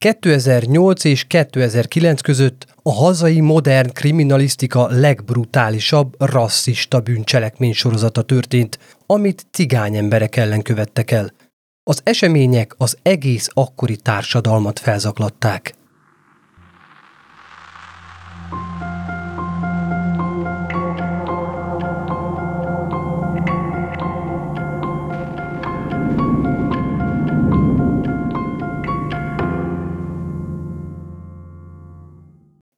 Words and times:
2008 0.00 1.04
és 1.04 1.24
2009 1.24 2.20
között 2.20 2.66
a 2.82 2.92
hazai 2.92 3.40
modern 3.40 3.92
kriminalisztika 3.92 4.86
legbrutálisabb 4.90 6.14
rasszista 6.18 7.00
bűncselekmény 7.00 7.72
sorozata 7.72 8.22
történt, 8.22 8.78
amit 9.06 9.46
cigány 9.50 9.96
emberek 9.96 10.36
ellen 10.36 10.62
követtek 10.62 11.10
el. 11.10 11.32
Az 11.82 12.00
események 12.04 12.74
az 12.78 12.96
egész 13.02 13.48
akkori 13.54 13.96
társadalmat 13.96 14.78
felzaklatták. 14.78 15.74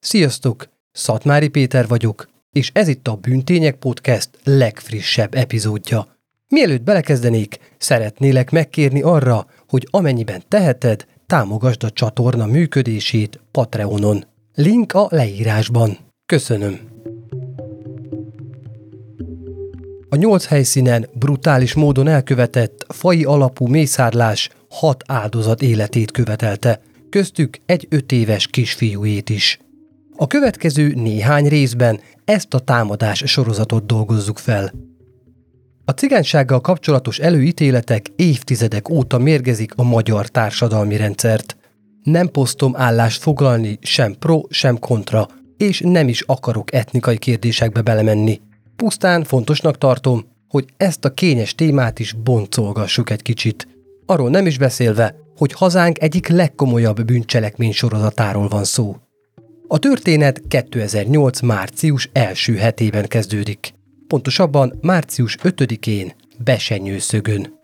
Sziasztok! 0.05 0.69
Szatmári 0.92 1.48
Péter 1.48 1.87
vagyok, 1.87 2.29
és 2.52 2.70
ez 2.74 2.88
itt 2.88 3.09
a 3.09 3.16
Bűntények 3.16 3.74
Podcast 3.74 4.30
legfrissebb 4.45 5.34
epizódja. 5.34 6.16
Mielőtt 6.48 6.83
belekezdenék, 6.83 7.59
szeretnélek 7.78 8.51
megkérni 8.51 9.02
arra, 9.02 9.47
hogy 9.69 9.88
amennyiben 9.91 10.42
teheted, 10.48 11.06
támogasd 11.27 11.84
a 11.84 11.91
csatorna 11.91 12.47
működését 12.47 13.41
Patreonon. 13.51 14.25
Link 14.55 14.92
a 14.92 15.06
leírásban. 15.11 15.98
Köszönöm! 16.27 16.80
A 20.09 20.16
nyolc 20.16 20.47
helyszínen 20.47 21.09
brutális 21.12 21.75
módon 21.75 22.09
elkövetett 22.09 22.87
fai 22.89 23.25
alapú 23.25 23.66
mészárlás 23.66 24.48
hat 24.69 25.05
áldozat 25.06 25.62
életét 25.62 26.11
követelte, 26.11 26.80
köztük 27.11 27.59
egy 27.66 27.87
öt 27.91 28.12
éves 28.12 28.47
kisfiújét 28.47 29.31
is. 29.31 29.59
A 30.23 30.27
következő 30.27 30.92
néhány 30.95 31.48
részben 31.48 32.01
ezt 32.25 32.55
a 32.55 32.59
támadás 32.59 33.23
sorozatot 33.27 33.87
dolgozzuk 33.87 34.39
fel. 34.39 34.73
A 35.84 35.91
cigánysággal 35.91 36.61
kapcsolatos 36.61 37.19
előítéletek 37.19 38.06
évtizedek 38.17 38.89
óta 38.89 39.19
mérgezik 39.19 39.73
a 39.77 39.83
magyar 39.83 40.28
társadalmi 40.28 40.97
rendszert. 40.97 41.56
Nem 42.03 42.28
posztom 42.28 42.77
állást 42.77 43.23
foglalni 43.23 43.78
sem 43.81 44.15
pro, 44.19 44.41
sem 44.48 44.78
kontra, 44.78 45.28
és 45.56 45.81
nem 45.84 46.09
is 46.09 46.20
akarok 46.20 46.75
etnikai 46.75 47.19
kérdésekbe 47.19 47.81
belemenni. 47.81 48.41
Pusztán 48.77 49.25
fontosnak 49.25 49.78
tartom, 49.78 50.25
hogy 50.48 50.65
ezt 50.77 51.05
a 51.05 51.15
kényes 51.15 51.55
témát 51.55 51.98
is 51.98 52.12
boncolgassuk 52.12 53.11
egy 53.11 53.23
kicsit. 53.23 53.69
Arról 54.06 54.31
nem 54.31 54.47
is 54.47 54.59
beszélve, 54.59 55.15
hogy 55.37 55.53
hazánk 55.53 56.03
egyik 56.03 56.28
legkomolyabb 56.28 57.05
bűncselekmény 57.05 57.73
sorozatáról 57.73 58.48
van 58.48 58.65
szó. 58.65 58.97
A 59.73 59.78
történet 59.78 60.42
2008. 60.48 61.41
március 61.41 62.11
első 62.12 62.56
hetében 62.56 63.06
kezdődik. 63.06 63.75
Pontosabban 64.06 64.78
március 64.81 65.37
5-én 65.42 66.12
Besenyőszögön. 66.45 67.59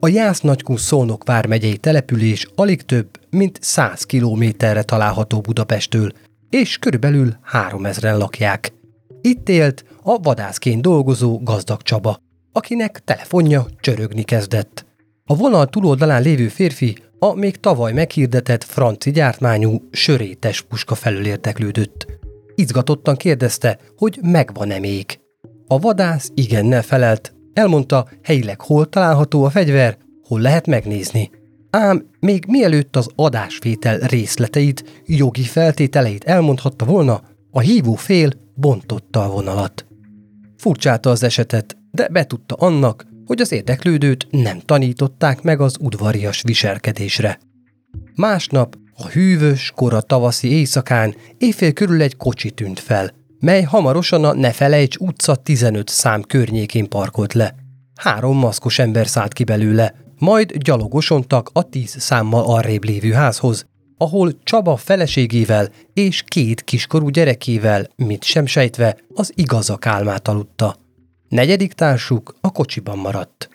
A 0.00 0.08
Jász 0.08 0.40
Nagykun 0.40 0.76
Szónok 0.76 1.24
vármegyei 1.24 1.76
település 1.76 2.46
alig 2.54 2.82
több, 2.82 3.08
mint 3.30 3.58
100 3.62 4.02
kilométerre 4.02 4.82
található 4.82 5.40
Budapesttől, 5.40 6.12
és 6.50 6.78
körülbelül 6.78 7.36
3000-en 7.52 8.18
lakják. 8.18 8.72
Itt 9.20 9.48
élt 9.48 9.84
a 10.02 10.18
vadászként 10.18 10.82
dolgozó 10.82 11.40
gazdag 11.42 11.82
Csaba, 11.82 12.18
akinek 12.52 13.00
telefonja 13.04 13.66
csörögni 13.80 14.22
kezdett. 14.22 14.86
A 15.24 15.36
vonal 15.36 15.66
túloldalán 15.66 16.22
lévő 16.22 16.48
férfi 16.48 16.96
a 17.22 17.34
még 17.34 17.56
tavaly 17.56 17.92
meghirdetett 17.92 18.64
franci 18.64 19.10
gyártmányú 19.10 19.88
sörétes 19.90 20.60
puska 20.60 20.94
felől 20.94 21.26
érteklődött. 21.26 22.06
Izgatottan 22.54 23.16
kérdezte, 23.16 23.78
hogy 23.96 24.18
megvan-e 24.22 24.78
még. 24.78 25.20
A 25.66 25.78
vadász 25.78 26.30
igennel 26.34 26.82
felelt, 26.82 27.34
elmondta, 27.52 28.08
helyileg 28.22 28.60
hol 28.60 28.88
található 28.88 29.44
a 29.44 29.50
fegyver, 29.50 29.96
hol 30.22 30.40
lehet 30.40 30.66
megnézni. 30.66 31.30
Ám 31.70 32.08
még 32.20 32.44
mielőtt 32.48 32.96
az 32.96 33.08
adásvétel 33.14 33.98
részleteit, 33.98 35.02
jogi 35.06 35.42
feltételeit 35.42 36.24
elmondhatta 36.24 36.84
volna, 36.84 37.22
a 37.50 37.60
hívó 37.60 37.94
fél 37.94 38.30
bontotta 38.54 39.24
a 39.24 39.30
vonalat. 39.30 39.86
Furcsálta 40.56 41.10
az 41.10 41.22
esetet, 41.22 41.76
de 41.90 42.08
betudta 42.08 42.54
annak, 42.54 43.06
hogy 43.30 43.40
az 43.40 43.52
érdeklődőt 43.52 44.26
nem 44.30 44.60
tanították 44.60 45.42
meg 45.42 45.60
az 45.60 45.76
udvarias 45.80 46.42
viselkedésre. 46.42 47.38
Másnap, 48.14 48.76
a 48.94 49.06
hűvös, 49.06 49.72
kora 49.74 50.00
tavaszi 50.00 50.52
éjszakán 50.52 51.14
éjfél 51.38 51.72
körül 51.72 52.02
egy 52.02 52.16
kocsi 52.16 52.50
tűnt 52.50 52.80
fel, 52.80 53.10
mely 53.38 53.62
hamarosan 53.62 54.24
a 54.24 54.34
Ne 54.34 54.52
felejts 54.52 54.96
utca 54.96 55.34
15 55.34 55.88
szám 55.88 56.22
környékén 56.22 56.88
parkolt 56.88 57.32
le. 57.32 57.54
Három 57.94 58.36
maszkos 58.36 58.78
ember 58.78 59.06
szállt 59.06 59.32
ki 59.32 59.44
belőle, 59.44 59.94
majd 60.18 60.52
gyalogosontak 60.56 61.50
a 61.52 61.68
tíz 61.68 62.00
számmal 62.00 62.44
arrébb 62.44 62.84
lévő 62.84 63.12
házhoz, 63.12 63.66
ahol 63.96 64.32
Csaba 64.42 64.76
feleségével 64.76 65.68
és 65.92 66.22
két 66.26 66.62
kiskorú 66.62 67.08
gyerekével, 67.08 67.88
mit 67.96 68.24
sem 68.24 68.46
sejtve, 68.46 68.96
az 69.14 69.32
igazak 69.34 69.86
álmát 69.86 70.28
aludta. 70.28 70.79
Negyedik 71.30 71.72
társuk 71.72 72.34
a 72.40 72.50
kocsiban 72.50 72.98
maradt. 72.98 73.48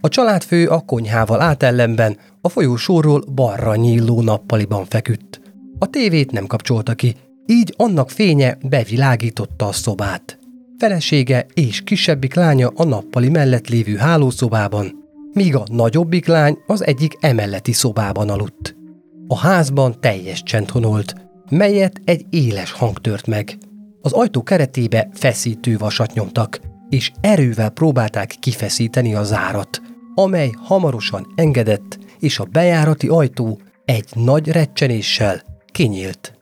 A 0.00 0.08
családfő 0.08 0.68
a 0.68 0.80
konyhával 0.80 1.40
átellenben 1.40 2.16
a 2.40 2.48
folyósóról 2.48 3.24
balra 3.34 3.74
nyíló 3.74 4.22
nappaliban 4.22 4.84
feküdt. 4.84 5.40
A 5.78 5.86
tévét 5.86 6.30
nem 6.30 6.46
kapcsolta 6.46 6.94
ki, 6.94 7.14
így 7.46 7.74
annak 7.76 8.10
fénye 8.10 8.58
bevilágította 8.62 9.66
a 9.66 9.72
szobát. 9.72 10.38
Felesége 10.78 11.46
és 11.54 11.82
kisebbik 11.82 12.34
lánya 12.34 12.72
a 12.74 12.84
nappali 12.84 13.28
mellett 13.28 13.68
lévő 13.68 13.96
hálószobában, 13.96 15.08
míg 15.32 15.56
a 15.56 15.64
nagyobbik 15.70 16.26
lány 16.26 16.58
az 16.66 16.84
egyik 16.84 17.16
emeleti 17.20 17.72
szobában 17.72 18.28
aludt. 18.28 18.76
A 19.28 19.38
házban 19.38 20.00
teljes 20.00 20.42
csend 20.42 20.70
honolt, 20.70 21.14
melyet 21.50 22.00
egy 22.04 22.26
éles 22.30 22.72
hang 22.72 22.98
tört 22.98 23.26
meg. 23.26 23.58
Az 24.02 24.12
ajtó 24.12 24.42
keretébe 24.42 25.08
feszítő 25.12 25.76
vasat 25.76 26.12
nyomtak, 26.12 26.60
és 26.88 27.12
erővel 27.20 27.70
próbálták 27.70 28.34
kifeszíteni 28.40 29.14
a 29.14 29.24
zárat, 29.24 29.82
amely 30.14 30.50
hamarosan 30.62 31.32
engedett, 31.34 31.98
és 32.20 32.38
a 32.38 32.44
bejárati 32.44 33.06
ajtó 33.06 33.60
egy 33.84 34.08
nagy 34.14 34.48
recsenéssel 34.48 35.42
kinyílt. 35.66 36.38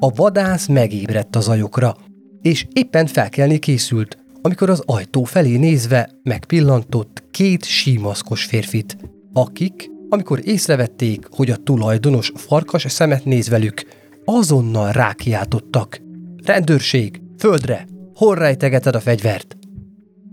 A 0.00 0.10
vadász 0.10 0.66
megébredt 0.66 1.36
az 1.36 1.48
ajokra, 1.48 1.96
és 2.42 2.66
éppen 2.72 3.06
felkelni 3.06 3.58
készült, 3.58 4.18
amikor 4.42 4.70
az 4.70 4.82
ajtó 4.86 5.24
felé 5.24 5.56
nézve 5.56 6.10
megpillantott 6.22 7.24
két 7.30 7.64
símaszkos 7.64 8.44
férfit, 8.44 8.96
akik, 9.32 9.90
amikor 10.08 10.40
észrevették, 10.44 11.26
hogy 11.30 11.50
a 11.50 11.56
tulajdonos 11.56 12.32
farkas 12.34 12.86
szemet 12.88 13.24
néz 13.24 13.48
velük, 13.48 13.82
azonnal 14.24 14.92
rákiáltottak. 14.92 16.00
Rendőrség, 16.44 17.20
földre, 17.38 17.86
Hol 18.14 18.34
rejtegeted 18.34 18.94
a 18.94 19.00
fegyvert? 19.00 19.56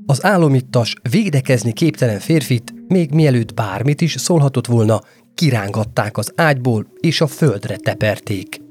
Az 0.06 0.26
álomittas, 0.26 0.96
védekezni 1.10 1.74
képtelen 1.74 2.20
férfit, 2.20 2.74
még 2.88 3.12
mielőtt 3.12 3.54
bármit 3.54 4.02
is 4.02 4.16
szólhatott 4.18 4.68
volna, 4.68 5.02
kirángatták 5.36 6.18
az 6.18 6.32
ágyból, 6.36 6.88
és 7.00 7.22
a 7.22 7.28
földre 7.28 7.76
teperték. 7.76 8.62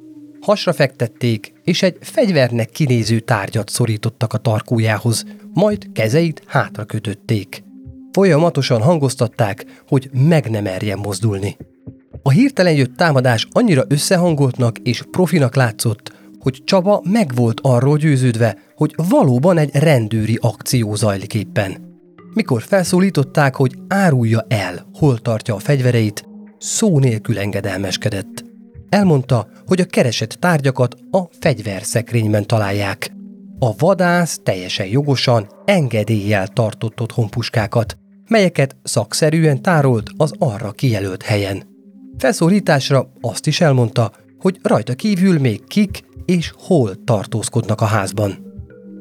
Hasra 0.41 0.72
fektették, 0.72 1.53
és 1.65 1.82
egy 1.82 1.97
fegyvernek 2.00 2.70
kinéző 2.70 3.20
tárgyat 3.20 3.69
szorítottak 3.69 4.32
a 4.32 4.38
tarkójához, 4.38 5.25
majd 5.53 5.93
kezeit 5.93 6.43
hátra 6.47 6.84
kötötték. 6.84 7.65
Folyamatosan 8.12 8.82
hangoztatták, 8.82 9.65
hogy 9.88 10.10
meg 10.12 10.50
nem 10.50 10.62
merjen 10.62 10.99
mozdulni. 10.99 11.56
A 12.23 12.31
hirtelen 12.31 12.75
jött 12.75 12.96
támadás 12.96 13.46
annyira 13.50 13.84
összehangoltnak 13.88 14.79
és 14.79 15.02
profinak 15.11 15.55
látszott, 15.55 16.19
hogy 16.40 16.62
Csaba 16.64 17.02
meg 17.04 17.34
volt 17.34 17.60
arról 17.62 17.96
győződve, 17.96 18.56
hogy 18.75 18.94
valóban 19.08 19.58
egy 19.58 19.70
rendőri 19.72 20.38
akció 20.40 20.94
zajlik 20.94 21.34
éppen. 21.34 21.88
Mikor 22.34 22.62
felszólították, 22.62 23.56
hogy 23.56 23.75
árulja 23.88 24.44
el, 24.48 24.87
hol 24.94 25.19
tartja 25.19 25.54
a 25.54 25.58
fegyvereit, 25.58 26.28
szó 26.58 26.98
nélkül 26.98 27.38
engedelmeskedett. 27.38 28.44
Elmondta, 28.88 29.48
hogy 29.66 29.81
a 29.81 29.84
keresett 29.84 30.32
tárgyakat 30.32 30.96
a 31.10 31.20
fegyverszekrényben 31.40 32.46
találják. 32.46 33.12
A 33.58 33.76
vadász 33.76 34.40
teljesen 34.43 34.86
jogosan 34.86 35.46
engedéllyel 35.64 36.48
tartott 36.48 37.00
otthon 37.00 37.31
puskákat, 37.31 37.98
melyeket 38.28 38.76
szakszerűen 38.82 39.62
tárolt 39.62 40.10
az 40.16 40.32
arra 40.38 40.70
kijelölt 40.70 41.22
helyen. 41.22 41.62
Felszólításra 42.19 43.12
azt 43.20 43.46
is 43.46 43.60
elmondta, 43.60 44.12
hogy 44.38 44.58
rajta 44.62 44.94
kívül 44.94 45.38
még 45.38 45.64
kik 45.66 46.04
és 46.25 46.52
hol 46.56 47.05
tartózkodnak 47.05 47.81
a 47.81 47.84
házban. 47.84 48.49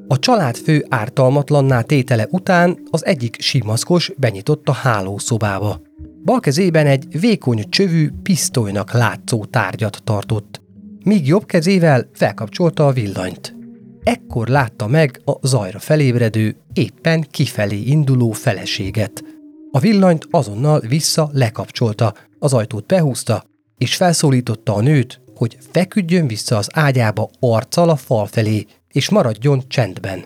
A 0.07 0.19
családfő 0.19 0.85
ártalmatlanná 0.89 1.81
tétele 1.81 2.27
után 2.29 2.79
az 2.89 3.05
egyik 3.05 3.41
simaszkos 3.41 4.11
benyitott 4.17 4.67
a 4.69 4.71
hálószobába. 4.71 5.81
Bal 6.23 6.39
kezében 6.39 6.87
egy 6.87 7.19
vékony 7.19 7.69
csövű, 7.69 8.09
pisztolynak 8.23 8.91
látszó 8.91 9.45
tárgyat 9.45 10.01
tartott, 10.03 10.61
míg 11.03 11.27
jobb 11.27 11.45
kezével 11.45 12.09
felkapcsolta 12.13 12.87
a 12.87 12.91
villanyt. 12.91 13.55
Ekkor 14.03 14.47
látta 14.47 14.87
meg 14.87 15.21
a 15.25 15.47
zajra 15.47 15.79
felébredő, 15.79 16.55
éppen 16.73 17.25
kifelé 17.31 17.81
induló 17.81 18.31
feleséget. 18.31 19.23
A 19.71 19.79
villanyt 19.79 20.27
azonnal 20.31 20.79
vissza 20.79 21.29
lekapcsolta, 21.33 22.13
az 22.39 22.53
ajtót 22.53 22.85
behúzta, 22.85 23.43
és 23.77 23.95
felszólította 23.95 24.73
a 24.73 24.81
nőt, 24.81 25.21
hogy 25.39 25.57
feküdjön 25.71 26.27
vissza 26.27 26.57
az 26.57 26.69
ágyába 26.73 27.29
arccal 27.39 27.89
a 27.89 27.95
fal 27.95 28.25
felé, 28.25 28.65
és 28.87 29.09
maradjon 29.09 29.63
csendben. 29.67 30.23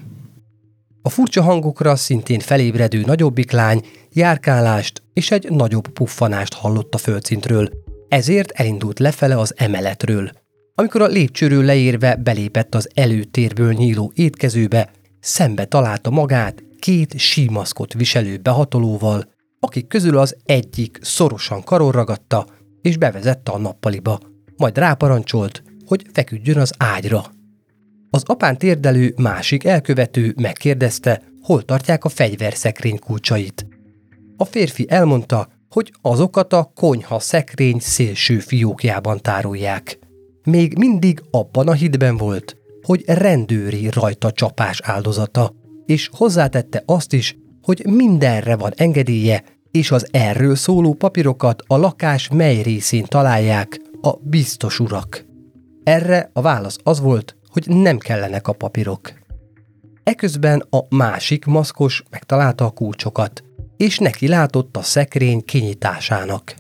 A 1.02 1.10
furcsa 1.10 1.42
hangokra 1.42 1.96
szintén 1.96 2.40
felébredő 2.40 3.02
nagyobbik 3.06 3.52
lány 3.52 3.82
járkálást 4.10 5.02
és 5.14 5.32
egy 5.32 5.50
nagyobb 5.50 5.88
puffanást 5.88 6.54
hallott 6.54 6.94
a 6.94 6.98
földszintről, 6.98 7.70
ezért 8.10 8.52
elindult 8.52 9.00
lefele 9.00 9.40
az 9.40 9.54
emeletről. 9.58 10.32
Amikor 10.76 11.02
a 11.02 11.08
lépcsőről 11.08 11.64
leérve 11.64 12.16
belépett 12.16 12.76
az 12.76 12.90
előtérből 12.94 13.74
nyíló 13.74 14.12
étkezőbe, 14.16 14.92
szembe 15.20 15.66
találta 15.66 16.10
magát 16.10 16.64
két 16.80 17.18
símaszkot 17.18 17.94
viselő 17.94 18.38
behatolóval, 18.38 19.32
akik 19.60 19.88
közül 19.88 20.18
az 20.18 20.36
egyik 20.46 21.00
szorosan 21.02 21.64
karon 21.64 21.92
ragadta, 21.92 22.46
és 22.82 22.98
bevezette 22.98 23.52
a 23.52 23.58
nappaliba, 23.58 24.20
majd 24.58 24.78
ráparancsolt, 24.78 25.64
hogy 25.86 26.06
feküdjön 26.14 26.58
az 26.58 26.74
ágyra. 26.78 27.24
Az 28.10 28.24
apán 28.26 28.58
térdelő 28.58 29.14
másik 29.18 29.64
elkövető 29.64 30.34
megkérdezte, 30.42 31.22
hol 31.42 31.62
tartják 31.62 32.04
a 32.04 32.10
fegyverszekrény 32.10 33.00
kulcsait. 33.00 33.68
A 34.38 34.46
férfi 34.46 34.86
elmondta, 34.90 35.48
hogy 35.70 35.94
azokat 36.02 36.54
a 36.54 36.72
konyha 36.76 37.20
szekrény 37.20 37.80
szélső 37.80 38.40
fiókjában 38.40 39.22
tárolják. 39.22 40.00
Még 40.44 40.78
mindig 40.78 41.22
abban 41.32 41.68
a 41.68 41.74
hitben 41.74 42.18
volt, 42.18 42.58
hogy 42.82 43.04
rendőri 43.06 43.90
rajta 43.90 44.32
csapás 44.32 44.82
áldozata, 44.84 45.54
és 45.86 46.10
hozzátette 46.14 46.84
azt 46.86 47.14
is, 47.14 47.38
hogy 47.62 47.86
mindenre 47.86 48.56
van 48.56 48.72
engedélye, 48.76 49.44
és 49.72 49.92
az 49.92 50.08
erről 50.12 50.56
szóló 50.56 50.94
papírokat 50.94 51.64
a 51.68 51.78
lakás 51.78 52.30
mely 52.30 52.62
részén 52.62 53.06
találják 53.06 53.80
a 54.06 54.20
biztos 54.22 54.80
urak. 54.80 55.26
Erre 55.84 56.30
a 56.34 56.42
válasz 56.42 56.78
az 56.84 57.00
volt, 57.00 57.36
hogy 57.48 57.68
nem 57.68 57.98
kellenek 57.98 58.48
a 58.48 58.54
papírok. 58.54 59.14
Eközben 60.04 60.64
a 60.70 60.96
másik 60.96 61.46
maszkos 61.46 62.04
megtalálta 62.10 62.66
a 62.66 62.70
kulcsokat, 62.70 63.44
és 63.78 63.98
neki 63.98 64.28
látott 64.28 64.78
a 64.78 64.82
szekrény 64.82 65.46
kinyitásának. 65.46 66.56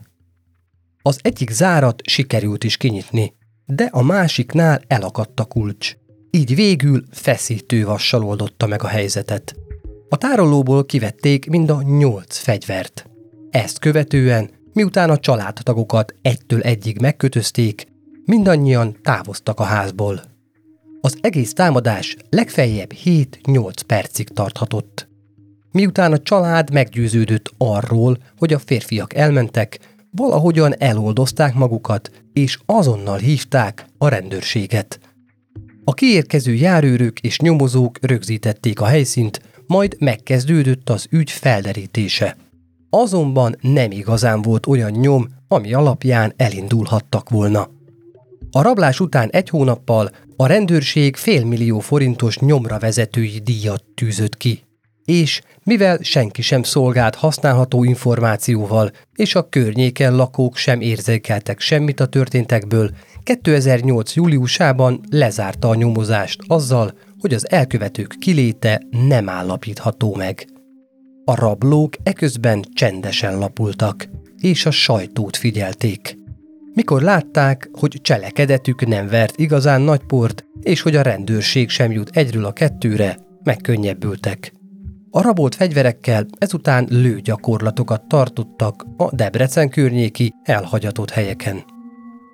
Az 1.02 1.20
egyik 1.22 1.50
zárat 1.50 2.02
sikerült 2.08 2.64
is 2.64 2.78
kinyitni, 2.78 3.34
de 3.66 3.84
a 3.92 4.02
másiknál 4.02 4.82
elakadt 4.88 5.40
a 5.40 5.46
kulcs. 5.46 5.96
Így 6.32 6.56
végül 6.56 7.04
feszítő 7.12 7.86
vassal 7.86 8.24
oldotta 8.24 8.68
meg 8.68 8.84
a 8.84 8.88
helyzetet. 8.88 9.56
A 10.10 10.18
tárolóból 10.18 10.86
kivették 10.86 11.50
mind 11.50 11.70
a 11.70 11.82
nyolc 11.82 12.38
fegyvert. 12.38 13.10
Ezt 13.50 13.80
követően, 13.80 14.50
miután 14.74 15.10
a 15.10 15.18
családtagokat 15.18 16.16
egytől 16.22 16.62
egyig 16.62 17.02
megkötözték, 17.02 17.88
mindannyian 18.26 18.98
távoztak 19.02 19.60
a 19.60 19.64
házból. 19.64 20.22
Az 21.02 21.18
egész 21.22 21.54
támadás 21.54 22.18
legfeljebb 22.30 22.94
7-8 23.04 23.74
percig 23.88 24.30
tarthatott. 24.30 25.08
Miután 25.72 26.12
a 26.12 26.18
család 26.18 26.74
meggyőződött 26.74 27.54
arról, 27.58 28.18
hogy 28.38 28.54
a 28.54 28.60
férfiak 28.60 29.14
elmentek, 29.14 29.80
valahogyan 30.12 30.76
eloldozták 30.78 31.54
magukat, 31.54 32.12
és 32.34 32.60
azonnal 32.66 33.18
hívták 33.18 33.86
a 33.98 34.08
rendőrséget. 34.08 35.00
A 35.84 35.94
kiérkező 35.94 36.54
járőrök 36.54 37.20
és 37.20 37.40
nyomozók 37.40 37.98
rögzítették 38.02 38.82
a 38.82 38.86
helyszínt, 38.86 39.42
majd 39.68 39.96
megkezdődött 40.00 40.90
az 40.90 41.08
ügy 41.10 41.32
felderítése. 41.32 42.38
Azonban 42.96 43.56
nem 43.62 43.92
igazán 43.92 44.42
volt 44.42 44.66
olyan 44.66 44.92
nyom, 44.92 45.28
ami 45.48 45.74
alapján 45.74 46.34
elindulhattak 46.38 47.30
volna. 47.30 47.70
A 48.52 48.62
rablás 48.62 49.00
után 49.00 49.30
egy 49.30 49.50
hónappal 49.50 50.10
a 50.36 50.46
rendőrség 50.46 51.16
félmillió 51.16 51.80
forintos 51.80 52.38
nyomra 52.38 52.80
vezetői 52.80 53.40
díjat 53.44 53.84
tűzött 53.96 54.38
ki. 54.38 54.64
És 55.06 55.42
mivel 55.64 55.98
senki 56.02 56.42
sem 56.42 56.64
szolgált 56.64 57.16
használható 57.16 57.84
információval, 57.84 58.92
és 59.16 59.36
a 59.36 59.50
környéken 59.50 60.16
lakók 60.16 60.56
sem 60.56 60.82
érzékeltek 60.82 61.60
semmit 61.60 62.00
a 62.00 62.06
történtekből, 62.06 62.90
2008. 63.24 64.16
júliusában 64.16 65.02
lezárta 65.10 65.70
a 65.70 65.76
nyomozást 65.76 66.40
azzal, 66.48 66.94
hogy 67.20 67.34
az 67.34 67.50
elkövetők 67.50 68.16
kiléte 68.20 68.82
nem 69.08 69.30
állapítható 69.30 70.16
meg. 70.16 70.53
A 71.26 71.36
rablók 71.36 71.94
eközben 72.04 72.64
csendesen 72.74 73.38
lapultak, 73.38 74.10
és 74.38 74.66
a 74.66 74.72
sajtót 74.72 75.38
figyelték. 75.38 76.18
Mikor 76.74 77.02
látták, 77.02 77.70
hogy 77.72 78.00
cselekedetük 78.02 78.88
nem 78.88 79.08
vert 79.08 79.40
igazán 79.40 79.82
nagy 79.82 80.04
port, 80.04 80.46
és 80.62 80.82
hogy 80.82 80.96
a 80.96 81.02
rendőrség 81.02 81.70
sem 81.70 81.92
jut 81.92 82.10
egyről 82.14 82.46
a 82.46 82.54
kettőre, 82.54 83.18
megkönnyebbültek. 83.44 84.54
A 85.10 85.22
rabolt 85.22 85.56
fegyverekkel 85.56 86.26
ezután 86.38 86.88
lőgyakorlatokat 86.90 88.08
tartottak 88.08 88.86
a 88.98 89.16
Debrecen 89.16 89.70
környéki 89.70 90.34
elhagyatott 90.44 91.10
helyeken. 91.10 91.64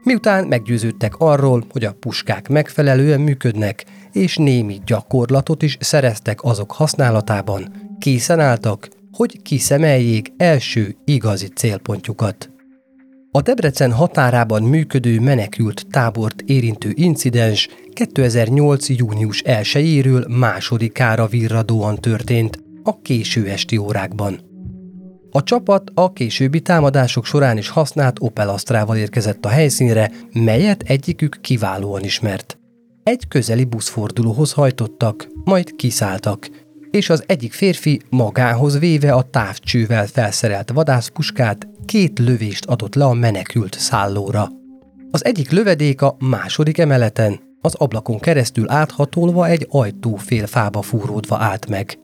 Miután 0.03 0.47
meggyőződtek 0.47 1.15
arról, 1.17 1.65
hogy 1.71 1.83
a 1.83 1.93
puskák 1.93 2.47
megfelelően 2.47 3.21
működnek, 3.21 3.85
és 4.11 4.37
némi 4.37 4.79
gyakorlatot 4.85 5.61
is 5.61 5.77
szereztek 5.79 6.43
azok 6.43 6.71
használatában, 6.71 7.88
készen 7.99 8.39
álltak, 8.39 8.89
hogy 9.11 9.41
kiszemeljék 9.41 10.33
első 10.37 10.95
igazi 11.05 11.47
célpontjukat. 11.47 12.49
A 13.31 13.41
Debrecen 13.41 13.91
határában 13.91 14.63
működő 14.63 15.19
menekült 15.19 15.85
tábort 15.89 16.41
érintő 16.41 16.91
incidens 16.93 17.67
2008. 17.93 18.89
június 18.89 19.43
1-éről 19.45 20.37
másodikára 20.37 21.27
virradóan 21.27 21.95
történt 21.95 22.63
a 22.83 23.01
késő 23.01 23.47
esti 23.47 23.77
órákban. 23.77 24.39
A 25.31 25.43
csapat 25.43 25.91
a 25.93 26.13
későbbi 26.13 26.61
támadások 26.61 27.25
során 27.25 27.57
is 27.57 27.69
használt 27.69 28.17
Opel 28.19 28.49
Astrával 28.49 28.97
érkezett 28.97 29.45
a 29.45 29.49
helyszínre, 29.49 30.11
melyet 30.33 30.81
egyikük 30.81 31.37
kiválóan 31.41 32.03
ismert. 32.03 32.57
Egy 33.03 33.27
közeli 33.27 33.63
buszfordulóhoz 33.63 34.51
hajtottak, 34.51 35.27
majd 35.43 35.75
kiszálltak, 35.75 36.49
és 36.91 37.09
az 37.09 37.23
egyik 37.25 37.53
férfi 37.53 38.01
magához 38.09 38.79
véve 38.79 39.13
a 39.13 39.21
távcsővel 39.21 40.07
felszerelt 40.07 40.71
vadászpuskát 40.71 41.67
két 41.85 42.19
lövést 42.19 42.65
adott 42.65 42.95
le 42.95 43.05
a 43.05 43.13
menekült 43.13 43.79
szállóra. 43.79 44.51
Az 45.11 45.25
egyik 45.25 45.51
lövedék 45.51 46.01
a 46.01 46.15
második 46.19 46.77
emeleten, 46.77 47.39
az 47.61 47.75
ablakon 47.75 48.19
keresztül 48.19 48.69
áthatolva 48.69 49.47
egy 49.47 49.67
ajtó 49.69 50.15
fél 50.15 50.47
fába 50.47 50.81
fúródva 50.81 51.37
állt 51.37 51.69
meg. 51.69 51.99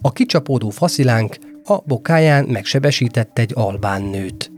A 0.00 0.12
kicsapódó 0.12 0.70
faszilánk 0.70 1.36
a 1.64 1.76
bokáján 1.86 2.44
megsebesített 2.44 3.38
egy 3.38 3.52
albán 3.54 4.02
nőt. 4.02 4.52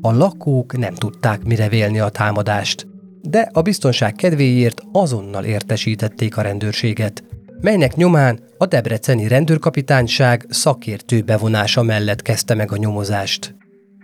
A 0.00 0.12
lakók 0.12 0.76
nem 0.76 0.94
tudták 0.94 1.44
mire 1.44 1.68
vélni 1.68 1.98
a 1.98 2.08
támadást, 2.08 2.86
de 3.22 3.50
a 3.52 3.62
biztonság 3.62 4.12
kedvéért 4.12 4.82
azonnal 4.92 5.44
értesítették 5.44 6.36
a 6.36 6.42
rendőrséget, 6.42 7.24
melynek 7.60 7.96
nyomán 7.96 8.40
a 8.58 8.66
debreceni 8.66 9.28
rendőrkapitányság 9.28 10.46
szakértő 10.48 11.22
bevonása 11.22 11.82
mellett 11.82 12.22
kezdte 12.22 12.54
meg 12.54 12.72
a 12.72 12.76
nyomozást. 12.76 13.54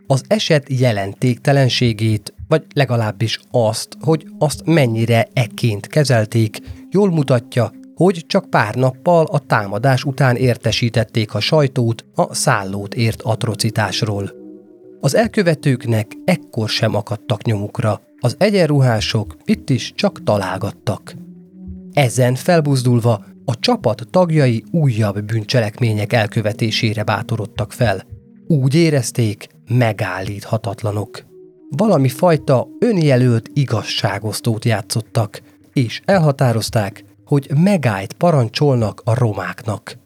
Az 0.06 0.22
eset 0.26 0.66
jelentéktelenségét, 0.68 2.34
vagy 2.48 2.62
legalábbis 2.74 3.40
azt, 3.50 3.96
hogy 4.00 4.26
azt 4.38 4.62
mennyire 4.64 5.28
ekként 5.32 5.86
kezelték, 5.86 6.58
jól 6.90 7.10
mutatja, 7.10 7.72
hogy 7.94 8.24
csak 8.26 8.50
pár 8.50 8.74
nappal 8.74 9.24
a 9.24 9.38
támadás 9.38 10.04
után 10.04 10.36
értesítették 10.36 11.34
a 11.34 11.40
sajtót 11.40 12.04
a 12.14 12.34
szállót 12.34 12.94
ért 12.94 13.22
atrocitásról. 13.22 14.30
Az 15.00 15.14
elkövetőknek 15.14 16.12
ekkor 16.24 16.68
sem 16.68 16.94
akadtak 16.94 17.44
nyomukra, 17.44 18.00
az 18.20 18.34
egyenruhások 18.38 19.36
itt 19.44 19.70
is 19.70 19.92
csak 19.94 20.22
találgattak. 20.22 21.14
Ezen 21.92 22.34
felbuzdulva 22.34 23.24
a 23.44 23.58
csapat 23.58 24.06
tagjai 24.10 24.64
újabb 24.70 25.24
bűncselekmények 25.24 26.12
elkövetésére 26.12 27.02
bátorodtak 27.02 27.72
fel. 27.72 28.02
Úgy 28.46 28.74
érezték, 28.74 29.46
megállíthatatlanok. 29.68 31.24
Valami 31.76 32.08
fajta 32.08 32.68
önjelölt 32.78 33.50
igazságosztót 33.52 34.64
játszottak, 34.64 35.42
és 35.72 36.00
elhatározták, 36.04 37.04
hogy 37.24 37.50
megállt 37.54 38.12
parancsolnak 38.12 39.02
a 39.04 39.14
romáknak. 39.14 39.98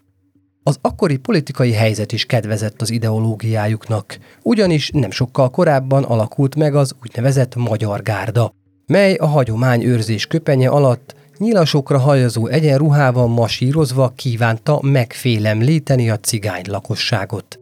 Az 0.62 0.78
akkori 0.80 1.16
politikai 1.16 1.72
helyzet 1.72 2.12
is 2.12 2.24
kedvezett 2.24 2.80
az 2.80 2.90
ideológiájuknak, 2.90 4.18
ugyanis 4.42 4.90
nem 4.90 5.10
sokkal 5.10 5.50
korábban 5.50 6.04
alakult 6.04 6.54
meg 6.54 6.74
az 6.74 6.94
úgynevezett 7.02 7.54
Magyar 7.54 8.02
Gárda, 8.02 8.52
mely 8.86 9.14
a 9.14 9.26
hagyomány 9.26 9.82
őrzés 9.82 10.26
köpenye 10.26 10.68
alatt 10.68 11.14
nyilasokra 11.38 11.98
hajazó 11.98 12.46
egyenruhával 12.46 13.28
masírozva 13.28 14.12
kívánta 14.16 14.80
megfélemlíteni 14.82 16.10
a 16.10 16.18
cigány 16.18 16.64
lakosságot. 16.66 17.58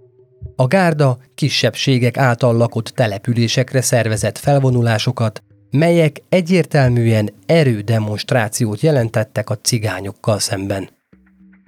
A 0.57 0.67
gárda 0.67 1.19
kisebbségek 1.35 2.17
által 2.17 2.57
lakott 2.57 2.89
településekre 2.89 3.81
szervezett 3.81 4.39
felvonulásokat, 4.39 5.43
melyek 5.71 6.23
egyértelműen 6.29 7.31
erődemonstrációt 7.47 8.81
jelentettek 8.81 9.51
a 9.51 9.59
cigányokkal 9.59 10.39
szemben. 10.39 10.89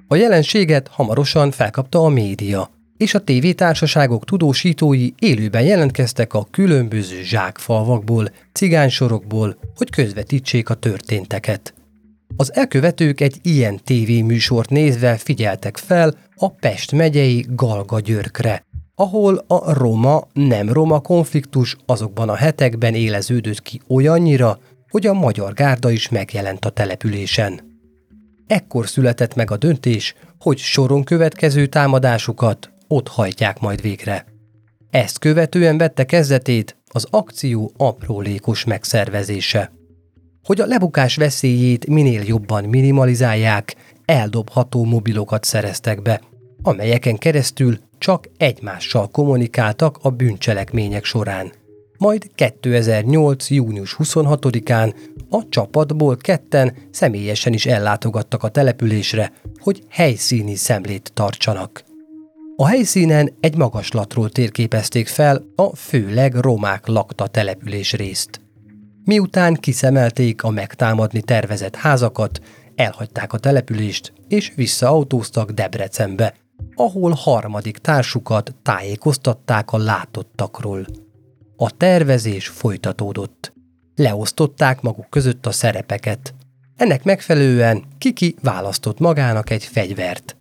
A 0.08 0.16
jelenséget 0.16 0.88
hamarosan 0.88 1.50
felkapta 1.50 2.04
a 2.04 2.08
média, 2.08 2.70
és 2.96 3.14
a 3.14 3.24
tévétársaságok 3.24 4.24
tudósítói 4.24 5.10
élőben 5.18 5.62
jelentkeztek 5.62 6.34
a 6.34 6.46
különböző 6.50 7.22
zsákfalvakból, 7.22 8.30
cigánysorokból, 8.52 9.56
hogy 9.76 9.90
közvetítsék 9.90 10.68
a 10.68 10.74
történteket. 10.74 11.74
Az 12.40 12.54
elkövetők 12.54 13.20
egy 13.20 13.38
ilyen 13.42 13.80
tévéműsort 13.84 14.70
nézve 14.70 15.16
figyeltek 15.16 15.76
fel 15.76 16.14
a 16.36 16.50
Pest 16.50 16.92
megyei 16.92 17.46
Galga 17.48 18.00
Györkre, 18.00 18.66
ahol 18.94 19.44
a 19.46 19.72
roma-nem 19.72 20.72
roma 20.72 21.00
konfliktus 21.00 21.76
azokban 21.86 22.28
a 22.28 22.34
hetekben 22.34 22.94
éleződött 22.94 23.62
ki 23.62 23.80
olyannyira, 23.88 24.58
hogy 24.88 25.06
a 25.06 25.12
magyar 25.12 25.52
gárda 25.52 25.90
is 25.90 26.08
megjelent 26.08 26.64
a 26.64 26.70
településen. 26.70 27.80
Ekkor 28.46 28.88
született 28.88 29.34
meg 29.34 29.50
a 29.50 29.56
döntés, 29.56 30.14
hogy 30.38 30.58
soron 30.58 31.04
következő 31.04 31.66
támadásukat 31.66 32.70
ott 32.88 33.08
hajtják 33.08 33.60
majd 33.60 33.80
végre. 33.80 34.26
Ezt 34.90 35.18
követően 35.18 35.78
vette 35.78 36.04
kezdetét 36.04 36.76
az 36.86 37.06
akció 37.10 37.72
aprólékos 37.76 38.64
megszervezése. 38.64 39.77
Hogy 40.48 40.60
a 40.60 40.66
lebukás 40.66 41.16
veszélyét 41.16 41.86
minél 41.86 42.22
jobban 42.26 42.64
minimalizálják, 42.64 43.76
eldobható 44.04 44.84
mobilokat 44.84 45.44
szereztek 45.44 46.02
be, 46.02 46.20
amelyeken 46.62 47.16
keresztül 47.16 47.78
csak 47.98 48.28
egymással 48.36 49.08
kommunikáltak 49.08 49.98
a 50.02 50.10
bűncselekmények 50.10 51.04
során. 51.04 51.52
Majd 51.98 52.30
2008. 52.34 53.50
június 53.50 53.96
26-án 53.98 54.94
a 55.30 55.48
csapatból 55.48 56.16
ketten 56.16 56.76
személyesen 56.90 57.52
is 57.52 57.66
ellátogattak 57.66 58.42
a 58.42 58.48
településre, 58.48 59.32
hogy 59.58 59.82
helyszíni 59.88 60.54
szemlét 60.54 61.10
tartsanak. 61.14 61.84
A 62.56 62.66
helyszínen 62.66 63.32
egy 63.40 63.56
magaslatról 63.56 64.30
térképezték 64.30 65.06
fel 65.08 65.44
a 65.54 65.76
főleg 65.76 66.34
romák 66.34 66.86
lakta 66.86 67.26
település 67.26 67.92
részt. 67.92 68.40
Miután 69.08 69.54
kiszemelték 69.54 70.42
a 70.42 70.50
megtámadni 70.50 71.22
tervezett 71.22 71.76
házakat, 71.76 72.40
elhagyták 72.74 73.32
a 73.32 73.38
települést 73.38 74.12
és 74.28 74.52
visszaautóztak 74.56 75.50
Debrecenbe, 75.50 76.34
ahol 76.74 77.12
harmadik 77.12 77.78
társukat 77.78 78.54
tájékoztatták 78.62 79.72
a 79.72 79.78
látottakról. 79.78 80.86
A 81.56 81.70
tervezés 81.70 82.48
folytatódott. 82.48 83.52
Leosztották 83.94 84.80
maguk 84.80 85.10
között 85.10 85.46
a 85.46 85.52
szerepeket. 85.52 86.34
Ennek 86.76 87.04
megfelelően 87.04 87.84
Kiki 87.98 88.34
választott 88.42 88.98
magának 88.98 89.50
egy 89.50 89.64
fegyvert. 89.64 90.36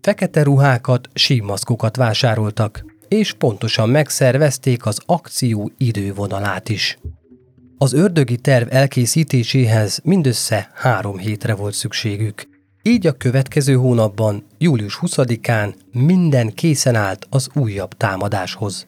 Fekete 0.00 0.42
ruhákat, 0.42 1.08
símaszkokat 1.14 1.96
vásároltak, 1.96 2.84
és 3.08 3.32
pontosan 3.32 3.88
megszervezték 3.88 4.86
az 4.86 4.98
akció 5.06 5.70
idővonalát 5.76 6.68
is. 6.68 6.98
Az 7.82 7.92
ördögi 7.92 8.36
terv 8.36 8.66
elkészítéséhez 8.70 10.00
mindössze 10.04 10.70
három 10.74 11.18
hétre 11.18 11.54
volt 11.54 11.74
szükségük. 11.74 12.48
Így 12.82 13.06
a 13.06 13.12
következő 13.12 13.74
hónapban, 13.74 14.46
július 14.58 14.98
20-án 15.02 15.74
minden 15.92 16.54
készen 16.54 16.94
állt 16.94 17.26
az 17.30 17.48
újabb 17.54 17.94
támadáshoz. 17.94 18.86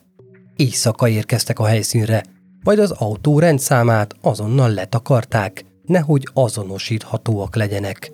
Éjszaka 0.57 1.09
érkeztek 1.09 1.59
a 1.59 1.65
helyszínre, 1.65 2.23
majd 2.63 2.79
az 2.79 2.91
autó 2.91 3.39
rendszámát 3.39 4.15
azonnal 4.21 4.71
letakarták, 4.71 5.65
nehogy 5.87 6.29
azonosíthatóak 6.33 7.57
legyenek. 7.57 8.13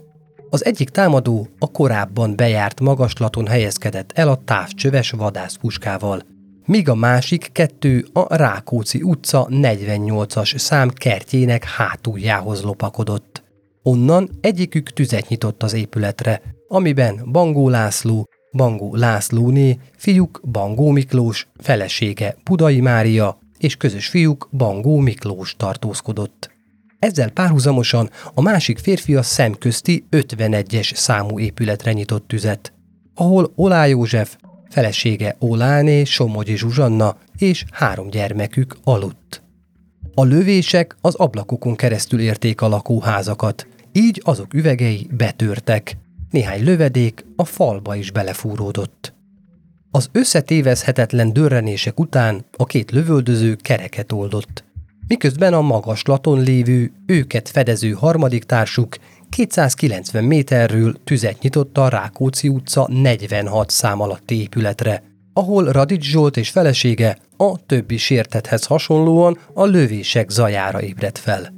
Az 0.51 0.65
egyik 0.65 0.89
támadó 0.89 1.49
a 1.59 1.71
korábban 1.71 2.37
bejárt 2.37 2.81
magaslaton 2.81 3.47
helyezkedett 3.47 4.13
el 4.13 4.29
a 4.29 4.43
távcsöves 4.45 5.11
vadászpuskával, 5.11 6.23
míg 6.69 6.89
a 6.89 6.95
másik 6.95 7.49
kettő 7.53 8.07
a 8.13 8.37
Rákóczi 8.37 9.03
utca 9.03 9.49
48-as 9.51 10.59
szám 10.59 10.89
kertjének 10.89 11.65
hátuljához 11.65 12.63
lopakodott. 12.63 13.43
Onnan 13.83 14.31
egyikük 14.41 14.93
tüzet 14.93 15.29
nyitott 15.29 15.63
az 15.63 15.73
épületre, 15.73 16.43
amiben 16.69 17.21
Bangó 17.33 17.69
László, 17.69 18.29
Bangó 18.53 18.95
Lászlóné, 18.95 19.79
fiúk 19.97 20.41
Bangó 20.51 20.91
Miklós, 20.91 21.49
felesége 21.57 22.37
Budai 22.45 22.81
Mária 22.81 23.39
és 23.59 23.77
közös 23.77 24.07
fiúk 24.07 24.49
Bangó 24.53 24.99
Miklós 24.99 25.55
tartózkodott. 25.57 26.51
Ezzel 26.99 27.31
párhuzamosan 27.31 28.11
a 28.35 28.41
másik 28.41 28.79
férfi 28.79 29.15
a 29.15 29.23
szemközti 29.23 30.07
51-es 30.11 30.95
számú 30.95 31.39
épületre 31.39 31.93
nyitott 31.93 32.29
tüzet, 32.29 32.73
ahol 33.15 33.53
Olá 33.55 33.87
József, 33.87 34.37
felesége 34.69 35.37
Oláné, 35.39 36.05
Somogyi 36.05 36.57
Zsuzsanna 36.57 37.17
és 37.39 37.65
három 37.73 38.09
gyermekük 38.11 38.77
aludt. 38.85 39.43
A 40.15 40.25
lövések 40.25 40.97
az 41.01 41.15
ablakokon 41.15 41.77
keresztül 41.77 42.21
érték 42.21 42.61
a 42.61 42.69
lakóházakat, 42.69 43.67
így 43.93 44.23
azok 44.25 44.55
üvegei 44.55 45.07
betörtek. 45.11 45.97
Néhány 46.31 46.65
lövedék 46.65 47.25
a 47.37 47.45
falba 47.45 47.95
is 47.95 48.11
belefúródott. 48.11 49.15
Az 49.91 50.09
összetévezhetetlen 50.13 51.33
dörrenések 51.33 52.01
után 52.01 52.45
a 52.57 52.65
két 52.65 52.91
lövöldöző 52.91 53.55
kereket 53.55 54.13
oldott. 54.13 54.65
Miközben 55.09 55.55
a 55.55 55.61
magaslaton 55.61 56.43
lévő, 56.43 56.93
őket 57.07 57.49
fedező 57.49 57.91
harmadik 57.91 58.45
társuk 58.45 58.97
290 59.31 60.25
méterről 60.25 60.97
tüzet 61.05 61.41
nyitott 61.41 61.79
a 61.79 61.89
Rákóczi 61.89 62.49
utca 62.49 62.89
46 62.91 63.71
szám 63.71 64.01
alatti 64.01 64.41
épületre, 64.41 65.03
ahol 65.33 65.65
Radics 65.65 66.05
Zsolt 66.05 66.37
és 66.37 66.51
felesége 66.51 67.19
a 67.37 67.67
többi 67.67 67.97
sértethez 67.97 68.65
hasonlóan 68.65 69.39
a 69.55 69.65
lövések 69.65 70.31
zajára 70.31 70.83
ébredt 70.83 71.19
fel. 71.19 71.53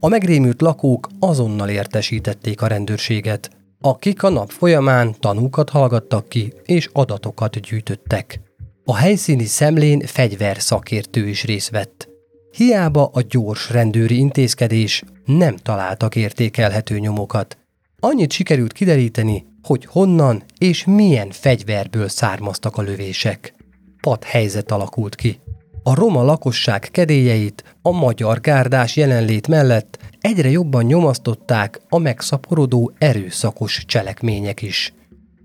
A 0.00 0.08
megrémült 0.08 0.60
lakók 0.60 1.08
azonnal 1.18 1.68
értesítették 1.68 2.62
a 2.62 2.66
rendőrséget, 2.66 3.50
akik 3.80 4.22
a 4.22 4.28
nap 4.28 4.50
folyamán 4.50 5.14
tanúkat 5.20 5.70
hallgattak 5.70 6.28
ki 6.28 6.52
és 6.64 6.88
adatokat 6.92 7.60
gyűjtöttek. 7.60 8.40
A 8.84 8.96
helyszíni 8.96 9.44
szemlén 9.44 10.00
fegyver 10.00 10.60
szakértő 10.60 11.28
is 11.28 11.44
részt 11.44 11.70
vett. 11.70 12.13
Hiába 12.54 13.10
a 13.12 13.20
gyors 13.28 13.70
rendőri 13.70 14.16
intézkedés 14.16 15.02
nem 15.24 15.56
találtak 15.56 16.16
értékelhető 16.16 16.98
nyomokat. 16.98 17.58
Annyit 18.00 18.32
sikerült 18.32 18.72
kideríteni, 18.72 19.46
hogy 19.62 19.84
honnan 19.84 20.42
és 20.58 20.84
milyen 20.84 21.30
fegyverből 21.30 22.08
származtak 22.08 22.76
a 22.76 22.82
lövések. 22.82 23.54
Pat 24.00 24.24
helyzet 24.24 24.70
alakult 24.70 25.14
ki. 25.14 25.38
A 25.82 25.94
roma 25.94 26.22
lakosság 26.22 26.80
kedélyeit 26.80 27.76
a 27.82 27.90
magyar 27.90 28.40
gárdás 28.40 28.96
jelenlét 28.96 29.48
mellett 29.48 29.98
egyre 30.20 30.50
jobban 30.50 30.84
nyomasztották 30.84 31.80
a 31.88 31.98
megszaporodó 31.98 32.92
erőszakos 32.98 33.84
cselekmények 33.86 34.62
is. 34.62 34.92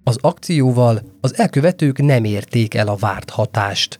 Az 0.04 0.18
akcióval 0.22 1.02
az 1.22 1.38
elkövetők 1.38 2.02
nem 2.02 2.24
érték 2.24 2.74
el 2.74 2.88
a 2.88 2.96
várt 2.96 3.30
hatást. 3.30 4.00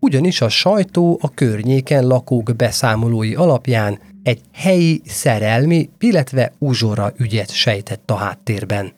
Ugyanis 0.00 0.40
a 0.40 0.48
sajtó 0.48 1.18
a 1.22 1.30
környéken 1.30 2.06
lakók 2.06 2.56
beszámolói 2.56 3.34
alapján 3.34 3.98
egy 4.22 4.40
helyi 4.52 5.02
szerelmi, 5.04 5.90
illetve 5.98 6.52
uzsora 6.58 7.12
ügyet 7.16 7.50
sejtett 7.50 8.10
a 8.10 8.14
háttérben. 8.14 8.92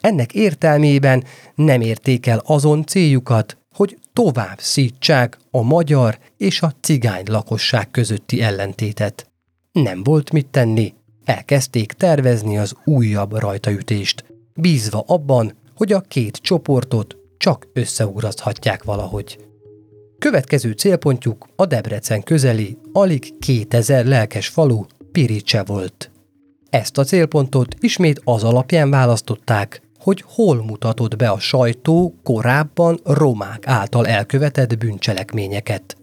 Ennek 0.00 0.34
értelmében 0.34 1.24
nem 1.54 1.80
érték 1.80 2.26
el 2.26 2.42
azon 2.44 2.84
céljukat, 2.84 3.58
hogy 3.74 3.98
tovább 4.12 4.58
szítsák 4.60 5.38
a 5.50 5.62
magyar 5.62 6.18
és 6.36 6.62
a 6.62 6.72
cigány 6.80 7.24
lakosság 7.26 7.90
közötti 7.90 8.42
ellentétet. 8.42 9.30
Nem 9.72 10.02
volt 10.02 10.32
mit 10.32 10.46
tenni, 10.46 10.94
elkezdték 11.24 11.92
tervezni 11.92 12.58
az 12.58 12.74
újabb 12.84 13.38
rajtaütést, 13.38 14.24
bízva 14.54 15.04
abban, 15.06 15.52
hogy 15.74 15.92
a 15.92 16.00
két 16.00 16.36
csoportot 16.36 17.16
csak 17.38 17.68
összeugraszthatják 17.72 18.84
valahogy. 18.84 19.45
Következő 20.18 20.72
célpontjuk 20.72 21.48
a 21.56 21.66
Debrecen 21.66 22.22
közeli, 22.22 22.78
alig 22.92 23.38
2000 23.38 24.04
lelkes 24.04 24.48
falu 24.48 24.84
Piricse 25.12 25.62
volt. 25.62 26.10
Ezt 26.70 26.98
a 26.98 27.04
célpontot 27.04 27.74
ismét 27.80 28.20
az 28.24 28.44
alapján 28.44 28.90
választották, 28.90 29.82
hogy 29.98 30.24
hol 30.26 30.64
mutatott 30.64 31.16
be 31.16 31.28
a 31.28 31.38
sajtó 31.38 32.14
korábban 32.22 33.00
romák 33.04 33.66
által 33.66 34.06
elkövetett 34.06 34.78
bűncselekményeket. 34.78 35.96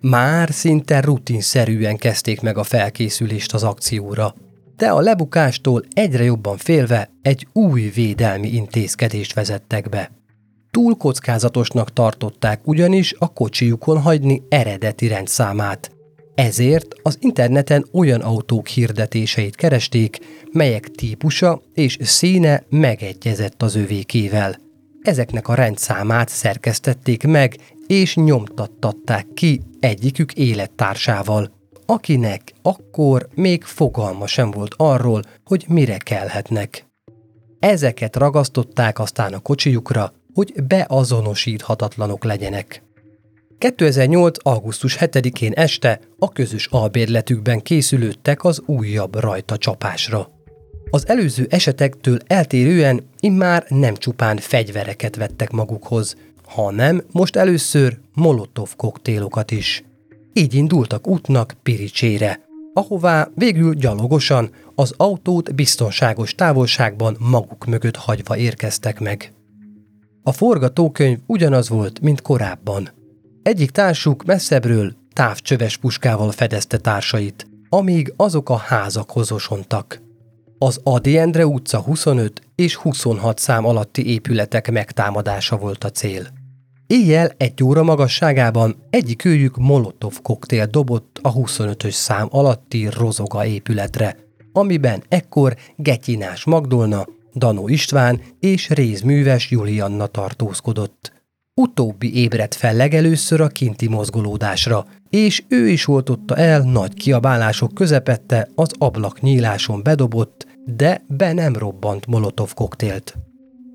Már 0.00 0.52
szinte 0.52 1.00
rutinszerűen 1.00 1.96
kezdték 1.96 2.40
meg 2.40 2.58
a 2.58 2.62
felkészülést 2.62 3.54
az 3.54 3.62
akcióra, 3.62 4.34
de 4.76 4.88
a 4.88 5.00
lebukástól 5.00 5.82
egyre 5.92 6.24
jobban 6.24 6.56
félve 6.56 7.10
egy 7.22 7.46
új 7.52 7.82
védelmi 7.82 8.48
intézkedést 8.48 9.34
vezettek 9.34 9.88
be. 9.88 10.17
Túl 10.70 10.96
kockázatosnak 10.96 11.92
tartották 11.92 12.60
ugyanis 12.64 13.14
a 13.18 13.32
kocsijukon 13.32 14.00
hagyni 14.00 14.42
eredeti 14.48 15.08
rendszámát. 15.08 15.90
Ezért 16.34 16.94
az 17.02 17.18
interneten 17.20 17.86
olyan 17.92 18.20
autók 18.20 18.66
hirdetéseit 18.66 19.56
keresték, 19.56 20.18
melyek 20.52 20.88
típusa 20.88 21.62
és 21.74 21.98
színe 22.00 22.62
megegyezett 22.68 23.62
az 23.62 23.74
övékével. 23.74 24.56
Ezeknek 25.02 25.48
a 25.48 25.54
rendszámát 25.54 26.28
szerkesztették 26.28 27.22
meg 27.22 27.56
és 27.86 28.14
nyomtattatták 28.14 29.26
ki 29.34 29.60
egyikük 29.80 30.32
élettársával, 30.32 31.50
akinek 31.86 32.52
akkor 32.62 33.28
még 33.34 33.64
fogalma 33.64 34.26
sem 34.26 34.50
volt 34.50 34.74
arról, 34.76 35.22
hogy 35.44 35.64
mire 35.68 35.96
kelhetnek. 35.96 36.86
Ezeket 37.58 38.16
ragasztották 38.16 38.98
aztán 38.98 39.32
a 39.32 39.38
kocsijukra, 39.38 40.12
hogy 40.34 40.52
beazonosíthatatlanok 40.66 42.24
legyenek. 42.24 42.82
2008. 43.58 44.46
augusztus 44.46 44.96
7-én 45.00 45.52
este 45.52 46.00
a 46.18 46.28
közös 46.28 46.66
albérletükben 46.66 47.60
készülődtek 47.60 48.44
az 48.44 48.62
újabb 48.66 49.20
rajta 49.20 49.56
csapásra. 49.56 50.30
Az 50.90 51.08
előző 51.08 51.46
esetektől 51.50 52.18
eltérően 52.26 53.08
immár 53.20 53.64
nem 53.68 53.94
csupán 53.94 54.36
fegyvereket 54.36 55.16
vettek 55.16 55.50
magukhoz, 55.50 56.16
hanem 56.44 57.02
most 57.12 57.36
először 57.36 57.98
molotov 58.14 58.76
koktélokat 58.76 59.50
is. 59.50 59.84
Így 60.32 60.54
indultak 60.54 61.06
útnak 61.06 61.54
Piricsére, 61.62 62.40
ahová 62.72 63.28
végül 63.34 63.74
gyalogosan 63.74 64.50
az 64.74 64.94
autót 64.96 65.54
biztonságos 65.54 66.34
távolságban 66.34 67.16
maguk 67.18 67.66
mögött 67.66 67.96
hagyva 67.96 68.36
érkeztek 68.36 69.00
meg. 69.00 69.32
A 70.28 70.32
forgatókönyv 70.32 71.18
ugyanaz 71.26 71.68
volt, 71.68 72.00
mint 72.00 72.22
korábban. 72.22 72.90
Egyik 73.42 73.70
társuk 73.70 74.24
messzebbről 74.24 74.92
távcsöves 75.12 75.76
puskával 75.76 76.30
fedezte 76.30 76.78
társait, 76.78 77.46
amíg 77.68 78.12
azok 78.16 78.50
a 78.50 78.56
házakhoz 78.56 79.32
osontak. 79.32 80.00
Az 80.58 80.80
Adi 80.82 81.18
Endre 81.18 81.46
utca 81.46 81.80
25 81.80 82.42
és 82.54 82.76
26 82.76 83.38
szám 83.38 83.64
alatti 83.64 84.06
épületek 84.06 84.70
megtámadása 84.70 85.56
volt 85.56 85.84
a 85.84 85.90
cél. 85.90 86.26
Éjjel 86.86 87.30
egy 87.36 87.62
óra 87.64 87.82
magasságában 87.82 88.76
egyik 88.90 89.24
őjük 89.24 89.56
molotov 89.56 90.22
koktél 90.22 90.66
dobott 90.66 91.18
a 91.22 91.32
25-ös 91.32 91.90
szám 91.94 92.26
alatti 92.30 92.88
rozoga 92.90 93.46
épületre, 93.46 94.16
amiben 94.52 95.02
ekkor 95.08 95.56
Getyinás 95.76 96.44
Magdolna, 96.44 97.06
Danó 97.34 97.68
István 97.68 98.20
és 98.40 98.68
rézműves 98.68 99.50
Julianna 99.50 100.06
tartózkodott. 100.06 101.12
Utóbbi 101.54 102.16
ébredt 102.16 102.54
fel 102.54 102.74
legelőször 102.74 103.40
a 103.40 103.48
kinti 103.48 103.88
mozgolódásra, 103.88 104.86
és 105.10 105.42
ő 105.48 105.68
is 105.68 105.88
oltotta 105.88 106.36
el 106.36 106.60
nagy 106.60 106.94
kiabálások 106.94 107.74
közepette 107.74 108.48
az 108.54 108.70
ablak 108.78 109.20
nyíláson 109.20 109.82
bedobott, 109.82 110.46
de 110.64 111.04
be 111.08 111.32
nem 111.32 111.56
robbant 111.56 112.06
molotov 112.06 112.54
koktélt. 112.54 113.16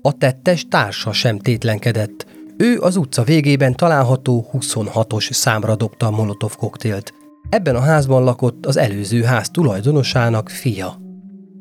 A 0.02 0.12
tettes 0.12 0.66
társa 0.68 1.12
sem 1.12 1.38
tétlenkedett, 1.38 2.26
ő 2.56 2.80
az 2.80 2.96
utca 2.96 3.22
végében 3.22 3.74
található 3.74 4.48
26-os 4.52 5.32
számra 5.32 5.76
dobta 5.76 6.06
a 6.06 6.10
molotov 6.10 6.56
koktélt. 6.56 7.14
Ebben 7.48 7.76
a 7.76 7.80
házban 7.80 8.24
lakott 8.24 8.66
az 8.66 8.76
előző 8.76 9.22
ház 9.22 9.50
tulajdonosának 9.50 10.48
fia. 10.48 11.03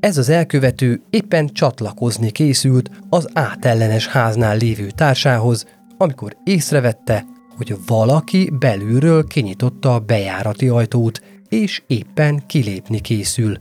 Ez 0.03 0.17
az 0.17 0.29
elkövető 0.29 1.01
éppen 1.09 1.47
csatlakozni 1.47 2.31
készült 2.31 2.89
az 3.09 3.29
átellenes 3.33 4.07
háznál 4.07 4.57
lévő 4.57 4.89
társához, 4.89 5.65
amikor 5.97 6.37
észrevette, 6.43 7.25
hogy 7.57 7.75
valaki 7.87 8.51
belülről 8.59 9.27
kinyitotta 9.27 9.93
a 9.93 9.99
bejárati 9.99 10.67
ajtót, 10.67 11.21
és 11.49 11.83
éppen 11.87 12.45
kilépni 12.47 12.99
készül. 12.99 13.57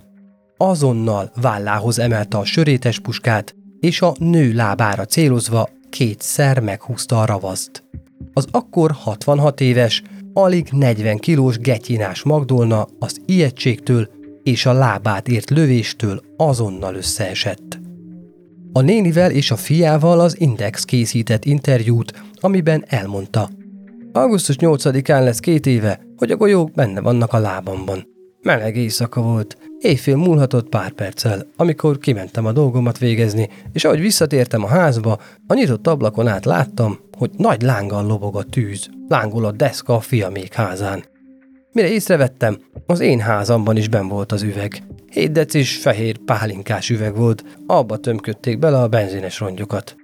Azonnal 0.56 1.32
vállához 1.40 1.98
emelte 1.98 2.38
a 2.38 2.44
sörétes 2.44 2.98
puskát, 2.98 3.54
és 3.80 4.00
a 4.00 4.14
nő 4.18 4.52
lábára 4.52 5.04
célozva 5.04 5.68
kétszer 5.90 6.60
meghúzta 6.60 7.20
a 7.20 7.24
ravaszt. 7.24 7.84
Az 8.32 8.46
akkor 8.50 8.90
66 8.90 9.60
éves, 9.60 10.02
alig 10.32 10.68
40 10.70 11.18
kilós 11.18 11.58
getyinás 11.58 12.22
Magdolna 12.22 12.86
az 12.98 13.20
ijegységtől 13.26 14.20
és 14.42 14.66
a 14.66 14.72
lábát 14.72 15.28
ért 15.28 15.50
lövéstől 15.50 16.22
azonnal 16.36 16.94
összeesett. 16.94 17.80
A 18.72 18.80
nénivel 18.80 19.30
és 19.30 19.50
a 19.50 19.56
fiával 19.56 20.20
az 20.20 20.40
Index 20.40 20.84
készített 20.84 21.44
interjút, 21.44 22.22
amiben 22.40 22.84
elmondta. 22.86 23.50
Augusztus 24.12 24.56
8-án 24.58 25.24
lesz 25.24 25.38
két 25.38 25.66
éve, 25.66 26.00
hogy 26.16 26.30
a 26.30 26.36
golyók 26.36 26.72
benne 26.72 27.00
vannak 27.00 27.32
a 27.32 27.38
lábamban. 27.38 28.06
Meleg 28.42 28.76
éjszaka 28.76 29.22
volt, 29.22 29.56
éjfél 29.78 30.16
múlhatott 30.16 30.68
pár 30.68 30.92
perccel, 30.92 31.46
amikor 31.56 31.98
kimentem 31.98 32.46
a 32.46 32.52
dolgomat 32.52 32.98
végezni, 32.98 33.48
és 33.72 33.84
ahogy 33.84 34.00
visszatértem 34.00 34.64
a 34.64 34.68
házba, 34.68 35.18
a 35.46 35.54
nyitott 35.54 35.86
ablakon 35.86 36.28
át 36.28 36.44
láttam, 36.44 36.98
hogy 37.18 37.30
nagy 37.36 37.62
lánggal 37.62 38.06
lobog 38.06 38.36
a 38.36 38.42
tűz, 38.42 38.88
lángol 39.08 39.44
a 39.44 39.52
deszka 39.52 39.94
a 39.94 40.00
fiamék 40.00 40.52
házán. 40.52 41.04
Mire 41.72 41.88
észrevettem, 41.88 42.58
az 42.86 43.00
én 43.00 43.20
házamban 43.20 43.76
is 43.76 43.88
ben 43.88 44.08
volt 44.08 44.32
az 44.32 44.42
üveg. 44.42 44.82
Hét 45.10 45.32
decis 45.32 45.76
fehér 45.76 46.18
pálinkás 46.18 46.90
üveg 46.90 47.16
volt, 47.16 47.44
abba 47.66 47.96
tömködték 47.96 48.58
bele 48.58 48.78
a 48.78 48.88
benzines 48.88 49.40
rongyokat. 49.40 49.96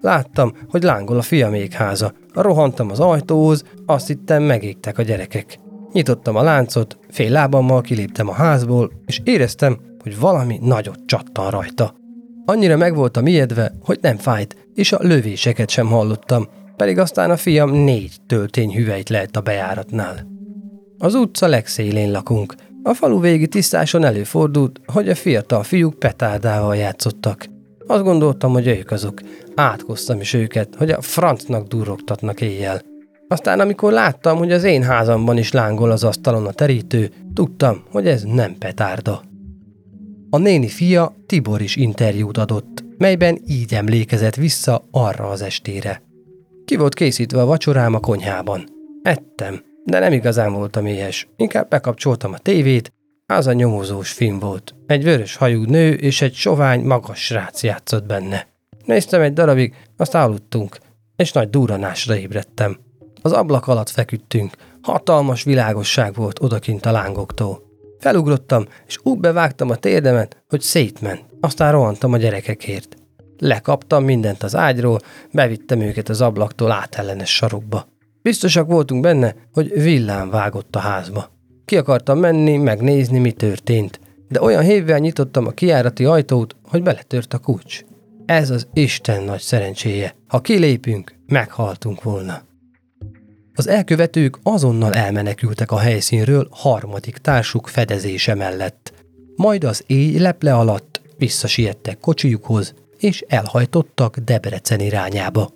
Láttam, 0.00 0.52
hogy 0.68 0.82
lángol 0.82 1.18
a 1.18 1.22
fiamék 1.22 1.72
háza. 1.72 2.12
Rohantam 2.32 2.90
az 2.90 3.00
ajtóhoz, 3.00 3.64
azt 3.86 4.06
hittem 4.06 4.42
megégtek 4.42 4.98
a 4.98 5.02
gyerekek. 5.02 5.58
Nyitottam 5.92 6.36
a 6.36 6.42
láncot, 6.42 6.98
fél 7.10 7.30
lábammal 7.30 7.80
kiléptem 7.80 8.28
a 8.28 8.32
házból, 8.32 8.92
és 9.06 9.20
éreztem, 9.24 9.78
hogy 10.02 10.18
valami 10.18 10.58
nagyot 10.62 10.98
csattan 11.06 11.50
rajta. 11.50 11.94
Annyira 12.44 12.76
meg 12.76 12.94
voltam 12.94 13.26
ijedve, 13.26 13.72
hogy 13.82 13.98
nem 14.00 14.16
fájt, 14.16 14.68
és 14.74 14.92
a 14.92 14.98
lövéseket 15.02 15.68
sem 15.68 15.86
hallottam, 15.86 16.48
pedig 16.76 16.98
aztán 16.98 17.30
a 17.30 17.36
fiam 17.36 17.70
négy 17.70 18.16
töltény 18.26 18.74
hüvelyt 18.74 19.08
lehet 19.08 19.36
a 19.36 19.40
bejáratnál. 19.40 20.35
Az 20.98 21.14
utca 21.14 21.46
legszélén 21.46 22.10
lakunk. 22.10 22.54
A 22.82 22.94
falu 22.94 23.20
végi 23.20 23.46
tisztáson 23.46 24.04
előfordult, 24.04 24.80
hogy 24.86 25.08
a 25.08 25.14
fiatal 25.14 25.62
fiúk 25.62 25.98
petárdával 25.98 26.76
játszottak. 26.76 27.46
Azt 27.86 28.02
gondoltam, 28.02 28.52
hogy 28.52 28.66
ők 28.66 28.90
azok. 28.90 29.20
Átkoztam 29.54 30.20
is 30.20 30.34
őket, 30.34 30.74
hogy 30.78 30.90
a 30.90 31.00
francnak 31.00 31.66
durrogtatnak 31.66 32.40
éjjel. 32.40 32.80
Aztán 33.28 33.60
amikor 33.60 33.92
láttam, 33.92 34.38
hogy 34.38 34.52
az 34.52 34.64
én 34.64 34.82
házamban 34.82 35.38
is 35.38 35.52
lángol 35.52 35.90
az 35.90 36.04
asztalon 36.04 36.46
a 36.46 36.52
terítő, 36.52 37.10
tudtam, 37.34 37.82
hogy 37.90 38.06
ez 38.06 38.22
nem 38.22 38.58
petárda. 38.58 39.22
A 40.30 40.38
néni 40.38 40.68
fia 40.68 41.16
Tibor 41.26 41.60
is 41.60 41.76
interjút 41.76 42.38
adott, 42.38 42.84
melyben 42.98 43.40
így 43.46 43.74
emlékezett 43.74 44.34
vissza 44.34 44.84
arra 44.90 45.28
az 45.28 45.42
estére. 45.42 46.02
Ki 46.64 46.76
volt 46.76 46.94
készítve 46.94 47.40
a 47.40 47.46
vacsorám 47.46 47.94
a 47.94 48.00
konyhában. 48.00 48.64
Ettem, 49.02 49.60
de 49.86 49.98
nem 49.98 50.12
igazán 50.12 50.52
voltam 50.52 50.86
éhes. 50.86 51.28
Inkább 51.36 51.68
bekapcsoltam 51.68 52.32
a 52.32 52.38
tévét, 52.38 52.92
az 53.26 53.46
a 53.46 53.52
nyomozós 53.52 54.12
film 54.12 54.38
volt. 54.38 54.74
Egy 54.86 55.04
vörös 55.04 55.36
hajú 55.36 55.64
nő 55.64 55.92
és 55.92 56.22
egy 56.22 56.34
sovány, 56.34 56.84
magas 56.84 57.24
srác 57.24 57.62
játszott 57.62 58.06
benne. 58.06 58.46
Néztem 58.84 59.20
egy 59.20 59.32
darabig, 59.32 59.74
azt 59.96 60.14
aludtunk, 60.14 60.78
és 61.16 61.32
nagy 61.32 61.50
duranásra 61.50 62.16
ébredtem. 62.16 62.78
Az 63.22 63.32
ablak 63.32 63.66
alatt 63.66 63.88
feküdtünk, 63.88 64.56
hatalmas 64.82 65.42
világosság 65.42 66.14
volt 66.14 66.42
odakint 66.42 66.86
a 66.86 66.90
lángoktól. 66.90 67.62
Felugrottam, 67.98 68.64
és 68.86 68.98
úgy 69.02 69.18
bevágtam 69.18 69.70
a 69.70 69.76
térdemet, 69.76 70.42
hogy 70.48 70.60
szétment, 70.60 71.24
aztán 71.40 71.72
rohantam 71.72 72.12
a 72.12 72.16
gyerekekért. 72.16 72.96
Lekaptam 73.38 74.04
mindent 74.04 74.42
az 74.42 74.56
ágyról, 74.56 75.00
bevittem 75.32 75.80
őket 75.80 76.08
az 76.08 76.20
ablaktól 76.20 76.70
átellenes 76.70 77.34
sarokba. 77.34 77.86
Biztosak 78.26 78.66
voltunk 78.66 79.02
benne, 79.02 79.34
hogy 79.52 79.82
villám 79.82 80.30
vágott 80.30 80.76
a 80.76 80.78
házba. 80.78 81.30
Ki 81.64 81.76
akartam 81.76 82.18
menni, 82.18 82.56
megnézni, 82.56 83.18
mi 83.18 83.32
történt, 83.32 84.00
de 84.28 84.40
olyan 84.40 84.62
hévvel 84.62 84.98
nyitottam 84.98 85.46
a 85.46 85.50
kiárati 85.50 86.04
ajtót, 86.04 86.56
hogy 86.68 86.82
beletört 86.82 87.34
a 87.34 87.38
kulcs. 87.38 87.84
Ez 88.24 88.50
az 88.50 88.66
Isten 88.72 89.22
nagy 89.22 89.40
szerencséje. 89.40 90.16
Ha 90.26 90.40
kilépünk, 90.40 91.14
meghaltunk 91.26 92.02
volna. 92.02 92.42
Az 93.54 93.68
elkövetők 93.68 94.38
azonnal 94.42 94.94
elmenekültek 94.94 95.70
a 95.70 95.78
helyszínről 95.78 96.48
harmadik 96.50 97.16
társuk 97.16 97.68
fedezése 97.68 98.34
mellett. 98.34 98.92
Majd 99.36 99.64
az 99.64 99.84
éj 99.86 100.18
leple 100.18 100.54
alatt 100.54 101.00
visszasiettek 101.18 101.98
kocsijukhoz, 102.00 102.74
és 102.98 103.24
elhajtottak 103.28 104.16
Debrecen 104.16 104.80
irányába. 104.80 105.55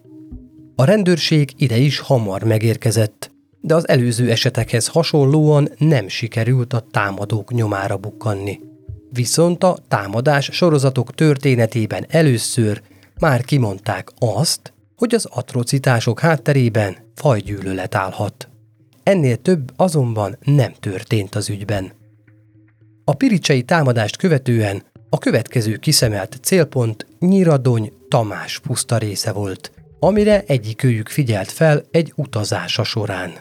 A 0.81 0.85
rendőrség 0.85 1.53
ide 1.57 1.77
is 1.77 1.99
hamar 1.99 2.43
megérkezett, 2.43 3.31
de 3.61 3.75
az 3.75 3.88
előző 3.88 4.31
esetekhez 4.31 4.87
hasonlóan 4.87 5.69
nem 5.79 6.09
sikerült 6.09 6.73
a 6.73 6.87
támadók 6.90 7.53
nyomára 7.53 7.97
bukkanni. 7.97 8.61
Viszont 9.11 9.64
a 9.64 9.79
támadás 9.88 10.49
sorozatok 10.53 11.14
történetében 11.14 12.07
először 12.09 12.83
már 13.19 13.45
kimondták 13.45 14.09
azt, 14.19 14.73
hogy 14.97 15.14
az 15.14 15.25
atrocitások 15.25 16.21
hátterében 16.21 16.97
fajgyűlölet 17.14 17.95
állhat. 17.95 18.49
Ennél 19.03 19.37
több 19.37 19.73
azonban 19.77 20.37
nem 20.45 20.73
történt 20.81 21.35
az 21.35 21.49
ügyben. 21.51 21.93
A 23.05 23.14
piricsei 23.14 23.62
támadást 23.62 24.16
követően 24.16 24.83
a 25.09 25.19
következő 25.19 25.77
kiszemelt 25.77 26.38
célpont 26.43 27.07
Nyiradony 27.19 27.93
Tamás 28.09 28.59
puszta 28.59 28.99
része 28.99 29.33
volt, 29.33 29.73
amire 30.01 30.43
egyikőjük 30.47 31.09
figyelt 31.09 31.51
fel 31.51 31.85
egy 31.91 32.13
utazása 32.17 32.85
során. 32.85 33.33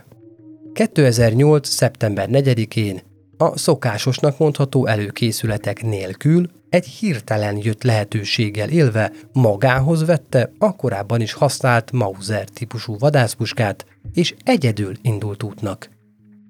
2008. 0.73 1.67
szeptember 1.67 2.27
4-én 2.31 3.01
a 3.37 3.57
szokásosnak 3.57 4.37
mondható 4.37 4.85
előkészületek 4.85 5.83
nélkül 5.83 6.49
egy 6.69 6.85
hirtelen 6.85 7.57
jött 7.61 7.83
lehetőséggel 7.83 8.69
élve 8.69 9.11
magához 9.33 10.05
vette 10.05 10.51
a 10.57 10.75
korábban 10.75 11.21
is 11.21 11.33
használt 11.33 11.91
Mauser 11.91 12.49
típusú 12.49 12.97
vadászpuskát, 12.97 13.85
és 14.13 14.35
egyedül 14.43 14.93
indult 15.01 15.43
útnak. 15.43 15.89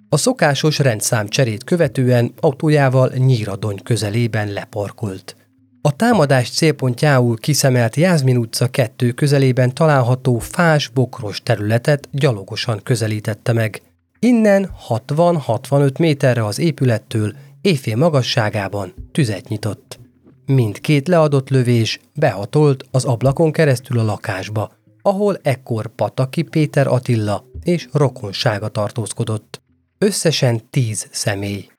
A 0.09 0.17
szokásos 0.17 0.79
rendszám 0.79 1.27
cserét 1.27 1.63
követően 1.63 2.33
autójával 2.39 3.11
Nyíradony 3.15 3.79
közelében 3.83 4.53
leparkolt. 4.53 5.35
A 5.81 5.95
támadás 5.95 6.49
célpontjául 6.49 7.37
kiszemelt 7.37 7.95
Jászmin 7.95 8.37
utca 8.37 8.67
kettő 8.67 9.11
közelében 9.11 9.73
található 9.73 10.39
fás-bokros 10.39 11.41
területet 11.41 12.09
gyalogosan 12.11 12.79
közelítette 12.83 13.53
meg. 13.53 13.81
Innen 14.19 14.71
60-65 14.89 15.99
méterre 15.99 16.45
az 16.45 16.59
épülettől 16.59 17.33
éjfél 17.61 17.95
magasságában 17.95 18.93
tüzet 19.11 19.47
nyitott. 19.47 19.99
Mindkét 20.45 21.07
leadott 21.07 21.49
lövés 21.49 21.99
behatolt 22.15 22.85
az 22.91 23.05
ablakon 23.05 23.51
keresztül 23.51 23.99
a 23.99 24.03
lakásba, 24.03 24.71
ahol 25.01 25.39
ekkor 25.41 25.87
Pataki 25.87 26.41
Péter 26.41 26.87
Attila 26.87 27.45
és 27.63 27.87
rokonsága 27.91 28.67
tartózkodott. 28.67 29.61
Összesen 29.97 30.69
tíz 30.69 31.07
személy. 31.11 31.69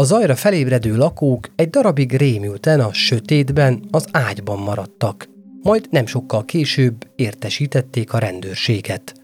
A 0.00 0.04
zajra 0.04 0.36
felébredő 0.36 0.96
lakók 0.96 1.48
egy 1.56 1.70
darabig 1.70 2.12
rémülten 2.12 2.80
a 2.80 2.92
sötétben 2.92 3.84
az 3.90 4.06
ágyban 4.12 4.58
maradtak, 4.58 5.28
majd 5.62 5.86
nem 5.90 6.06
sokkal 6.06 6.44
később 6.44 7.06
értesítették 7.16 8.12
a 8.12 8.18
rendőrséget. 8.18 9.14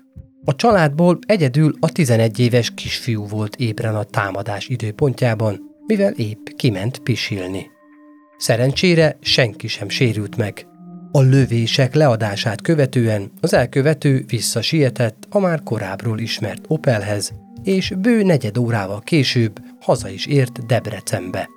A 0.45 0.57
családból 0.57 1.19
egyedül 1.27 1.75
a 1.81 1.93
11 1.93 2.39
éves 2.39 2.75
kisfiú 2.75 3.27
volt 3.27 3.57
ébren 3.57 3.95
a 3.95 4.03
támadás 4.03 4.69
időpontjában, 4.69 5.61
mivel 5.87 6.13
épp 6.13 6.47
kiment 6.57 6.99
pisilni. 6.99 7.71
Szerencsére 8.39 9.17
senki 9.21 9.67
sem 9.67 9.89
sérült 9.89 10.37
meg. 10.37 10.67
A 11.13 11.21
lövések 11.21 11.95
leadását 11.95 12.61
követően 12.61 13.31
az 13.41 13.55
elkövető 13.55 14.25
visszasietett 14.27 15.27
a 15.31 15.39
már 15.39 15.63
korábbról 15.63 16.19
ismert 16.19 16.65
Opelhez, 16.69 17.33
és 17.63 17.93
bő 17.99 18.23
negyed 18.23 18.59
órával 18.59 19.01
később 19.01 19.61
haza 19.85 20.09
is 20.09 20.27
ért 20.27 20.67
Debrecenbe. 20.67 21.49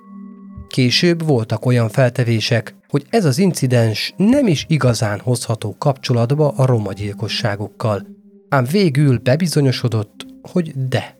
Később 0.68 1.26
voltak 1.26 1.66
olyan 1.66 1.88
feltevések, 1.88 2.74
hogy 2.88 3.06
ez 3.10 3.24
az 3.24 3.38
incidens 3.38 4.14
nem 4.16 4.46
is 4.46 4.64
igazán 4.68 5.20
hozható 5.20 5.76
kapcsolatba 5.78 6.48
a 6.48 6.66
roma 6.66 6.92
gyilkosságokkal, 6.92 8.06
ám 8.48 8.64
végül 8.64 9.18
bebizonyosodott, 9.18 10.26
hogy 10.42 10.88
de. 10.88 11.16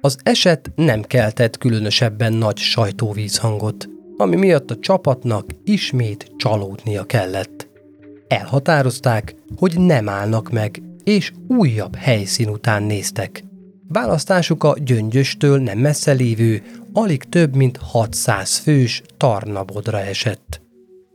Az 0.00 0.18
eset 0.22 0.70
nem 0.74 1.02
keltett 1.02 1.58
különösebben 1.58 2.32
nagy 2.32 2.56
sajtóvízhangot, 2.56 3.88
ami 4.16 4.36
miatt 4.36 4.70
a 4.70 4.78
csapatnak 4.78 5.46
ismét 5.64 6.32
csalódnia 6.36 7.04
kellett. 7.04 7.68
Elhatározták, 8.28 9.34
hogy 9.56 9.80
nem 9.80 10.08
állnak 10.08 10.50
meg, 10.50 10.82
és 11.04 11.32
újabb 11.48 11.94
helyszín 11.96 12.48
után 12.48 12.82
néztek. 12.82 13.45
Választásuk 13.88 14.64
a 14.64 14.76
gyöngyöstől 14.84 15.58
nem 15.58 15.78
messze 15.78 16.12
lévő, 16.12 16.62
alig 16.92 17.22
több 17.22 17.54
mint 17.54 17.76
600 17.76 18.56
fős 18.56 19.02
Tarnabodra 19.16 20.00
esett. 20.00 20.60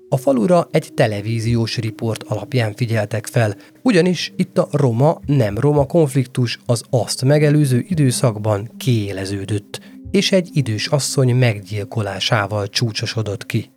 A 0.10 0.18
falura 0.18 0.68
egy 0.72 0.94
televíziós 0.94 1.78
riport 1.78 2.24
alapján 2.24 2.74
figyeltek 2.74 3.26
fel, 3.26 3.56
ugyanis 3.84 4.34
itt 4.36 4.58
a 4.58 4.68
roma-nem 4.72 5.58
roma 5.58 5.86
konfliktus 5.86 6.60
az 6.66 6.84
azt 6.90 7.24
megelőző 7.24 7.86
időszakban 7.88 8.70
kiéleződött, 8.78 9.80
és 10.12 10.32
egy 10.32 10.50
idős 10.54 10.88
asszony 10.88 11.36
meggyilkolásával 11.36 12.68
csúcsosodott 12.68 13.46
ki. 13.46 13.72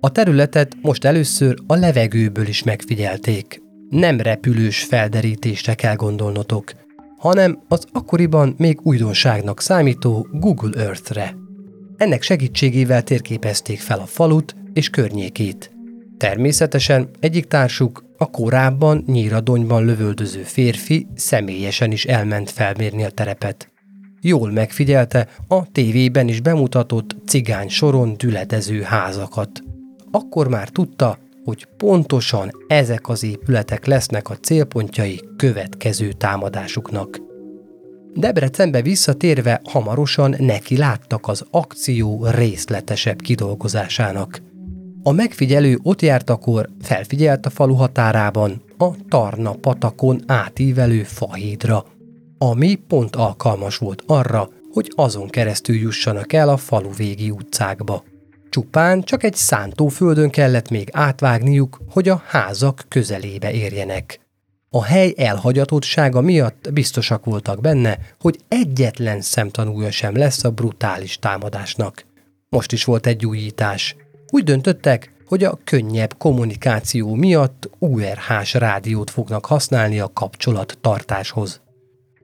A 0.00 0.12
területet 0.12 0.76
most 0.82 1.04
először 1.04 1.54
a 1.66 1.74
levegőből 1.74 2.46
is 2.46 2.62
megfigyelték. 2.62 3.62
Nem 3.88 4.20
repülős 4.20 4.82
felderítésre 4.82 5.74
kell 5.74 5.94
gondolnotok, 5.94 6.72
hanem 7.24 7.62
az 7.68 7.84
akkoriban 7.92 8.54
még 8.58 8.78
újdonságnak 8.82 9.60
számító 9.60 10.26
Google 10.32 10.82
Earth-re. 10.82 11.34
Ennek 11.96 12.22
segítségével 12.22 13.02
térképezték 13.02 13.80
fel 13.80 13.98
a 13.98 14.06
falut 14.06 14.54
és 14.72 14.90
környékét. 14.90 15.72
Természetesen 16.18 17.08
egyik 17.20 17.44
társuk, 17.44 18.04
a 18.16 18.30
korábban 18.30 19.02
nyíradonyban 19.06 19.84
lövöldöző 19.84 20.42
férfi 20.42 21.06
személyesen 21.14 21.92
is 21.92 22.04
elment 22.04 22.50
felmérni 22.50 23.04
a 23.04 23.10
terepet 23.10 23.68
jól 24.24 24.50
megfigyelte 24.50 25.28
a 25.48 25.70
tévében 25.72 26.28
is 26.28 26.40
bemutatott 26.40 27.16
cigány 27.26 27.68
soron 27.68 28.14
düledező 28.16 28.82
házakat. 28.82 29.62
Akkor 30.10 30.48
már 30.48 30.68
tudta, 30.68 31.18
hogy 31.44 31.66
pontosan 31.76 32.50
ezek 32.68 33.08
az 33.08 33.24
épületek 33.24 33.86
lesznek 33.86 34.30
a 34.30 34.36
célpontjai 34.36 35.20
következő 35.36 36.12
támadásuknak. 36.12 37.20
Debrecenbe 38.14 38.82
visszatérve 38.82 39.60
hamarosan 39.64 40.34
neki 40.38 40.76
láttak 40.76 41.28
az 41.28 41.44
akció 41.50 42.26
részletesebb 42.26 43.20
kidolgozásának. 43.20 44.40
A 45.02 45.12
megfigyelő 45.12 45.78
ott 45.82 46.02
jártakor 46.02 46.68
felfigyelt 46.82 47.46
a 47.46 47.50
falu 47.50 47.74
határában 47.74 48.62
a 48.78 48.88
Tarna 49.08 49.52
patakon 49.52 50.20
átívelő 50.26 51.02
fahídra, 51.02 51.84
ami 52.38 52.74
pont 52.74 53.16
alkalmas 53.16 53.76
volt 53.76 54.02
arra, 54.06 54.48
hogy 54.72 54.92
azon 54.94 55.28
keresztül 55.28 55.76
jussanak 55.76 56.32
el 56.32 56.48
a 56.48 56.56
falu 56.56 56.90
végi 56.96 57.30
utcákba. 57.30 58.04
Csupán 58.54 59.02
csak 59.02 59.22
egy 59.22 59.34
szántóföldön 59.34 60.30
kellett 60.30 60.70
még 60.70 60.88
átvágniuk, 60.92 61.80
hogy 61.90 62.08
a 62.08 62.22
házak 62.26 62.84
közelébe 62.88 63.52
érjenek. 63.52 64.20
A 64.70 64.84
hely 64.84 65.14
elhagyatottsága 65.16 66.20
miatt 66.20 66.72
biztosak 66.72 67.24
voltak 67.24 67.60
benne, 67.60 67.98
hogy 68.20 68.38
egyetlen 68.48 69.20
szemtanúja 69.20 69.90
sem 69.90 70.16
lesz 70.16 70.44
a 70.44 70.50
brutális 70.50 71.18
támadásnak. 71.18 72.04
Most 72.48 72.72
is 72.72 72.84
volt 72.84 73.06
egy 73.06 73.26
újítás. 73.26 73.96
Úgy 74.30 74.44
döntöttek, 74.44 75.12
hogy 75.26 75.44
a 75.44 75.58
könnyebb 75.64 76.14
kommunikáció 76.18 77.14
miatt 77.14 77.70
URH-s 77.78 78.54
rádiót 78.54 79.10
fognak 79.10 79.46
használni 79.46 80.00
a 80.00 80.12
kapcsolat 80.12 80.78
tartáshoz. 80.80 81.60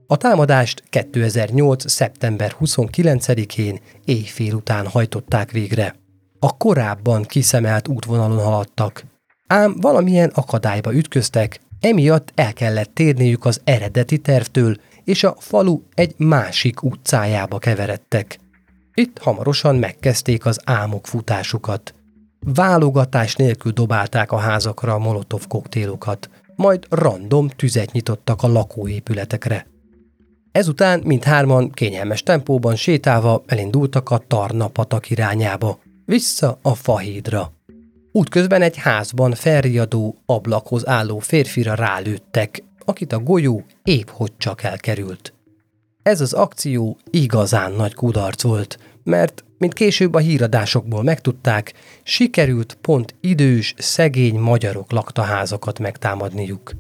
A 0.07 0.17
támadást 0.17 0.83
2008. 0.89 1.91
szeptember 1.91 2.57
29-én 2.61 3.81
éjfél 4.05 4.55
után 4.55 4.87
hajtották 4.87 5.51
végre. 5.51 6.00
A 6.43 6.57
korábban 6.57 7.23
kiszemelt 7.23 7.89
útvonalon 7.89 8.39
haladtak. 8.39 9.05
Ám 9.47 9.77
valamilyen 9.81 10.31
akadályba 10.35 10.95
ütköztek, 10.95 11.61
emiatt 11.81 12.33
el 12.35 12.53
kellett 12.53 12.95
térniük 12.95 13.45
az 13.45 13.61
eredeti 13.65 14.19
tervtől, 14.19 14.77
és 15.05 15.25
a 15.25 15.37
falu 15.39 15.81
egy 15.95 16.15
másik 16.17 16.83
utcájába 16.83 17.59
keveredtek. 17.59 18.39
Itt 18.95 19.19
hamarosan 19.19 19.77
megkezdték 19.77 20.47
az 20.47 20.61
álmok 20.65 21.07
futásukat. 21.07 21.95
Válogatás 22.41 23.35
nélkül 23.35 23.73
dobálták 23.73 24.33
a 24.33 24.37
házakra 24.37 24.95
a 24.95 24.99
molotov 24.99 25.47
koktélokat, 25.47 26.31
majd 26.57 26.87
random 26.89 27.49
tüzet 27.49 27.93
nyitottak 27.93 28.43
a 28.43 28.49
lakóépületekre. 28.49 29.67
Ezután 30.53 31.01
mindhárman 31.05 31.71
kényelmes 31.71 32.23
tempóban 32.23 32.77
sétálva 32.77 33.43
elindultak 33.47 34.11
a 34.11 34.19
Tarnapatak 34.19 35.11
irányába, 35.11 35.79
vissza 36.05 36.59
a 36.63 36.75
fahídra. 36.75 37.53
Útközben 38.13 38.63
egy 38.63 38.77
házban 38.77 39.35
felriadó, 39.35 40.23
ablakhoz 40.27 40.89
álló 40.89 41.19
férfira 41.19 41.75
rálőttek, 41.75 42.63
akit 42.85 43.13
a 43.13 43.19
golyó 43.19 43.65
épp 43.83 44.09
hogy 44.09 44.33
csak 44.37 44.63
elkerült. 44.63 45.35
Ez 46.03 46.21
az 46.21 46.33
akció 46.33 46.99
igazán 47.11 47.73
nagy 47.73 47.95
kudarc 47.95 48.43
volt, 48.43 48.79
mert 49.05 49.45
mint 49.59 49.73
később 49.73 50.15
a 50.15 50.19
híradásokból 50.19 51.03
megtudták, 51.03 51.73
sikerült 52.03 52.79
pont 52.81 53.15
idős, 53.21 53.75
szegény 53.79 54.39
magyarok 54.39 54.93
lakta 54.93 55.23
házakat 55.23 55.79
megtámadniuk. 55.79 56.73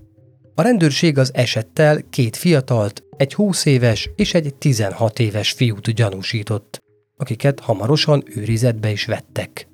A 0.55 0.63
rendőrség 0.63 1.19
az 1.19 1.31
esettel 1.35 2.03
két 2.11 2.37
fiatalt, 2.37 3.03
egy 3.17 3.35
20 3.35 3.65
éves 3.65 4.11
és 4.17 4.35
egy 4.35 4.55
16 4.55 5.19
éves 5.19 5.53
fiút 5.53 5.91
gyanúsított, 5.91 6.83
akiket 7.21 7.61
hamarosan 7.61 8.23
őrizetbe 8.27 8.91
is 8.91 9.05
vettek. 9.05 9.69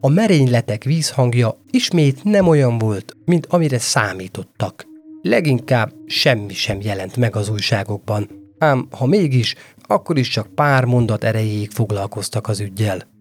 A 0.00 0.08
merényletek 0.08 0.84
vízhangja 0.84 1.56
ismét 1.70 2.24
nem 2.24 2.48
olyan 2.48 2.78
volt, 2.78 3.16
mint 3.24 3.46
amire 3.46 3.78
számítottak. 3.78 4.86
Leginkább 5.22 5.92
semmi 6.06 6.52
sem 6.52 6.80
jelent 6.80 7.16
meg 7.16 7.36
az 7.36 7.48
újságokban, 7.48 8.28
ám 8.58 8.88
ha 8.90 9.06
mégis, 9.06 9.54
akkor 9.82 10.18
is 10.18 10.28
csak 10.28 10.54
pár 10.54 10.84
mondat 10.84 11.24
erejéig 11.24 11.70
foglalkoztak 11.70 12.48
az 12.48 12.60
ügyjel. 12.60 13.12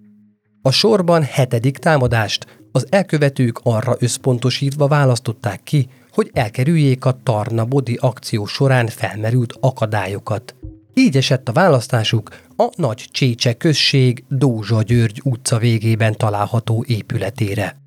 A 0.62 0.72
sorban 0.72 1.24
hetedik 1.24 1.78
támadást 1.78 2.62
az 2.72 2.88
elkövetők 2.90 3.60
arra 3.64 3.96
összpontosítva 4.00 4.88
választották 4.88 5.64
ki, 5.64 5.88
hogy 6.12 6.30
elkerüljék 6.34 7.06
a 7.06 7.20
Tarna 7.24 7.66
Bodi 7.66 7.98
akció 8.02 8.46
során 8.46 8.88
felmerült 8.88 9.54
akadályokat. 9.60 10.56
Így 10.94 11.18
esett 11.18 11.50
a 11.50 11.52
választásuk 11.52 12.30
a 12.56 12.70
Nagy 12.76 13.08
Csécse 13.12 13.54
község 13.54 14.24
Dózsa 14.28 14.82
György 14.82 15.22
utca 15.24 15.58
végében 15.58 16.18
található 16.18 16.84
épületére. 16.88 17.82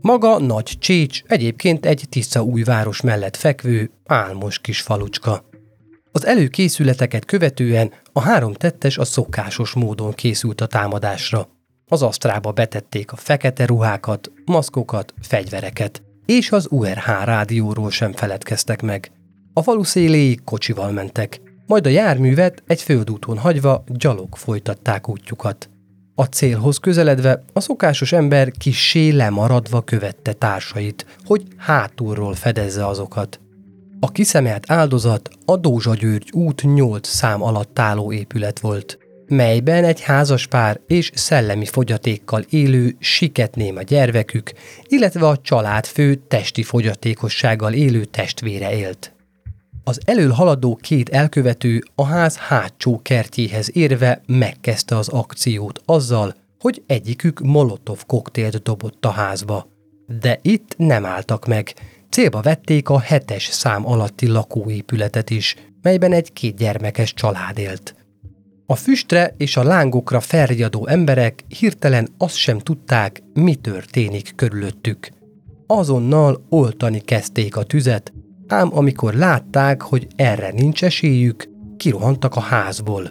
Maga 0.00 0.38
Nagy 0.38 0.72
Csécs 0.78 1.22
egyébként 1.26 1.86
egy 1.86 2.04
tiszta 2.08 2.42
új 2.42 2.62
város 2.62 3.00
mellett 3.00 3.36
fekvő, 3.36 3.90
álmos 4.06 4.58
kis 4.58 4.80
falucska. 4.80 5.44
Az 6.12 6.26
előkészületeket 6.26 7.24
követően 7.24 7.92
a 8.12 8.20
három 8.20 8.52
tettes 8.52 8.98
a 8.98 9.04
szokásos 9.04 9.72
módon 9.72 10.12
készült 10.12 10.60
a 10.60 10.66
támadásra. 10.66 11.48
Az 11.88 12.02
asztrába 12.02 12.52
betették 12.52 13.12
a 13.12 13.16
fekete 13.16 13.66
ruhákat, 13.66 14.32
maszkokat, 14.44 15.14
fegyvereket, 15.20 16.02
és 16.26 16.52
az 16.52 16.66
URH 16.70 17.06
rádióról 17.24 17.90
sem 17.90 18.12
feledkeztek 18.12 18.82
meg. 18.82 19.10
A 19.52 19.62
falu 19.62 19.82
széléig 19.82 20.44
kocsival 20.44 20.90
mentek, 20.90 21.40
majd 21.66 21.86
a 21.86 21.90
járművet 21.90 22.62
egy 22.66 22.82
földúton 22.82 23.38
hagyva 23.38 23.84
gyalog 23.86 24.36
folytatták 24.36 25.08
útjukat. 25.08 25.68
A 26.14 26.24
célhoz 26.24 26.78
közeledve 26.78 27.42
a 27.52 27.60
szokásos 27.60 28.12
ember 28.12 28.50
kissé 28.50 29.10
lemaradva 29.10 29.80
követte 29.80 30.32
társait, 30.32 31.06
hogy 31.24 31.42
hátulról 31.56 32.34
fedezze 32.34 32.86
azokat. 32.86 33.40
A 34.00 34.12
kiszemelt 34.12 34.70
áldozat 34.70 35.30
a 35.44 35.56
Dózsa 35.56 35.94
György 35.94 36.30
út 36.32 36.62
8 36.62 37.08
szám 37.08 37.42
alatt 37.42 37.78
álló 37.78 38.12
épület 38.12 38.60
volt, 38.60 38.98
melyben 39.26 39.84
egy 39.84 40.00
házaspár 40.00 40.80
és 40.86 41.10
szellemi 41.14 41.66
fogyatékkal 41.66 42.44
élő 42.50 42.96
siketném 42.98 43.76
a 43.76 43.82
gyermekük, 43.82 44.52
illetve 44.88 45.26
a 45.26 45.38
család 45.38 45.86
fő 45.86 46.14
testi 46.14 46.62
fogyatékossággal 46.62 47.72
élő 47.72 48.04
testvére 48.04 48.76
élt. 48.76 49.13
Az 49.84 50.00
elől 50.04 50.30
haladó 50.30 50.76
két 50.76 51.08
elkövető 51.08 51.82
a 51.94 52.04
ház 52.04 52.36
hátsó 52.36 53.00
kertjéhez 53.02 53.76
érve 53.76 54.22
megkezdte 54.26 54.96
az 54.96 55.08
akciót 55.08 55.80
azzal, 55.84 56.34
hogy 56.58 56.82
egyikük 56.86 57.40
molotov 57.40 58.04
koktélt 58.06 58.62
dobott 58.62 59.04
a 59.04 59.10
házba. 59.10 59.68
De 60.20 60.38
itt 60.42 60.74
nem 60.76 61.04
álltak 61.04 61.46
meg, 61.46 61.74
Célba 62.14 62.40
vették 62.40 62.88
a 62.88 62.98
hetes 62.98 63.44
szám 63.44 63.86
alatti 63.86 64.26
lakóépületet 64.26 65.30
is, 65.30 65.56
melyben 65.82 66.12
egy 66.12 66.32
két 66.32 66.56
gyermekes 66.56 67.14
család 67.14 67.58
élt. 67.58 67.94
A 68.66 68.74
füstre 68.74 69.34
és 69.36 69.56
a 69.56 69.62
lángokra 69.62 70.20
felriadó 70.20 70.86
emberek 70.86 71.44
hirtelen 71.58 72.08
azt 72.18 72.36
sem 72.36 72.58
tudták, 72.58 73.22
mi 73.32 73.54
történik 73.54 74.32
körülöttük. 74.34 75.08
Azonnal 75.66 76.46
oltani 76.48 77.00
kezdték 77.00 77.56
a 77.56 77.62
tüzet, 77.62 78.12
ám 78.46 78.70
amikor 78.72 79.14
látták, 79.14 79.82
hogy 79.82 80.06
erre 80.16 80.52
nincs 80.52 80.84
esélyük, 80.84 81.48
kirohantak 81.76 82.36
a 82.36 82.40
házból. 82.40 83.10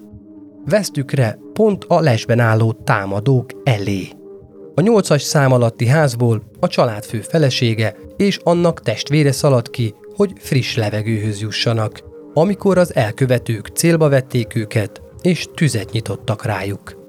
Vesztükre 0.65 1.39
pont 1.53 1.83
a 1.87 1.99
lesben 1.99 2.39
álló 2.39 2.71
támadók 2.71 3.49
elé. 3.63 4.07
A 4.75 4.81
nyolcas 4.81 5.21
szám 5.21 5.51
alatti 5.51 5.87
házból 5.87 6.43
a 6.59 6.67
családfő 6.67 7.21
felesége 7.21 7.95
és 8.17 8.39
annak 8.43 8.81
testvére 8.81 9.31
szaladt 9.31 9.69
ki, 9.69 9.93
hogy 10.15 10.31
friss 10.37 10.75
levegőhöz 10.75 11.41
jussanak, 11.41 12.03
amikor 12.33 12.77
az 12.77 12.95
elkövetők 12.95 13.67
célba 13.67 14.09
vették 14.09 14.55
őket, 14.55 15.01
és 15.21 15.47
tüzet 15.55 15.91
nyitottak 15.91 16.45
rájuk. 16.45 17.01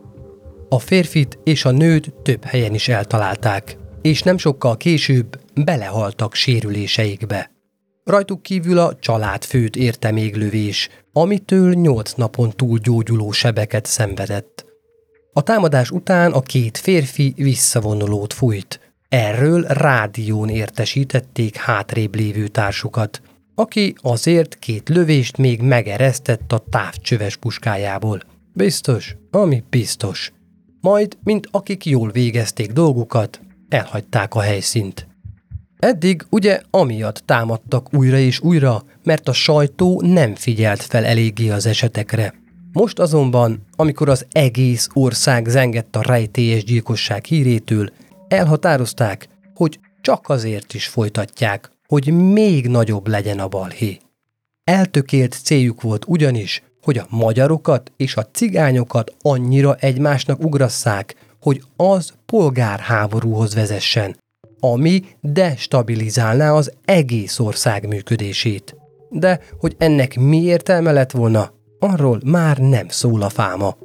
A 0.69 0.79
férfit 0.79 1.39
és 1.45 1.65
a 1.65 1.71
nőt 1.71 2.15
több 2.23 2.45
helyen 2.45 2.75
is 2.75 2.89
eltalálták, 2.89 3.77
és 4.03 4.23
nem 4.23 4.39
sokkal 4.39 4.77
később 4.77 5.41
belehaltak 5.65 6.35
sérüléseikbe. 6.35 7.54
Rajtuk 8.05 8.43
kívül 8.43 8.79
a 8.79 8.97
családfőt 9.01 9.77
érte 9.77 10.11
még 10.11 10.37
lövés, 10.37 10.89
amitől 11.13 11.73
nyolc 11.73 12.13
napon 12.13 12.51
túl 12.51 12.79
gyógyuló 12.79 13.31
sebeket 13.31 13.87
szenvedett. 13.87 14.65
A 15.33 15.43
támadás 15.43 15.91
után 15.91 16.33
a 16.33 16.41
két 16.41 16.79
férfi 16.79 17.33
visszavonulót 17.37 18.33
fújt. 18.33 18.95
Erről 19.09 19.63
rádión 19.63 20.49
értesítették 20.49 21.57
hátrébb 21.57 22.15
lévő 22.15 22.49
társukat, 22.49 23.23
aki 23.55 23.95
azért 24.01 24.59
két 24.59 24.89
lövést 24.89 25.37
még 25.37 25.61
megeresztett 25.61 26.53
a 26.53 26.65
távcsöves 26.71 27.37
puskájából. 27.37 28.21
Biztos, 28.53 29.17
ami 29.31 29.65
biztos. 29.71 30.33
Majd, 30.81 31.19
mint 31.23 31.49
akik 31.51 31.87
jól 31.87 32.11
végezték 32.11 32.73
dolgukat, 32.73 33.41
elhagyták 33.69 34.35
a 34.35 34.41
helyszínt. 34.41 35.07
Eddig 35.85 36.27
ugye 36.31 36.61
amiatt 36.71 37.23
támadtak 37.25 37.95
újra 37.95 38.19
és 38.19 38.41
újra, 38.41 38.85
mert 39.03 39.29
a 39.29 39.33
sajtó 39.33 40.03
nem 40.05 40.35
figyelt 40.35 40.83
fel 40.83 41.05
eléggé 41.05 41.51
az 41.51 41.67
esetekre. 41.67 42.35
Most 42.73 42.99
azonban, 42.99 43.65
amikor 43.77 44.09
az 44.09 44.27
egész 44.33 44.89
ország 44.93 45.47
zengett 45.49 45.97
a 45.97 46.03
rejtélyes 46.03 46.65
gyilkosság 46.65 47.25
hírétől, 47.25 47.91
elhatározták, 48.29 49.29
hogy 49.55 49.79
csak 50.01 50.29
azért 50.29 50.75
is 50.75 50.87
folytatják, 50.87 51.71
hogy 51.87 52.13
még 52.13 52.69
nagyobb 52.69 53.07
legyen 53.09 53.39
a 53.39 53.49
balhé. 53.49 53.99
Eltökélt 54.65 55.41
céljuk 55.43 55.81
volt 55.81 56.05
ugyanis, 56.07 56.63
hogy 56.83 56.99
a 56.99 57.07
magyarokat 57.09 57.93
és 57.97 58.17
a 58.17 58.27
cigányokat 58.33 59.15
annyira 59.21 59.75
egymásnak 59.75 60.45
ugrasszák, 60.45 61.15
hogy 61.41 61.63
az 61.77 62.13
polgárháborúhoz 62.27 63.55
vezessen, 63.55 64.17
ami 64.73 65.05
destabilizálná 65.21 66.53
az 66.53 66.73
egész 66.85 67.39
ország 67.39 67.87
működését. 67.87 68.77
De 69.11 69.41
hogy 69.59 69.75
ennek 69.79 70.19
mi 70.19 70.43
értelme 70.43 70.93
lett 70.93 71.11
volna, 71.11 71.53
arról 71.79 72.21
már 72.25 72.59
nem 72.59 72.89
szól 72.89 73.23
a 73.23 73.29
fáma. 73.29 73.77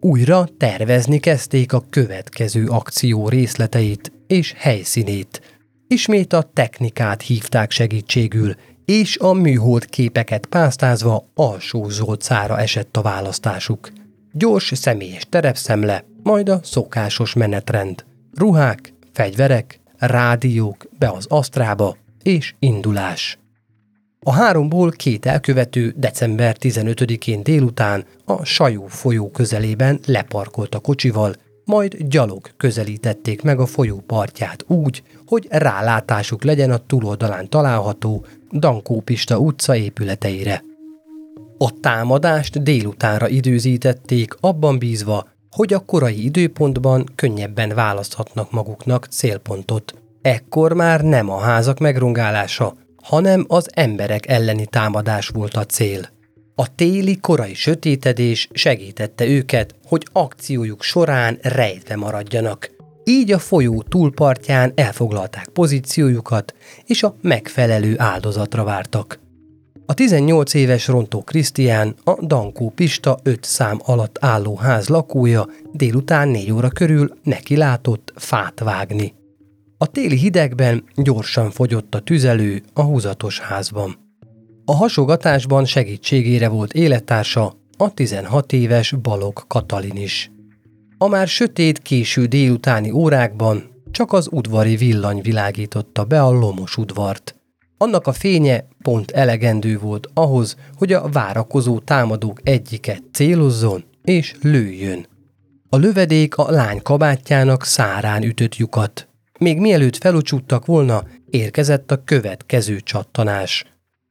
Újra 0.00 0.48
tervezni 0.56 1.18
kezdték 1.18 1.72
a 1.72 1.84
következő 1.90 2.66
akció 2.66 3.28
részleteit 3.28 4.12
és 4.26 4.54
helyszínét. 4.56 5.40
Ismét 5.86 6.32
a 6.32 6.50
technikát 6.52 7.22
hívták 7.22 7.70
segítségül, 7.70 8.54
és 8.84 9.18
a 9.18 9.32
műhold 9.32 9.86
képeket 9.86 10.46
pásztázva 10.46 11.24
alsó 11.34 11.88
zolcára 11.88 12.58
esett 12.58 12.96
a 12.96 13.02
választásuk. 13.02 13.92
Gyors 14.32 14.72
személyes 14.74 15.26
terepszemle, 15.28 16.04
majd 16.22 16.48
a 16.48 16.60
szokásos 16.62 17.32
menetrend. 17.32 18.04
Ruhák, 18.34 18.92
fegyverek, 19.12 19.82
rádiók 20.06 20.86
be 20.98 21.10
az 21.10 21.26
asztrába, 21.28 21.96
és 22.22 22.54
indulás. 22.58 23.38
A 24.26 24.32
háromból 24.32 24.90
két 24.90 25.26
elkövető 25.26 25.94
december 25.96 26.56
15-én 26.60 27.42
délután 27.42 28.04
a 28.24 28.44
Sajó 28.44 28.86
folyó 28.86 29.30
közelében 29.30 30.00
leparkolt 30.06 30.74
a 30.74 30.78
kocsival, 30.78 31.34
majd 31.64 31.96
gyalog 31.96 32.50
közelítették 32.56 33.42
meg 33.42 33.60
a 33.60 33.66
folyó 33.66 34.02
partját 34.06 34.64
úgy, 34.66 35.02
hogy 35.26 35.46
rálátásuk 35.50 36.44
legyen 36.44 36.70
a 36.70 36.78
túloldalán 36.78 37.48
található 37.48 38.26
Dankó 38.52 39.00
Pista 39.00 39.38
utca 39.38 39.76
épületeire. 39.76 40.64
A 41.58 41.80
támadást 41.80 42.62
délutánra 42.62 43.28
időzítették, 43.28 44.34
abban 44.40 44.78
bízva, 44.78 45.28
hogy 45.54 45.72
a 45.72 45.78
korai 45.78 46.24
időpontban 46.24 47.04
könnyebben 47.14 47.74
választhatnak 47.74 48.50
maguknak 48.50 49.06
célpontot. 49.10 49.94
Ekkor 50.22 50.72
már 50.72 51.00
nem 51.00 51.30
a 51.30 51.38
házak 51.38 51.78
megrongálása, 51.78 52.76
hanem 53.02 53.44
az 53.48 53.70
emberek 53.74 54.28
elleni 54.28 54.66
támadás 54.66 55.28
volt 55.28 55.54
a 55.54 55.64
cél. 55.64 56.08
A 56.54 56.74
téli 56.74 57.18
korai 57.20 57.54
sötétedés 57.54 58.48
segítette 58.52 59.26
őket, 59.26 59.74
hogy 59.86 60.06
akciójuk 60.12 60.82
során 60.82 61.38
rejtve 61.42 61.96
maradjanak. 61.96 62.70
Így 63.04 63.32
a 63.32 63.38
folyó 63.38 63.82
túlpartján 63.82 64.72
elfoglalták 64.74 65.48
pozíciójukat, 65.48 66.54
és 66.86 67.02
a 67.02 67.16
megfelelő 67.20 67.94
áldozatra 67.98 68.64
vártak. 68.64 69.23
A 69.86 69.94
18 69.94 70.54
éves 70.54 70.86
Rontó 70.86 71.22
Krisztián 71.22 71.94
a 72.04 72.24
Dankó 72.26 72.70
Pista 72.70 73.18
5 73.22 73.44
szám 73.44 73.78
alatt 73.84 74.18
álló 74.20 74.56
ház 74.56 74.88
lakója 74.88 75.48
délután 75.72 76.28
4 76.28 76.52
óra 76.52 76.68
körül 76.68 77.18
neki 77.22 77.56
látott 77.56 78.12
fát 78.16 78.60
vágni. 78.60 79.14
A 79.78 79.86
téli 79.86 80.16
hidegben 80.16 80.84
gyorsan 80.94 81.50
fogyott 81.50 81.94
a 81.94 82.00
tüzelő 82.00 82.62
a 82.72 82.82
húzatos 82.82 83.40
házban. 83.40 83.96
A 84.64 84.74
hasogatásban 84.74 85.64
segítségére 85.64 86.48
volt 86.48 86.72
élettársa 86.72 87.56
a 87.76 87.94
16 87.94 88.52
éves 88.52 88.92
Balog 88.92 89.46
Katalin 89.46 89.96
is. 89.96 90.30
A 90.98 91.08
már 91.08 91.28
sötét 91.28 91.78
késő 91.78 92.26
délutáni 92.26 92.90
órákban 92.90 93.62
csak 93.90 94.12
az 94.12 94.28
udvari 94.30 94.76
villany 94.76 95.20
világította 95.20 96.04
be 96.04 96.22
a 96.22 96.30
lomos 96.30 96.76
udvart. 96.76 97.34
Annak 97.76 98.06
a 98.06 98.12
fénye 98.12 98.66
pont 98.82 99.10
elegendő 99.10 99.78
volt 99.78 100.08
ahhoz, 100.14 100.56
hogy 100.76 100.92
a 100.92 101.08
várakozó 101.08 101.78
támadók 101.78 102.40
egyiket 102.42 103.02
célozzon 103.12 103.84
és 104.04 104.34
lőjön. 104.42 105.06
A 105.68 105.76
lövedék 105.76 106.36
a 106.36 106.50
lány 106.50 106.82
kabátjának 106.82 107.64
szárán 107.64 108.22
ütött 108.22 108.56
lyukat. 108.56 109.08
Még 109.38 109.58
mielőtt 109.58 109.96
felucsúttak 109.96 110.66
volna, 110.66 111.04
érkezett 111.30 111.90
a 111.90 112.04
következő 112.04 112.80
csattanás. 112.80 113.64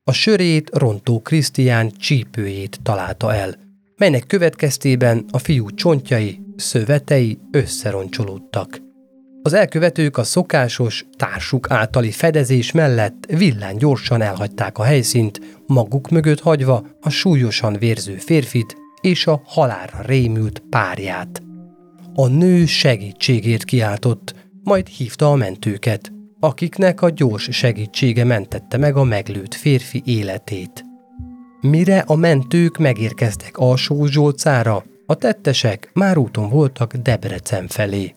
A 0.03 0.11
sörét 0.11 0.69
rontó 0.73 1.21
Krisztián 1.21 1.91
csípőjét 1.91 2.79
találta 2.83 3.33
el, 3.33 3.55
melynek 3.97 4.27
következtében 4.27 5.25
a 5.31 5.37
fiú 5.37 5.69
csontjai, 5.69 6.39
szövetei 6.55 7.39
összeroncsolódtak. 7.51 8.81
Az 9.45 9.53
elkövetők 9.53 10.17
a 10.17 10.23
szokásos, 10.23 11.05
társuk 11.17 11.71
általi 11.71 12.11
fedezés 12.11 12.71
mellett 12.71 13.25
villán 13.25 13.77
gyorsan 13.77 14.21
elhagyták 14.21 14.77
a 14.77 14.83
helyszínt, 14.83 15.39
maguk 15.67 16.09
mögött 16.09 16.39
hagyva 16.39 16.85
a 17.01 17.09
súlyosan 17.09 17.73
vérző 17.79 18.15
férfit 18.15 18.75
és 19.01 19.27
a 19.27 19.41
halálra 19.45 20.01
rémült 20.05 20.63
párját. 20.69 21.41
A 22.13 22.27
nő 22.27 22.65
segítségért 22.65 23.63
kiáltott, 23.63 24.35
majd 24.63 24.87
hívta 24.87 25.31
a 25.31 25.35
mentőket, 25.35 26.11
akiknek 26.39 27.01
a 27.01 27.09
gyors 27.09 27.47
segítsége 27.51 28.23
mentette 28.23 28.77
meg 28.77 28.95
a 28.95 29.03
meglőtt 29.03 29.53
férfi 29.53 30.01
életét. 30.05 30.85
Mire 31.61 31.99
a 31.99 32.15
mentők 32.15 32.77
megérkeztek 32.77 33.57
alsó 33.57 34.05
Zsolcára, 34.05 34.83
a 35.05 35.15
tettesek 35.15 35.89
már 35.93 36.17
úton 36.17 36.49
voltak 36.49 36.93
Debrecen 36.93 37.67
felé. 37.67 38.13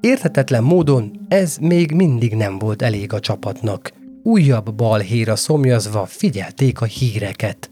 Érthetetlen 0.00 0.62
módon 0.62 1.26
ez 1.28 1.56
még 1.56 1.92
mindig 1.92 2.34
nem 2.34 2.58
volt 2.58 2.82
elég 2.82 3.12
a 3.12 3.20
csapatnak. 3.20 3.92
Újabb 4.22 4.74
balhéra 4.74 5.36
szomjazva 5.36 6.06
figyelték 6.06 6.80
a 6.80 6.84
híreket. 6.84 7.70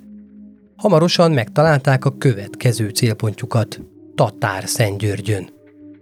Hamarosan 0.76 1.32
megtalálták 1.32 2.04
a 2.04 2.16
következő 2.18 2.88
célpontjukat, 2.88 3.80
Tatár 4.14 4.68
Szentgyörgyön. 4.68 5.48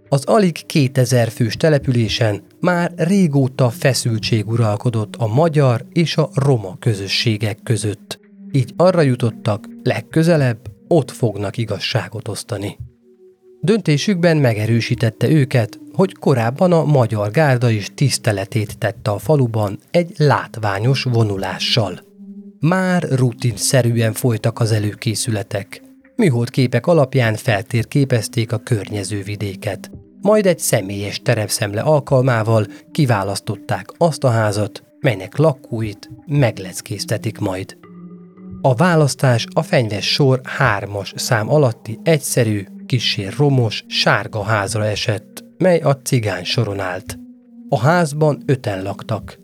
Az 0.09 0.25
alig 0.25 0.65
2000 0.65 1.29
fős 1.29 1.57
településen 1.57 2.41
már 2.59 2.93
régóta 2.95 3.69
feszültség 3.69 4.47
uralkodott 4.47 5.15
a 5.15 5.27
magyar 5.27 5.85
és 5.91 6.17
a 6.17 6.29
roma 6.33 6.77
közösségek 6.79 7.59
között. 7.63 8.19
Így 8.51 8.73
arra 8.75 9.01
jutottak, 9.01 9.67
legközelebb 9.83 10.59
ott 10.87 11.11
fognak 11.11 11.57
igazságot 11.57 12.27
osztani. 12.27 12.77
Döntésükben 13.61 14.37
megerősítette 14.37 15.29
őket, 15.29 15.79
hogy 15.95 16.13
korábban 16.13 16.71
a 16.71 16.83
magyar 16.83 17.31
gárda 17.31 17.69
is 17.69 17.91
tiszteletét 17.95 18.77
tette 18.77 19.11
a 19.11 19.17
faluban 19.17 19.79
egy 19.91 20.13
látványos 20.17 21.03
vonulással. 21.03 21.99
Már 22.59 23.03
rutinszerűen 23.03 24.13
folytak 24.13 24.59
az 24.59 24.71
előkészületek. 24.71 25.81
Műhold 26.15 26.49
képek 26.49 26.87
alapján 26.87 27.35
feltérképezték 27.35 28.51
a 28.51 28.57
környező 28.57 29.21
vidéket. 29.21 29.91
Majd 30.21 30.45
egy 30.45 30.59
személyes 30.59 31.21
terepszemle 31.21 31.81
alkalmával 31.81 32.65
kiválasztották 32.91 33.85
azt 33.97 34.23
a 34.23 34.29
házat, 34.29 34.83
melynek 34.99 35.37
lakóit 35.37 36.09
megleckéztetik 36.25 37.37
majd. 37.37 37.77
A 38.61 38.75
választás 38.75 39.47
a 39.53 39.61
fenyves 39.61 40.11
sor 40.11 40.41
hármas 40.43 41.13
szám 41.15 41.49
alatti 41.49 41.99
egyszerű, 42.03 42.65
kisé 42.85 43.27
romos, 43.37 43.83
sárga 43.87 44.43
házra 44.43 44.85
esett, 44.85 45.44
mely 45.57 45.79
a 45.79 46.01
cigány 46.01 46.43
soron 46.43 46.79
állt. 46.79 47.17
A 47.69 47.79
házban 47.79 48.43
öten 48.45 48.83
laktak. 48.83 49.37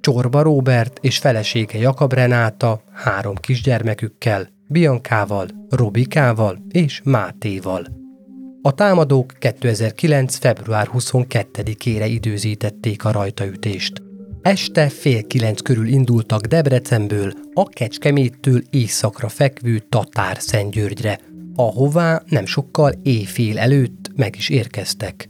Csorba 0.00 0.42
Róbert 0.42 0.98
és 1.02 1.18
felesége 1.18 1.78
Jakab 1.78 2.12
Renáta 2.12 2.82
három 2.92 3.34
kisgyermekükkel, 3.34 4.48
Biankával, 4.68 5.48
Robikával 5.68 6.58
és 6.70 7.00
Mátéval. 7.04 7.86
A 8.62 8.72
támadók 8.72 9.32
2009. 9.38 10.36
február 10.36 10.90
22-ére 10.92 12.06
időzítették 12.08 13.04
a 13.04 13.10
rajtaütést. 13.10 14.02
Este 14.42 14.88
fél 14.88 15.26
kilenc 15.26 15.60
körül 15.60 15.88
indultak 15.88 16.46
Debrecenből 16.46 17.32
a 17.54 17.64
Kecskeméttől 17.64 18.62
északra 18.70 19.28
fekvő 19.28 19.78
Tatár 19.78 20.36
Szentgyörgyre, 20.40 21.20
ahová 21.54 22.22
nem 22.26 22.46
sokkal 22.46 22.92
éjfél 23.02 23.58
előtt 23.58 24.10
meg 24.16 24.36
is 24.36 24.48
érkeztek. 24.48 25.28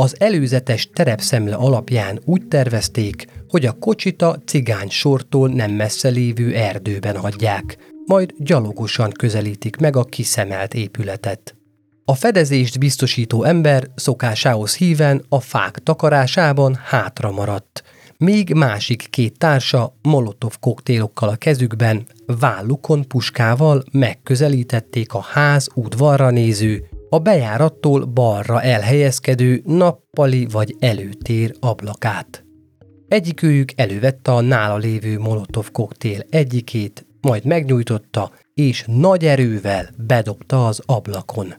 Az 0.00 0.14
előzetes 0.18 0.90
terepszemle 0.92 1.54
alapján 1.54 2.20
úgy 2.24 2.48
tervezték, 2.48 3.26
hogy 3.48 3.66
a 3.66 3.72
kocsita 3.72 4.38
cigány 4.46 4.88
sortól 4.88 5.48
nem 5.48 5.70
messze 5.70 6.08
lévő 6.08 6.54
erdőben 6.54 7.16
hagyják, 7.16 7.76
majd 8.06 8.34
gyalogosan 8.36 9.10
közelítik 9.10 9.76
meg 9.76 9.96
a 9.96 10.04
kiszemelt 10.04 10.74
épületet. 10.74 11.54
A 12.04 12.14
fedezést 12.14 12.78
biztosító 12.78 13.44
ember 13.44 13.86
szokásához 13.94 14.76
híven 14.76 15.24
a 15.28 15.40
fák 15.40 15.78
takarásában 15.78 16.78
hátra 16.84 17.30
maradt, 17.30 17.82
míg 18.16 18.52
másik 18.52 19.06
két 19.10 19.38
társa 19.38 19.94
molotov 20.02 20.54
koktélokkal 20.60 21.28
a 21.28 21.36
kezükben, 21.36 22.06
vállukon 22.26 23.08
puskával 23.08 23.82
megközelítették 23.92 25.12
a 25.12 25.20
ház 25.20 25.68
udvarra 25.74 26.30
néző, 26.30 26.88
a 27.10 27.18
bejárattól 27.18 28.04
balra 28.04 28.62
elhelyezkedő 28.62 29.62
nappali 29.64 30.46
vagy 30.50 30.76
előtér 30.78 31.54
ablakát. 31.60 32.44
Egyikőjük 33.08 33.72
elővette 33.76 34.32
a 34.32 34.40
nála 34.40 34.76
lévő 34.76 35.18
molotov 35.18 35.70
koktél 35.70 36.24
egyikét, 36.30 37.06
majd 37.20 37.44
megnyújtotta, 37.44 38.32
és 38.54 38.84
nagy 38.86 39.24
erővel 39.24 39.88
bedobta 40.06 40.66
az 40.66 40.82
ablakon. 40.86 41.54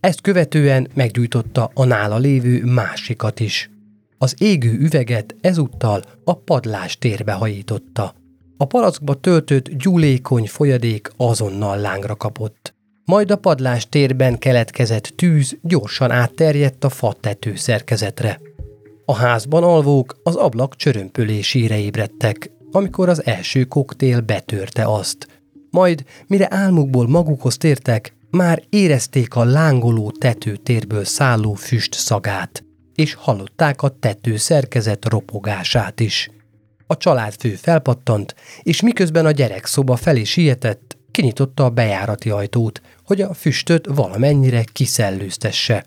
Ezt 0.00 0.20
követően 0.20 0.88
meggyújtotta 0.94 1.70
a 1.74 1.84
nála 1.84 2.16
lévő 2.16 2.64
másikat 2.64 3.40
is. 3.40 3.70
Az 4.18 4.34
égő 4.38 4.72
üveget 4.78 5.36
ezúttal 5.40 6.02
a 6.24 6.34
padlás 6.34 6.98
térbe 6.98 7.32
hajította. 7.32 8.14
A 8.56 8.64
palackba 8.64 9.14
töltött 9.14 9.68
gyúlékony 9.68 10.46
folyadék 10.46 11.10
azonnal 11.16 11.76
lángra 11.76 12.16
kapott. 12.16 12.75
Majd 13.06 13.30
a 13.30 13.36
padlás 13.36 13.88
térben 13.88 14.38
keletkezett 14.38 15.12
tűz 15.16 15.56
gyorsan 15.62 16.10
átterjedt 16.10 16.84
a 16.84 16.88
fa 16.88 17.12
tető 17.20 17.56
szerkezetre. 17.56 18.40
A 19.04 19.14
házban 19.14 19.62
alvók 19.62 20.20
az 20.22 20.34
ablak 20.34 20.76
csörömpölésére 20.76 21.78
ébredtek, 21.78 22.50
amikor 22.70 23.08
az 23.08 23.24
első 23.24 23.64
koktél 23.64 24.20
betörte 24.20 24.84
azt. 24.84 25.42
Majd, 25.70 26.04
mire 26.26 26.46
álmukból 26.50 27.08
magukhoz 27.08 27.56
tértek, 27.56 28.14
már 28.30 28.62
érezték 28.68 29.34
a 29.34 29.44
lángoló 29.44 30.10
tetőtérből 30.10 31.04
szálló 31.04 31.54
füst 31.54 31.94
szagát, 31.94 32.64
és 32.94 33.14
hallották 33.14 33.82
a 33.82 33.88
tető 33.88 34.36
szerkezet 34.36 35.08
ropogását 35.08 36.00
is. 36.00 36.30
A 36.86 36.96
családfő 36.96 37.50
felpattant, 37.54 38.34
és 38.62 38.82
miközben 38.82 39.26
a 39.26 39.30
gyerek 39.30 39.66
szoba 39.66 39.96
felé 39.96 40.24
sietett, 40.24 40.85
kinyitotta 41.16 41.64
a 41.64 41.70
bejárati 41.70 42.30
ajtót, 42.30 42.80
hogy 43.04 43.20
a 43.20 43.34
füstöt 43.34 43.86
valamennyire 43.94 44.64
kiszellőztesse. 44.72 45.84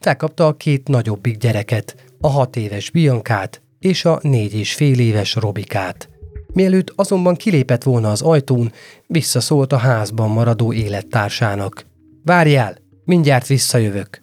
Felkapta 0.00 0.46
a 0.46 0.56
két 0.56 0.88
nagyobbik 0.88 1.36
gyereket, 1.36 1.94
a 2.20 2.28
hat 2.28 2.56
éves 2.56 2.90
Biankát 2.90 3.62
és 3.78 4.04
a 4.04 4.18
négy 4.22 4.54
és 4.54 4.74
fél 4.74 4.98
éves 4.98 5.34
Robikát. 5.34 6.08
Mielőtt 6.52 6.92
azonban 6.96 7.34
kilépett 7.34 7.82
volna 7.82 8.10
az 8.10 8.22
ajtón, 8.22 8.72
visszaszólt 9.06 9.72
a 9.72 9.76
házban 9.76 10.30
maradó 10.30 10.72
élettársának. 10.72 11.86
Várjál, 12.24 12.76
mindjárt 13.04 13.46
visszajövök. 13.46 14.22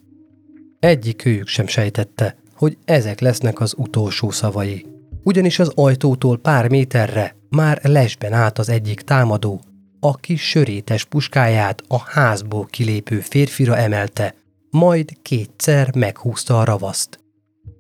Egyik 0.80 1.26
őjük 1.26 1.48
sem 1.48 1.68
sejtette, 1.68 2.36
hogy 2.54 2.78
ezek 2.86 3.20
lesznek 3.20 3.60
az 3.60 3.74
utolsó 3.78 4.30
szavai. 4.30 4.86
Ugyanis 5.24 5.60
az 5.60 5.72
ajtótól 5.76 6.38
pár 6.38 6.70
méterre 6.70 7.36
már 7.50 7.80
lesben 7.84 8.34
állt 8.34 8.60
az 8.60 8.70
egyik 8.70 9.02
támadó, 9.02 9.62
aki 10.06 10.36
sörétes 10.36 11.04
puskáját 11.04 11.84
a 11.88 12.00
házból 12.00 12.66
kilépő 12.66 13.20
férfira 13.20 13.78
emelte, 13.78 14.36
majd 14.70 15.10
kétszer 15.22 15.96
meghúzta 15.96 16.60
a 16.60 16.64
ravaszt. 16.64 17.20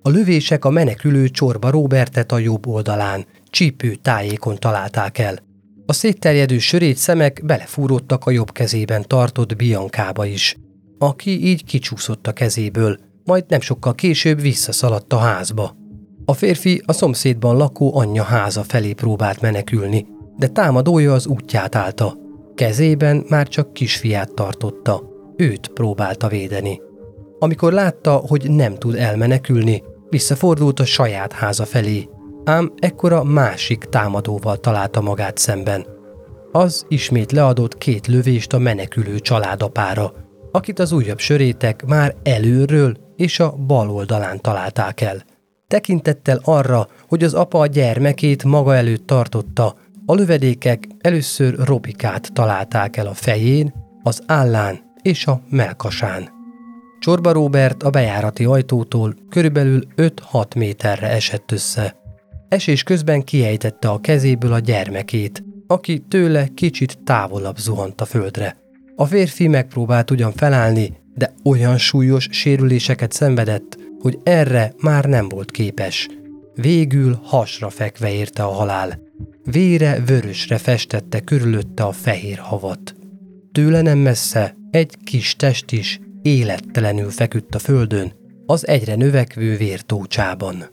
A 0.01 0.09
lövések 0.09 0.65
a 0.65 0.69
menekülő 0.69 1.29
csorba 1.29 1.69
Robertet 1.69 2.31
a 2.31 2.37
jobb 2.37 2.67
oldalán, 2.67 3.25
csípő 3.49 3.95
tájékon 3.95 4.55
találták 4.55 5.17
el. 5.17 5.37
A 5.85 5.93
szétterjedő 5.93 6.57
sörét 6.57 6.97
szemek 6.97 7.41
belefúródtak 7.43 8.25
a 8.25 8.31
jobb 8.31 8.51
kezében 8.51 9.03
tartott 9.07 9.55
Biankába 9.55 10.25
is, 10.25 10.55
aki 10.97 11.45
így 11.45 11.65
kicsúszott 11.65 12.27
a 12.27 12.33
kezéből, 12.33 12.97
majd 13.23 13.45
nem 13.47 13.59
sokkal 13.59 13.95
később 13.95 14.41
visszaszaladt 14.41 15.13
a 15.13 15.17
házba. 15.17 15.75
A 16.25 16.33
férfi 16.33 16.81
a 16.85 16.93
szomszédban 16.93 17.57
lakó 17.57 17.97
anyja 17.97 18.23
háza 18.23 18.63
felé 18.63 18.93
próbált 18.93 19.41
menekülni, 19.41 20.05
de 20.37 20.47
támadója 20.47 21.13
az 21.13 21.27
útját 21.27 21.75
állta. 21.75 22.17
Kezében 22.55 23.25
már 23.29 23.47
csak 23.47 23.73
kisfiát 23.73 24.33
tartotta, 24.33 25.03
őt 25.35 25.67
próbálta 25.67 26.27
védeni. 26.27 26.81
Amikor 27.39 27.73
látta, 27.73 28.13
hogy 28.13 28.49
nem 28.49 28.75
tud 28.75 28.95
elmenekülni, 28.95 29.83
visszafordult 30.09 30.79
a 30.79 30.85
saját 30.85 31.33
háza 31.33 31.65
felé, 31.65 32.09
ám 32.43 32.73
ekkora 32.79 33.23
másik 33.23 33.83
támadóval 33.83 34.57
találta 34.57 35.01
magát 35.01 35.37
szemben. 35.37 35.85
Az 36.51 36.85
ismét 36.87 37.31
leadott 37.31 37.77
két 37.77 38.07
lövést 38.07 38.53
a 38.53 38.57
menekülő 38.57 39.19
családapára, 39.19 40.13
akit 40.51 40.79
az 40.79 40.91
újabb 40.91 41.19
sörétek 41.19 41.85
már 41.85 42.15
előről 42.23 42.97
és 43.15 43.39
a 43.39 43.51
bal 43.51 43.89
oldalán 43.89 44.41
találták 44.41 45.01
el. 45.01 45.23
Tekintettel 45.67 46.39
arra, 46.43 46.87
hogy 47.07 47.23
az 47.23 47.33
apa 47.33 47.59
a 47.59 47.65
gyermekét 47.65 48.43
maga 48.43 48.75
előtt 48.75 49.07
tartotta, 49.07 49.75
a 50.05 50.13
lövedékek 50.13 50.87
először 51.01 51.55
Robikát 51.57 52.33
találták 52.33 52.97
el 52.97 53.07
a 53.07 53.13
fején, 53.13 53.73
az 54.03 54.21
állán 54.25 54.79
és 55.01 55.27
a 55.27 55.41
melkasán. 55.49 56.29
Csorba 56.99 57.31
Robert 57.31 57.83
a 57.83 57.89
bejárati 57.89 58.45
ajtótól 58.45 59.15
körülbelül 59.29 59.81
5-6 59.95 60.55
méterre 60.55 61.07
esett 61.07 61.51
össze. 61.51 61.95
Esés 62.49 62.83
közben 62.83 63.23
kiejtette 63.23 63.89
a 63.89 63.99
kezéből 63.99 64.53
a 64.53 64.59
gyermekét, 64.59 65.43
aki 65.67 65.99
tőle 65.99 66.47
kicsit 66.47 66.99
távolabb 67.03 67.57
zuhant 67.57 68.01
a 68.01 68.05
földre. 68.05 68.57
A 68.95 69.05
férfi 69.05 69.47
megpróbált 69.47 70.11
ugyan 70.11 70.31
felállni, 70.31 70.97
de 71.15 71.33
olyan 71.43 71.77
súlyos 71.77 72.27
sérüléseket 72.31 73.11
szenvedett, 73.11 73.77
hogy 73.99 74.19
erre 74.23 74.73
már 74.77 75.05
nem 75.05 75.29
volt 75.29 75.51
képes. 75.51 76.09
Végül 76.55 77.19
hasra 77.23 77.69
fekve 77.69 78.11
érte 78.11 78.43
a 78.43 78.51
halál. 78.51 79.04
Vére 79.43 79.99
vörösre 80.05 80.57
festette 80.57 81.19
körülötte 81.19 81.83
a 81.83 81.91
fehér 81.91 82.37
havat. 82.37 82.95
Tőle 83.51 83.81
nem 83.81 83.97
messze 83.97 84.55
egy 84.71 84.97
kis 85.03 85.35
test 85.35 85.71
is 85.71 85.99
élettelenül 86.21 87.09
feküdt 87.09 87.55
a 87.55 87.59
földön, 87.59 88.13
az 88.45 88.67
egyre 88.67 88.95
növekvő 88.95 89.57
vértócsában. 89.57 90.65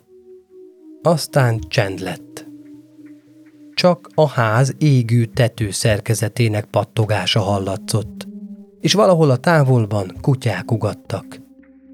Aztán 1.02 1.60
csend 1.68 2.00
lett. 2.00 2.46
Csak 3.74 4.08
a 4.14 4.28
ház 4.28 4.74
égő 4.78 5.24
tető 5.24 5.70
szerkezetének 5.70 6.64
pattogása 6.64 7.40
hallatszott, 7.40 8.28
és 8.80 8.92
valahol 8.92 9.30
a 9.30 9.36
távolban 9.36 10.16
kutyák 10.20 10.70
ugattak. 10.70 11.40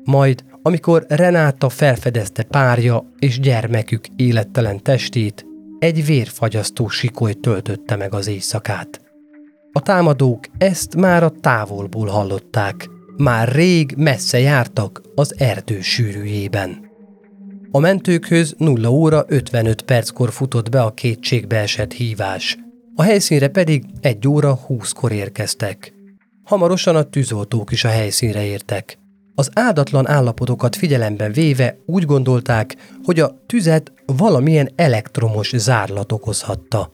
Majd, 0.05 0.45
amikor 0.63 1.05
Renáta 1.09 1.69
felfedezte 1.69 2.43
párja 2.43 3.13
és 3.19 3.41
gyermekük 3.41 4.07
élettelen 4.17 4.83
testét, 4.83 5.48
egy 5.79 6.05
vérfagyasztó 6.05 6.89
sikoly 6.89 7.33
töltötte 7.33 7.97
meg 7.97 8.15
az 8.15 8.27
éjszakát. 8.27 9.01
A 9.73 9.81
támadók 9.81 10.45
ezt 10.59 10.97
már 10.97 11.23
a 11.23 11.33
távolból 11.41 12.07
hallották, 12.07 12.89
már 13.17 13.49
rég 13.49 13.95
messze 13.97 14.39
jártak 14.39 15.03
az 15.15 15.35
erdő 15.39 15.81
sűrűjében. 15.81 16.87
A 17.71 17.79
mentőkhöz 17.79 18.55
0 18.59 18.89
óra 18.89 19.25
55 19.27 19.83
perckor 19.83 20.33
futott 20.33 20.69
be 20.71 20.83
a 20.83 20.95
kétségbe 20.95 21.57
esett 21.57 21.93
hívás, 21.93 22.59
a 22.95 23.03
helyszínre 23.03 23.49
pedig 23.49 23.85
1 24.01 24.29
óra 24.29 24.59
20-kor 24.69 25.13
érkeztek. 25.13 25.93
Hamarosan 26.45 26.97
a 26.97 27.03
tűzoltók 27.03 27.73
is 27.73 27.85
a 27.85 27.89
helyszínre 27.89 28.45
értek. 28.45 28.99
Az 29.39 29.51
áldatlan 29.53 30.09
állapotokat 30.09 30.77
figyelemben 30.77 31.33
véve 31.33 31.79
úgy 31.87 32.05
gondolták, 32.05 32.77
hogy 33.05 33.21
a 33.21 33.43
tüzet 33.47 33.93
valamilyen 34.07 34.71
elektromos 34.77 35.53
zárlat 35.57 36.13
okozhatta. 36.13 36.93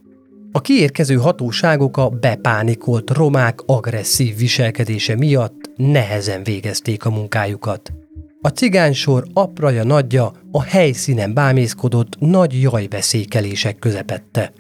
A 0.53 0.61
kiérkező 0.61 1.15
hatóságok 1.17 1.97
a 1.97 2.09
bepánikolt 2.09 3.11
romák 3.11 3.61
agresszív 3.67 4.37
viselkedése 4.37 5.17
miatt 5.17 5.71
nehezen 5.77 6.43
végezték 6.43 7.05
a 7.05 7.11
munkájukat. 7.11 7.93
A 8.41 8.49
cigánysor 8.49 9.25
apraja 9.33 9.85
nagyja 9.85 10.33
a 10.51 10.63
helyszínen 10.63 11.35
bámészkodott 11.35 12.19
nagy 12.19 12.61
jajbeszékelések 12.61 13.79
közepette. 13.79 14.53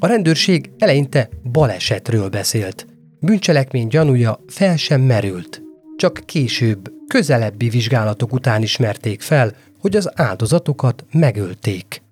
A 0.00 0.06
rendőrség 0.06 0.70
eleinte 0.78 1.28
balesetről 1.52 2.28
beszélt. 2.28 2.86
Bűncselekmény 3.20 3.86
gyanúja 3.86 4.40
fel 4.46 4.76
sem 4.76 5.00
merült. 5.00 5.62
Csak 5.96 6.22
később, 6.26 6.98
közelebbi 7.10 7.68
vizsgálatok 7.68 8.32
után 8.32 8.62
ismerték 8.62 9.20
fel, 9.20 9.54
hogy 9.78 9.96
az 9.96 10.10
áldozatokat 10.14 11.04
megölték. 11.12 12.02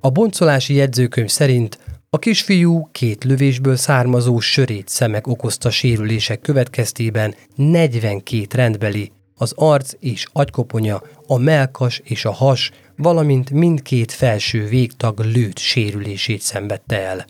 A 0.00 0.10
boncolási 0.10 0.74
jegyzőkönyv 0.74 1.28
szerint 1.28 1.78
a 2.10 2.18
kisfiú 2.18 2.88
két 2.92 3.24
lövésből 3.24 3.76
származó 3.76 4.40
sörét 4.40 4.88
szemek 4.88 5.26
okozta 5.26 5.70
sérülések 5.70 6.40
következtében 6.40 7.34
42 7.54 8.46
rendbeli, 8.50 9.12
az 9.34 9.52
arc 9.56 9.92
és 10.00 10.26
agykoponya, 10.32 11.02
a 11.26 11.38
melkas 11.38 12.00
és 12.04 12.24
a 12.24 12.32
has, 12.32 12.70
valamint 12.96 13.50
mindkét 13.50 14.12
felső 14.12 14.66
végtag 14.66 15.18
lőtt 15.18 15.58
sérülését 15.58 16.40
szenvedte 16.40 17.00
el. 17.00 17.26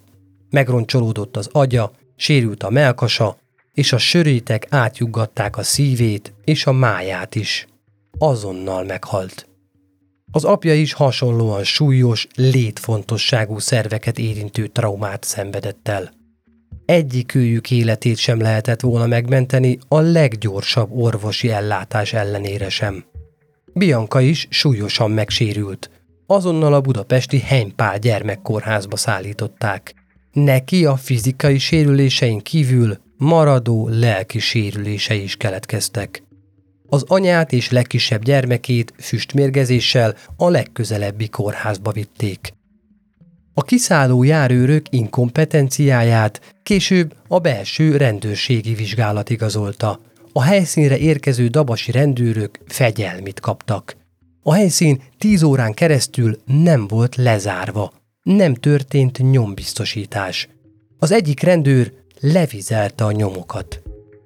Megroncsolódott 0.51 1.37
az 1.37 1.49
agya, 1.53 1.93
sérült 2.17 2.63
a 2.63 2.71
melkasa, 2.71 3.37
és 3.77 3.93
a 3.93 3.99
sörétek 3.99 4.67
átjuggatták 4.71 5.57
a 5.57 5.63
szívét 5.63 6.33
és 6.45 6.67
a 6.67 6.73
máját 6.73 7.35
is. 7.35 7.67
Azonnal 8.19 8.85
meghalt. 8.85 9.49
Az 10.31 10.45
apja 10.45 10.75
is 10.75 10.93
hasonlóan 10.93 11.65
súlyos, 11.65 12.27
létfontosságú 12.35 13.59
szerveket 13.59 14.19
érintő 14.19 14.67
traumát 14.67 15.25
szenvedett 15.25 15.89
el. 15.89 16.13
Egyikőjük 16.85 17.71
életét 17.71 18.17
sem 18.17 18.41
lehetett 18.41 18.81
volna 18.81 19.07
megmenteni 19.07 19.79
a 19.89 19.99
leggyorsabb 19.99 20.91
orvosi 20.93 21.51
ellátás 21.51 22.13
ellenére 22.13 22.69
sem. 22.69 23.05
Bianca 23.73 24.21
is 24.21 24.47
súlyosan 24.51 25.11
megsérült. 25.11 25.91
Azonnal 26.27 26.75
a 26.75 26.81
budapesti 26.81 27.39
Heimpál 27.39 27.99
gyermekkórházba 27.99 28.97
szállították. 28.97 29.95
Neki 30.33 30.85
a 30.85 30.97
fizikai 30.97 31.59
sérülésein 31.59 32.41
kívül 32.41 33.05
maradó 33.17 33.89
lelki 33.89 34.39
sérülései 34.39 35.23
is 35.23 35.37
keletkeztek. 35.37 36.23
Az 36.89 37.05
anyát 37.07 37.53
és 37.53 37.71
legkisebb 37.71 38.23
gyermekét 38.23 38.93
füstmérgezéssel 38.99 40.15
a 40.37 40.49
legközelebbi 40.49 41.29
kórházba 41.29 41.93
vitték. 41.93 42.55
A 43.55 43.63
kiszálló 43.63 44.23
járőrök 44.23 44.87
inkompetenciáját 44.91 46.57
később 46.63 47.15
a 47.29 47.39
belső 47.39 47.97
rendőrségi 47.97 48.75
vizsgálat 48.75 49.31
igazolta. 49.31 50.01
A 50.33 50.43
helyszínre 50.43 50.99
érkező 50.99 51.49
dabasi 51.49 51.91
rendőrök 51.91 52.59
fegyelmit 52.67 53.41
kaptak. 53.41 53.97
A 54.43 54.53
helyszín 54.53 55.03
tíz 55.19 55.43
órán 55.43 55.75
keresztül 55.75 56.39
nem 56.45 56.87
volt 56.87 57.17
lezárva. 57.17 57.93
Nem 58.23 58.55
történt 58.55 59.31
nyombiztosítás. 59.31 60.49
Az 60.99 61.13
egyik 61.13 61.41
rendőr 61.41 61.93
levizelte 62.21 63.05
a 63.05 63.13
nyomokat. 63.13 63.83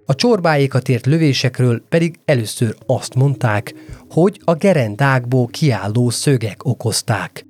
A 0.06 0.14
csorbáékat 0.14 0.88
ért 0.88 1.06
lövésekről 1.06 1.82
pedig 1.88 2.20
először 2.24 2.76
azt 2.86 3.14
mondták, 3.14 3.74
hogy 4.10 4.40
a 4.44 4.54
gerendákból 4.54 5.46
kiálló 5.46 6.10
szögek 6.10 6.64
okozták. 6.64 7.44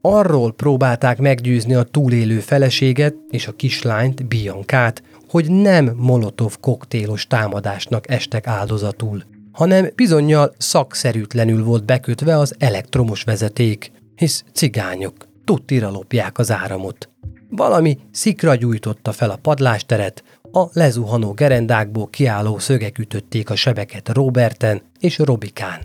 Arról 0.00 0.52
próbálták 0.52 1.18
meggyőzni 1.18 1.74
a 1.74 1.82
túlélő 1.82 2.40
feleséget 2.40 3.14
és 3.30 3.46
a 3.46 3.52
kislányt, 3.52 4.28
Biankát, 4.28 5.02
hogy 5.28 5.50
nem 5.50 5.92
molotov 5.96 6.56
koktélos 6.60 7.26
támadásnak 7.26 8.10
estek 8.10 8.46
áldozatul, 8.46 9.22
hanem 9.52 9.88
bizonyal 9.94 10.54
szakszerűtlenül 10.58 11.64
volt 11.64 11.84
bekötve 11.84 12.38
az 12.38 12.54
elektromos 12.58 13.22
vezeték, 13.22 13.92
hisz 14.16 14.44
cigányok 14.52 15.14
tudtira 15.44 15.90
lopják 15.90 16.38
az 16.38 16.50
áramot. 16.50 17.10
Valami 17.56 17.98
szikra 18.10 18.54
gyújtotta 18.54 19.12
fel 19.12 19.30
a 19.30 19.36
padlásteret, 19.36 20.24
a 20.52 20.64
lezuhanó 20.72 21.32
gerendákból 21.32 22.08
kiálló 22.10 22.58
szögek 22.58 22.98
ütötték 22.98 23.50
a 23.50 23.54
sebeket 23.54 24.08
Roberten 24.08 24.82
és 24.98 25.18
Robikán. 25.18 25.80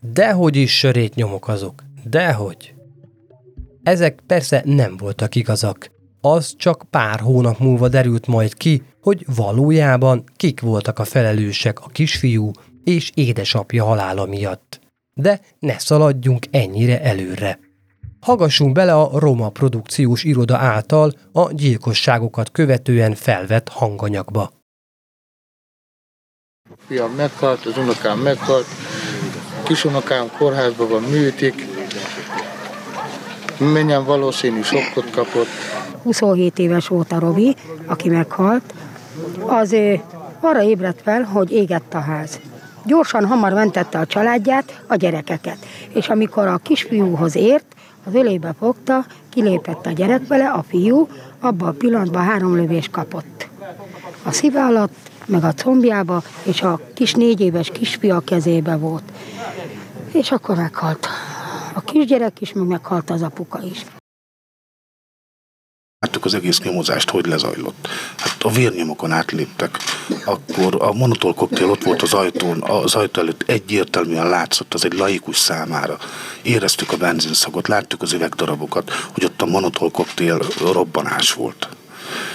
Dehogy 0.00 0.56
is 0.56 0.78
sörét 0.78 1.14
nyomok 1.14 1.48
azok, 1.48 1.84
dehogy. 2.04 2.74
Ezek 3.82 4.20
persze 4.26 4.62
nem 4.64 4.96
voltak 4.96 5.34
igazak. 5.34 5.90
Az 6.20 6.54
csak 6.56 6.84
pár 6.90 7.20
hónap 7.20 7.58
múlva 7.58 7.88
derült 7.88 8.26
majd 8.26 8.54
ki, 8.54 8.82
hogy 9.02 9.26
valójában 9.34 10.24
kik 10.36 10.60
voltak 10.60 10.98
a 10.98 11.04
felelősek 11.04 11.80
a 11.80 11.86
kisfiú 11.86 12.50
és 12.84 13.10
édesapja 13.14 13.84
halála 13.84 14.26
miatt. 14.26 14.80
De 15.14 15.40
ne 15.58 15.78
szaladjunk 15.78 16.46
ennyire 16.50 17.02
előre. 17.02 17.58
Hallgassunk 18.20 18.72
bele 18.72 18.94
a 18.94 19.18
Roma 19.18 19.48
produkciós 19.48 20.24
iroda 20.24 20.56
által 20.56 21.12
a 21.32 21.52
gyilkosságokat 21.52 22.50
követően 22.50 23.14
felvett 23.14 23.68
hanganyagba. 23.68 24.50
Fiam 26.86 27.12
meghalt, 27.12 27.66
az 27.66 27.76
unokám 27.76 28.18
meghalt, 28.18 28.66
kisunokám 29.64 30.30
kórházban 30.38 30.88
van, 30.88 31.02
műtik, 31.02 31.66
mennyien 33.58 34.04
valószínű 34.04 34.62
sokkot 34.62 35.10
kapott. 35.10 35.48
27 36.02 36.58
éves 36.58 36.88
volt 36.88 37.12
a 37.12 37.18
Robi, 37.18 37.56
aki 37.86 38.08
meghalt, 38.08 38.74
az 39.46 39.76
arra 40.40 40.62
ébredt 40.62 41.02
fel, 41.02 41.22
hogy 41.22 41.52
égett 41.52 41.94
a 41.94 42.00
ház. 42.00 42.40
Gyorsan 42.84 43.26
hamar 43.26 43.52
mentette 43.52 43.98
a 43.98 44.06
családját, 44.06 44.82
a 44.86 44.94
gyerekeket. 44.94 45.66
És 45.88 46.08
amikor 46.08 46.46
a 46.46 46.60
kisfiúhoz 46.62 47.36
ért, 47.36 47.74
az 48.04 48.14
ölébe 48.14 48.54
fogta, 48.58 49.04
kilépett 49.28 49.86
a 49.86 49.90
gyerek 49.90 50.26
vele, 50.26 50.50
a 50.50 50.62
fiú, 50.62 51.08
abban 51.40 51.68
a 51.68 51.72
pillanatban 51.72 52.24
három 52.24 52.56
lövés 52.56 52.88
kapott. 52.88 53.48
A 54.22 54.32
szíve 54.32 54.64
alatt, 54.64 54.96
meg 55.26 55.44
a 55.44 55.52
combjába, 55.52 56.22
és 56.42 56.62
a 56.62 56.80
kis 56.94 57.14
négy 57.14 57.40
éves 57.40 57.70
kisfia 57.70 58.20
kezébe 58.20 58.76
volt. 58.76 59.12
És 60.12 60.30
akkor 60.30 60.56
meghalt. 60.56 61.06
A 61.74 61.80
kisgyerek 61.80 62.40
is, 62.40 62.52
meg 62.52 62.66
meghalt 62.66 63.10
az 63.10 63.22
apuka 63.22 63.60
is. 63.62 63.84
Láttuk 66.06 66.24
az 66.24 66.34
egész 66.34 66.60
nyomozást, 66.60 67.10
hogy 67.10 67.26
lezajlott. 67.26 67.88
Hát 68.16 68.42
a 68.42 68.50
vérnyomokon 68.50 69.12
átléptek. 69.12 69.78
Akkor 70.24 70.76
a 70.78 70.92
monotól 70.92 71.34
koktél 71.34 71.70
ott 71.70 71.82
volt 71.82 72.02
az 72.02 72.12
ajtón, 72.12 72.62
az 72.62 72.94
ajtó 72.94 73.20
előtt 73.20 73.42
egyértelműen 73.46 74.28
látszott, 74.28 74.74
az 74.74 74.84
egy 74.84 74.92
laikus 74.92 75.36
számára. 75.38 75.98
Éreztük 76.42 76.92
a 76.92 76.96
benzinszagot, 76.96 77.68
láttuk 77.68 78.02
az 78.02 78.12
üvegdarabokat, 78.12 78.90
hogy 78.90 79.24
ott 79.24 79.42
a 79.42 79.46
monotól 79.46 79.90
koktél 79.90 80.40
robbanás 80.60 81.32
volt. 81.32 81.68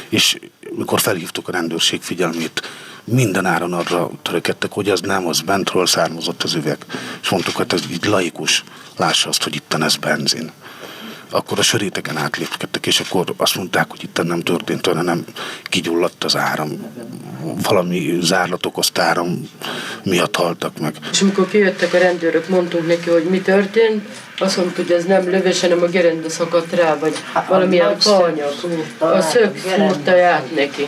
És 0.09 0.39
mikor 0.75 0.99
felhívtuk 0.99 1.47
a 1.47 1.51
rendőrség 1.51 2.01
figyelmét, 2.01 2.61
minden 3.03 3.45
áron 3.45 3.73
arra 3.73 4.09
törekedtek, 4.21 4.71
hogy 4.71 4.89
az 4.89 5.01
nem, 5.01 5.27
az 5.27 5.41
bentről 5.41 5.85
származott 5.85 6.43
az 6.43 6.53
üveg. 6.53 6.85
És 7.21 7.29
mondtuk, 7.29 7.55
hogy 7.55 7.73
ez 7.73 7.83
így 7.91 8.05
laikus, 8.05 8.63
lássa 8.95 9.29
azt, 9.29 9.43
hogy 9.43 9.55
itt 9.55 9.73
ez 9.73 9.95
benzin 9.95 10.51
akkor 11.29 11.59
a 11.59 11.61
söréteken 11.61 12.17
átlépkedtek, 12.17 12.85
és 12.85 12.99
akkor 12.99 13.33
azt 13.37 13.55
mondták, 13.55 13.89
hogy 13.89 14.03
itt 14.03 14.23
nem 14.23 14.41
történt 14.41 14.87
olyan, 14.87 15.03
nem 15.03 15.25
kigyulladt 15.63 16.23
az 16.23 16.35
áram. 16.35 16.69
Valami 17.61 18.17
zárlat 18.21 18.65
okozta 18.65 19.01
áram 19.01 19.49
miatt 20.03 20.35
haltak 20.35 20.79
meg. 20.79 20.95
És 21.11 21.21
amikor 21.21 21.47
kijöttek 21.47 21.93
a 21.93 21.97
rendőrök, 21.97 22.49
mondtunk 22.49 22.87
neki, 22.87 23.09
hogy 23.09 23.23
mi 23.23 23.41
történt, 23.41 24.07
azt 24.37 24.57
mondta, 24.57 24.81
hogy 24.81 24.91
ez 24.91 25.05
nem 25.05 25.29
lövés, 25.29 25.61
hanem 25.61 25.81
a 25.81 25.85
gerenda 25.85 26.29
szakadt 26.29 26.73
rá, 26.73 26.97
vagy 26.97 27.15
hát, 27.33 27.47
valamilyen 27.47 27.99
fanyag. 27.99 28.53
A 28.99 29.21
szög 29.21 29.55
fúrta 29.55 30.23
át 30.23 30.55
neki. 30.55 30.87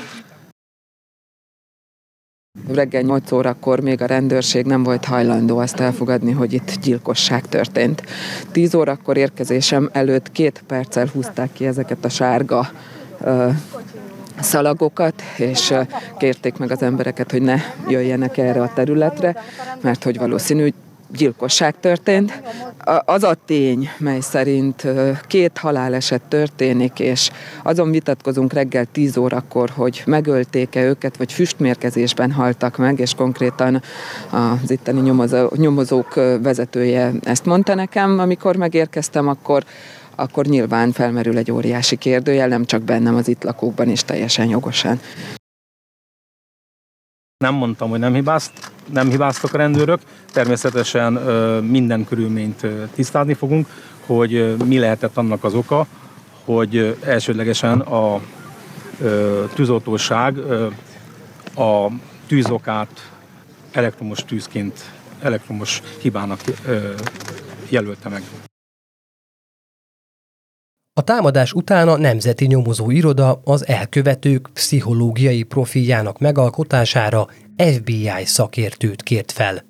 Reggel 2.73 3.01
8 3.01 3.31
órakor 3.31 3.79
még 3.79 4.01
a 4.01 4.05
rendőrség 4.05 4.65
nem 4.65 4.83
volt 4.83 5.05
hajlandó 5.05 5.57
azt 5.57 5.79
elfogadni, 5.79 6.31
hogy 6.31 6.53
itt 6.53 6.79
gyilkosság 6.81 7.45
történt. 7.45 8.03
10 8.51 8.73
órakor 8.73 9.17
érkezésem 9.17 9.89
előtt 9.91 10.31
két 10.31 10.63
perccel 10.67 11.09
húzták 11.13 11.49
ki 11.53 11.65
ezeket 11.65 12.05
a 12.05 12.09
sárga 12.09 12.69
ö, 13.21 13.49
szalagokat, 14.39 15.21
és 15.37 15.73
kérték 16.17 16.57
meg 16.57 16.71
az 16.71 16.81
embereket, 16.81 17.31
hogy 17.31 17.41
ne 17.41 17.55
jöjjenek 17.87 18.37
erre 18.37 18.61
a 18.61 18.71
területre, 18.73 19.35
mert 19.81 20.03
hogy 20.03 20.17
valószínű, 20.17 20.73
gyilkosság 21.15 21.79
történt. 21.79 22.41
Az 23.05 23.23
a 23.23 23.37
tény, 23.45 23.89
mely 23.97 24.19
szerint 24.19 24.87
két 25.27 25.57
haláleset 25.57 26.21
történik, 26.21 26.99
és 26.99 27.29
azon 27.63 27.91
vitatkozunk 27.91 28.53
reggel 28.53 28.85
10 28.91 29.17
órakor, 29.17 29.69
hogy 29.69 30.03
megölték-e 30.05 30.83
őket, 30.83 31.17
vagy 31.17 31.33
füstmérkezésben 31.33 32.31
haltak 32.31 32.77
meg, 32.77 32.99
és 32.99 33.13
konkrétan 33.13 33.81
az 34.31 34.71
itteni 34.71 35.01
nyomozó, 35.01 35.47
nyomozók 35.55 36.13
vezetője 36.41 37.11
ezt 37.23 37.45
mondta 37.45 37.75
nekem, 37.75 38.19
amikor 38.19 38.55
megérkeztem, 38.55 39.27
akkor 39.27 39.63
akkor 40.19 40.45
nyilván 40.45 40.91
felmerül 40.91 41.37
egy 41.37 41.51
óriási 41.51 41.95
kérdőjel, 41.95 42.47
nem 42.47 42.65
csak 42.65 42.81
bennem, 42.81 43.15
az 43.15 43.27
itt 43.27 43.43
lakókban 43.43 43.89
is 43.89 44.03
teljesen 44.03 44.49
jogosan. 44.49 44.99
Nem 47.43 47.53
mondtam, 47.53 47.89
hogy 47.89 47.99
nem, 47.99 48.13
hibázt, 48.13 48.71
nem 48.93 49.09
hibáztak 49.09 49.53
a 49.53 49.57
rendőrök. 49.57 49.99
Természetesen 50.31 51.13
minden 51.63 52.05
körülményt 52.05 52.67
tisztázni 52.93 53.33
fogunk, 53.33 53.67
hogy 54.05 54.55
mi 54.65 54.79
lehetett 54.79 55.17
annak 55.17 55.43
az 55.43 55.53
oka, 55.53 55.87
hogy 56.45 56.97
elsődlegesen 57.03 57.79
a 57.79 58.21
tűzoltóság 59.53 60.37
a 61.55 61.87
tűzokát 62.27 63.11
elektromos 63.71 64.25
tűzként, 64.25 64.91
elektromos 65.21 65.81
hibának 66.01 66.39
jelölte 67.69 68.09
meg. 68.09 68.46
A 70.97 71.01
támadás 71.01 71.53
után 71.53 71.87
a 71.87 71.97
Nemzeti 71.97 72.45
Nyomozó 72.45 72.91
Iroda 72.91 73.41
az 73.43 73.67
elkövetők 73.67 74.49
pszichológiai 74.53 75.43
profiljának 75.43 76.19
megalkotására 76.19 77.27
FBI 77.57 78.25
szakértőt 78.25 79.03
kért 79.03 79.31
fel. 79.31 79.65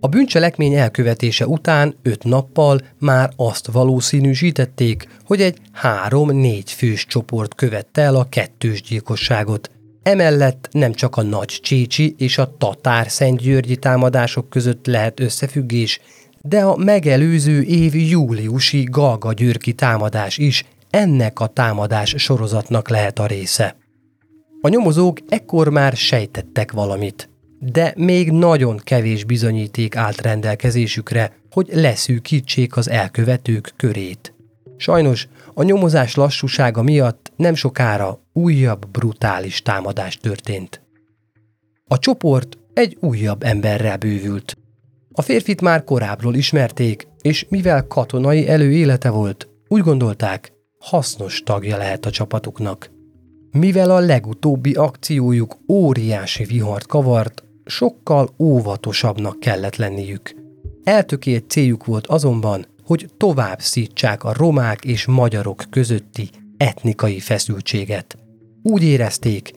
A 0.00 0.08
bűncselekmény 0.08 0.74
elkövetése 0.74 1.46
után 1.46 1.94
öt 2.02 2.24
nappal 2.24 2.80
már 2.98 3.30
azt 3.36 3.66
valószínűsítették, 3.66 5.08
hogy 5.24 5.40
egy 5.40 5.58
három-négy 5.72 6.72
fős 6.72 7.06
csoport 7.06 7.54
követte 7.54 8.02
el 8.02 8.14
a 8.14 8.28
kettős 8.28 8.82
gyilkosságot. 8.82 9.70
Emellett 10.02 10.68
nem 10.70 10.92
csak 10.92 11.16
a 11.16 11.22
nagy 11.22 11.58
Csécsi 11.62 12.14
és 12.18 12.38
a 12.38 12.56
Tatár 12.58 13.10
Szentgyörgyi 13.10 13.76
támadások 13.76 14.48
között 14.48 14.86
lehet 14.86 15.20
összefüggés, 15.20 16.00
de 16.48 16.62
a 16.62 16.76
megelőző 16.76 17.62
év 17.62 17.94
júliusi 17.94 18.82
Galga 18.90 19.32
Györki 19.32 19.72
támadás 19.72 20.38
is 20.38 20.64
ennek 20.90 21.40
a 21.40 21.46
támadás 21.46 22.14
sorozatnak 22.16 22.88
lehet 22.88 23.18
a 23.18 23.26
része. 23.26 23.76
A 24.60 24.68
nyomozók 24.68 25.18
ekkor 25.28 25.68
már 25.68 25.92
sejtettek 25.92 26.72
valamit, 26.72 27.28
de 27.58 27.92
még 27.96 28.30
nagyon 28.30 28.80
kevés 28.84 29.24
bizonyíték 29.24 29.96
állt 29.96 30.20
rendelkezésükre, 30.20 31.36
hogy 31.50 31.68
leszűkítsék 31.72 32.76
az 32.76 32.90
elkövetők 32.90 33.72
körét. 33.76 34.34
Sajnos 34.76 35.28
a 35.54 35.62
nyomozás 35.62 36.14
lassúsága 36.14 36.82
miatt 36.82 37.32
nem 37.36 37.54
sokára 37.54 38.20
újabb 38.32 38.90
brutális 38.90 39.62
támadás 39.62 40.16
történt. 40.16 40.82
A 41.86 41.98
csoport 41.98 42.58
egy 42.74 42.96
újabb 43.00 43.42
emberrel 43.42 43.96
bővült, 43.96 44.55
a 45.18 45.22
férfit 45.22 45.60
már 45.60 45.84
korábbról 45.84 46.34
ismerték, 46.34 47.08
és 47.22 47.46
mivel 47.48 47.86
katonai 47.86 48.48
előélete 48.48 49.10
volt, 49.10 49.48
úgy 49.68 49.82
gondolták, 49.82 50.52
hasznos 50.78 51.42
tagja 51.44 51.76
lehet 51.76 52.06
a 52.06 52.10
csapatuknak. 52.10 52.90
Mivel 53.50 53.90
a 53.90 53.98
legutóbbi 53.98 54.72
akciójuk 54.72 55.58
óriási 55.68 56.44
vihart 56.44 56.86
kavart, 56.86 57.44
sokkal 57.64 58.30
óvatosabbnak 58.38 59.40
kellett 59.40 59.76
lenniük. 59.76 60.34
Eltökélt 60.84 61.50
céljuk 61.50 61.84
volt 61.84 62.06
azonban, 62.06 62.66
hogy 62.84 63.10
tovább 63.16 63.60
szítsák 63.60 64.24
a 64.24 64.32
romák 64.32 64.84
és 64.84 65.06
magyarok 65.06 65.64
közötti 65.70 66.30
etnikai 66.56 67.20
feszültséget. 67.20 68.18
Úgy 68.62 68.82
érezték, 68.82 69.50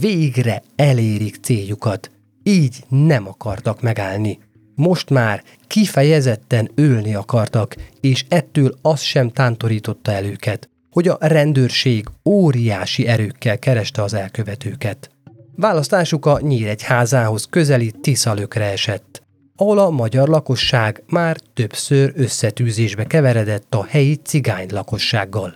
végre 0.00 0.62
elérik 0.76 1.36
céljukat, 1.42 2.10
így 2.42 2.84
nem 2.88 3.28
akartak 3.28 3.82
megállni. 3.82 4.38
Most 4.74 5.10
már 5.10 5.42
kifejezetten 5.66 6.70
ölni 6.74 7.14
akartak, 7.14 7.76
és 8.00 8.24
ettől 8.28 8.74
az 8.82 9.00
sem 9.00 9.30
tántorította 9.30 10.12
el 10.12 10.24
őket, 10.24 10.68
hogy 10.90 11.08
a 11.08 11.16
rendőrség 11.20 12.06
óriási 12.24 13.06
erőkkel 13.06 13.58
kereste 13.58 14.02
az 14.02 14.14
elkövetőket. 14.14 15.10
Választásuk 15.56 16.26
a 16.26 16.40
Nyíregyházához 16.40 17.46
közeli 17.50 17.92
Tiszalökre 18.00 18.64
esett, 18.64 19.22
ahol 19.56 19.78
a 19.78 19.90
magyar 19.90 20.28
lakosság 20.28 21.02
már 21.06 21.36
többször 21.54 22.12
összetűzésbe 22.16 23.04
keveredett 23.04 23.74
a 23.74 23.84
helyi 23.84 24.14
cigány 24.14 24.68
lakossággal. 24.70 25.54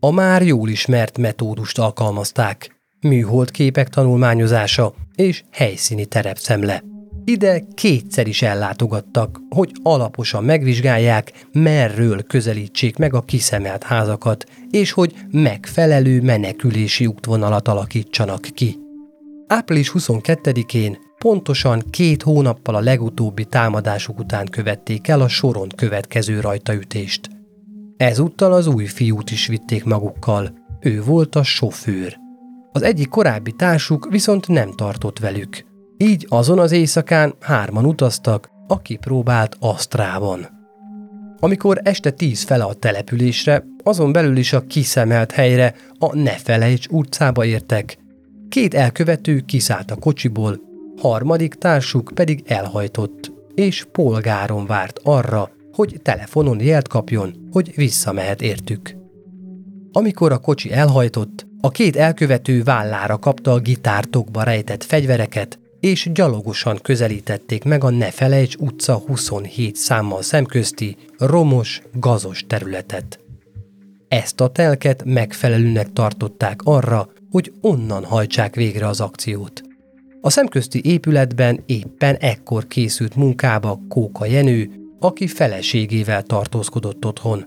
A 0.00 0.10
már 0.10 0.42
jól 0.42 0.68
ismert 0.68 1.18
metódust 1.18 1.78
alkalmazták, 1.78 2.76
műhold 3.00 3.50
képek 3.50 3.88
tanulmányozása 3.88 4.94
és 5.14 5.42
helyszíni 5.50 6.04
terepszemle. 6.04 6.87
Ide 7.28 7.64
kétszer 7.74 8.26
is 8.26 8.42
ellátogattak, 8.42 9.40
hogy 9.48 9.72
alaposan 9.82 10.44
megvizsgálják, 10.44 11.32
merről 11.52 12.22
közelítsék 12.22 12.96
meg 12.96 13.14
a 13.14 13.22
kiszemelt 13.22 13.82
házakat, 13.82 14.44
és 14.70 14.92
hogy 14.92 15.14
megfelelő 15.30 16.22
menekülési 16.22 17.06
útvonalat 17.06 17.68
alakítsanak 17.68 18.40
ki. 18.54 18.78
Április 19.46 19.92
22-én 19.94 20.98
pontosan 21.18 21.82
két 21.90 22.22
hónappal 22.22 22.74
a 22.74 22.80
legutóbbi 22.80 23.44
támadásuk 23.44 24.18
után 24.18 24.46
követték 24.46 25.08
el 25.08 25.20
a 25.20 25.28
soron 25.28 25.68
következő 25.76 26.40
rajtaütést. 26.40 27.28
Ezúttal 27.96 28.52
az 28.52 28.66
új 28.66 28.84
fiút 28.84 29.30
is 29.30 29.46
vitték 29.46 29.84
magukkal. 29.84 30.52
Ő 30.80 31.02
volt 31.02 31.34
a 31.34 31.42
sofőr. 31.42 32.16
Az 32.72 32.82
egyik 32.82 33.08
korábbi 33.08 33.52
társuk 33.52 34.08
viszont 34.10 34.48
nem 34.48 34.72
tartott 34.72 35.18
velük. 35.18 35.67
Így 36.00 36.26
azon 36.28 36.58
az 36.58 36.72
éjszakán 36.72 37.34
hárman 37.40 37.84
utaztak, 37.84 38.50
aki 38.66 38.96
próbált 38.96 39.56
Asztrában. 39.60 40.46
Amikor 41.40 41.80
este 41.82 42.10
tíz 42.10 42.42
fele 42.42 42.64
a 42.64 42.74
településre, 42.74 43.64
azon 43.82 44.12
belül 44.12 44.36
is 44.36 44.52
a 44.52 44.66
kiszemelt 44.66 45.32
helyre, 45.32 45.74
a 45.98 46.16
Ne 46.16 46.30
felejts 46.30 46.86
utcába 46.86 47.44
értek. 47.44 47.98
Két 48.48 48.74
elkövető 48.74 49.40
kiszállt 49.40 49.90
a 49.90 49.96
kocsiból, 49.96 50.60
harmadik 51.00 51.54
társuk 51.54 52.10
pedig 52.14 52.42
elhajtott, 52.46 53.32
és 53.54 53.86
polgáron 53.92 54.66
várt 54.66 55.00
arra, 55.02 55.50
hogy 55.72 56.00
telefonon 56.02 56.60
jelt 56.60 56.88
kapjon, 56.88 57.48
hogy 57.52 57.72
visszamehet 57.76 58.42
értük. 58.42 58.96
Amikor 59.92 60.32
a 60.32 60.38
kocsi 60.38 60.72
elhajtott, 60.72 61.46
a 61.60 61.68
két 61.70 61.96
elkövető 61.96 62.62
vállára 62.62 63.18
kapta 63.18 63.52
a 63.52 63.58
gitártokba 63.58 64.42
rejtett 64.42 64.84
fegyvereket, 64.84 65.58
és 65.80 66.10
gyalogosan 66.12 66.78
közelítették 66.82 67.64
meg 67.64 67.84
a 67.84 67.90
Ne 67.90 68.10
felejts 68.10 68.54
utca 68.56 68.94
27 68.94 69.76
számmal 69.76 70.22
szemközti, 70.22 70.96
romos, 71.18 71.82
gazos 71.92 72.44
területet. 72.46 73.20
Ezt 74.08 74.40
a 74.40 74.48
telket 74.48 75.04
megfelelőnek 75.04 75.92
tartották 75.92 76.60
arra, 76.64 77.08
hogy 77.30 77.52
onnan 77.60 78.04
hajtsák 78.04 78.54
végre 78.54 78.86
az 78.86 79.00
akciót. 79.00 79.62
A 80.20 80.30
szemközti 80.30 80.80
épületben 80.84 81.62
éppen 81.66 82.14
ekkor 82.14 82.66
készült 82.66 83.16
munkába 83.16 83.80
Kóka 83.88 84.26
Jenő, 84.26 84.70
aki 85.00 85.26
feleségével 85.26 86.22
tartózkodott 86.22 87.04
otthon. 87.04 87.44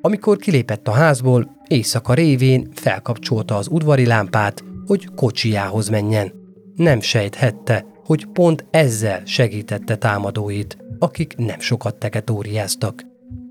Amikor 0.00 0.36
kilépett 0.36 0.88
a 0.88 0.92
házból, 0.92 1.56
éjszaka 1.66 2.14
révén 2.14 2.68
felkapcsolta 2.74 3.56
az 3.56 3.68
udvari 3.70 4.06
lámpát, 4.06 4.64
hogy 4.86 5.08
kocsijához 5.14 5.88
menjen. 5.88 6.37
Nem 6.78 7.00
sejthette, 7.00 7.86
hogy 8.04 8.26
pont 8.26 8.64
ezzel 8.70 9.22
segítette 9.24 9.96
támadóit, 9.96 10.76
akik 10.98 11.36
nem 11.36 11.60
sokat 11.60 11.96
teketóriáztak. 11.96 13.02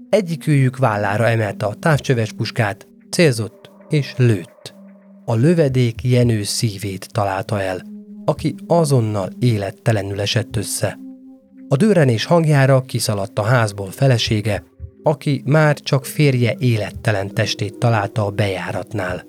Egyikőjük 0.09 0.78
vállára 0.78 1.28
emelte 1.28 1.65
a 1.65 1.73
távcsöves 1.73 2.32
puskát, 2.34 2.88
célzott 3.09 3.71
és 3.89 4.13
lőtt. 4.17 4.73
A 5.25 5.36
lövedék 5.36 6.03
Jenő 6.03 6.43
szívét 6.43 7.07
találta 7.11 7.61
el, 7.61 7.82
aki 8.25 8.55
azonnal 8.67 9.30
élettelenül 9.39 10.21
esett 10.21 10.55
össze. 10.55 10.97
A 11.67 11.75
dőrenés 11.75 12.25
hangjára 12.25 12.82
kiszaladt 12.82 13.39
a 13.39 13.43
házból 13.43 13.91
felesége, 13.91 14.63
aki 15.03 15.41
már 15.45 15.80
csak 15.80 16.05
férje 16.05 16.55
élettelen 16.59 17.34
testét 17.34 17.78
találta 17.78 18.25
a 18.25 18.30
bejáratnál. 18.30 19.23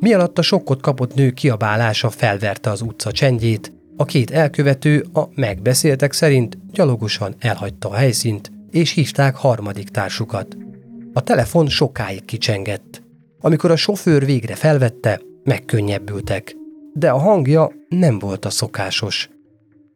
Mi 0.00 0.12
alatt 0.12 0.38
a 0.38 0.42
sokkot 0.42 0.80
kapott 0.80 1.14
nő 1.14 1.30
kiabálása 1.30 2.10
felverte 2.10 2.70
az 2.70 2.80
utca 2.80 3.12
csendjét, 3.12 3.72
a 3.96 4.04
két 4.04 4.30
elkövető 4.30 5.06
a 5.12 5.28
megbeszéltek 5.34 6.12
szerint 6.12 6.58
gyalogosan 6.72 7.34
elhagyta 7.38 7.88
a 7.88 7.94
helyszínt, 7.94 8.52
és 8.70 8.92
hívták 8.92 9.36
harmadik 9.36 9.88
társukat. 9.88 10.56
A 11.12 11.20
telefon 11.20 11.68
sokáig 11.68 12.24
kicsengett. 12.24 13.02
Amikor 13.40 13.70
a 13.70 13.76
sofőr 13.76 14.24
végre 14.24 14.54
felvette, 14.54 15.20
megkönnyebbültek. 15.44 16.56
De 16.92 17.10
a 17.10 17.18
hangja 17.18 17.72
nem 17.88 18.18
volt 18.18 18.44
a 18.44 18.50
szokásos. 18.50 19.30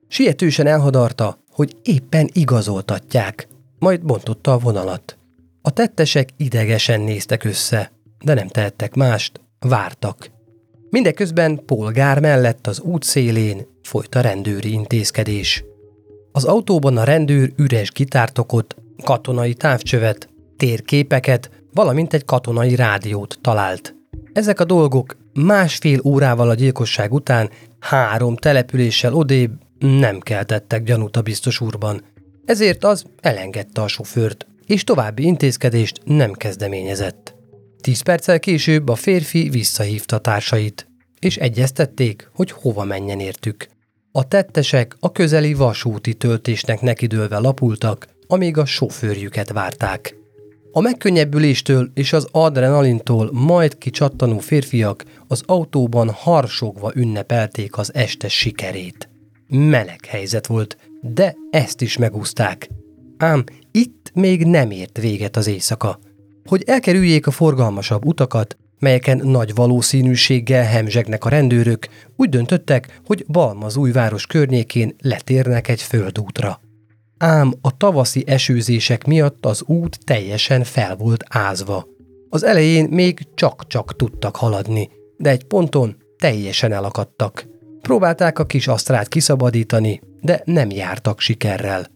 Sietősen 0.09 0.66
elhadarta, 0.66 1.38
hogy 1.50 1.76
éppen 1.82 2.28
igazoltatják, 2.32 3.48
majd 3.78 4.05
bontotta 4.05 4.53
a 4.53 4.59
vonalat. 4.59 5.18
A 5.62 5.70
tettesek 5.70 6.28
idegesen 6.36 7.00
néztek 7.00 7.44
össze, 7.44 7.92
de 8.24 8.34
nem 8.34 8.48
tehettek 8.48 8.94
mást, 8.94 9.40
vártak. 9.62 10.30
Mindeközben 10.90 11.64
polgár 11.66 12.20
mellett 12.20 12.66
az 12.66 12.80
út 12.80 13.02
szélén 13.02 13.66
folyt 13.82 14.14
a 14.14 14.20
rendőri 14.20 14.72
intézkedés. 14.72 15.64
Az 16.32 16.44
autóban 16.44 16.96
a 16.96 17.04
rendőr 17.04 17.52
üres 17.56 17.90
gitártokot, 17.90 18.76
katonai 19.04 19.54
távcsövet, 19.54 20.28
térképeket, 20.56 21.50
valamint 21.72 22.14
egy 22.14 22.24
katonai 22.24 22.74
rádiót 22.74 23.38
talált. 23.40 23.94
Ezek 24.32 24.60
a 24.60 24.64
dolgok 24.64 25.16
másfél 25.32 26.00
órával 26.04 26.48
a 26.48 26.54
gyilkosság 26.54 27.12
után 27.12 27.50
három 27.78 28.36
településsel 28.36 29.14
odébb 29.14 29.52
nem 29.78 30.20
keltettek 30.20 30.82
gyanút 30.82 31.16
a 31.16 31.22
biztos 31.22 31.60
úrban. 31.60 32.02
Ezért 32.44 32.84
az 32.84 33.04
elengedte 33.20 33.82
a 33.82 33.88
sofőrt, 33.88 34.46
és 34.66 34.84
további 34.84 35.22
intézkedést 35.22 36.00
nem 36.04 36.32
kezdeményezett. 36.32 37.34
Tíz 37.82 38.00
perccel 38.00 38.38
később 38.38 38.88
a 38.88 38.94
férfi 38.94 39.48
visszahívta 39.48 40.18
társait, 40.18 40.86
és 41.18 41.36
egyeztették, 41.36 42.30
hogy 42.34 42.50
hova 42.50 42.84
menjen 42.84 43.20
értük. 43.20 43.66
A 44.12 44.28
tettesek 44.28 44.96
a 45.00 45.12
közeli 45.12 45.54
vasúti 45.54 46.14
töltésnek 46.14 46.80
nekidőlve 46.80 47.38
lapultak, 47.38 48.08
amíg 48.26 48.56
a 48.56 48.64
sofőrjüket 48.64 49.52
várták. 49.52 50.16
A 50.72 50.80
megkönnyebbüléstől 50.80 51.90
és 51.94 52.12
az 52.12 52.28
adrenalintól 52.30 53.30
majd 53.32 53.78
kicsattanó 53.78 54.38
férfiak 54.38 55.04
az 55.28 55.42
autóban 55.46 56.10
harsogva 56.10 56.92
ünnepelték 56.94 57.78
az 57.78 57.94
este 57.94 58.28
sikerét. 58.28 59.08
Meleg 59.48 60.04
helyzet 60.04 60.46
volt, 60.46 60.76
de 61.00 61.36
ezt 61.50 61.80
is 61.80 61.96
megúzták. 61.96 62.68
Ám 63.16 63.44
itt 63.70 64.10
még 64.14 64.44
nem 64.46 64.70
ért 64.70 64.98
véget 64.98 65.36
az 65.36 65.46
éjszaka. 65.46 65.98
Hogy 66.45 66.62
elkerüljék 66.66 67.26
a 67.26 67.30
forgalmasabb 67.30 68.07
utakat, 68.07 68.57
melyeken 68.78 69.20
nagy 69.24 69.55
valószínűséggel 69.55 70.64
hemzsegnek 70.64 71.24
a 71.24 71.28
rendőrök, 71.28 71.88
úgy 72.16 72.28
döntöttek, 72.28 73.01
hogy 73.07 73.24
Balmaz 73.28 73.76
újváros 73.76 74.26
környékén 74.26 74.95
letérnek 75.01 75.68
egy 75.68 75.82
földútra. 75.82 76.61
Ám 77.18 77.55
a 77.61 77.76
tavaszi 77.76 78.24
esőzések 78.26 79.05
miatt 79.05 79.47
az 79.47 79.62
út 79.66 79.99
teljesen 80.05 80.64
fel 80.64 80.97
volt 80.97 81.24
ázva. 81.28 81.86
Az 82.28 82.45
elején 82.45 82.88
még 82.90 83.26
csak-csak 83.34 83.97
tudtak 83.97 84.36
haladni, 84.36 84.90
de 85.16 85.30
egy 85.30 85.45
ponton 85.45 85.97
teljesen 86.18 86.72
elakadtak. 86.72 87.47
Próbálták 87.80 88.38
a 88.38 88.47
kis 88.47 88.68
asztrát 88.68 89.09
kiszabadítani, 89.09 90.01
de 90.20 90.43
nem 90.45 90.70
jártak 90.70 91.20
sikerrel. 91.20 91.86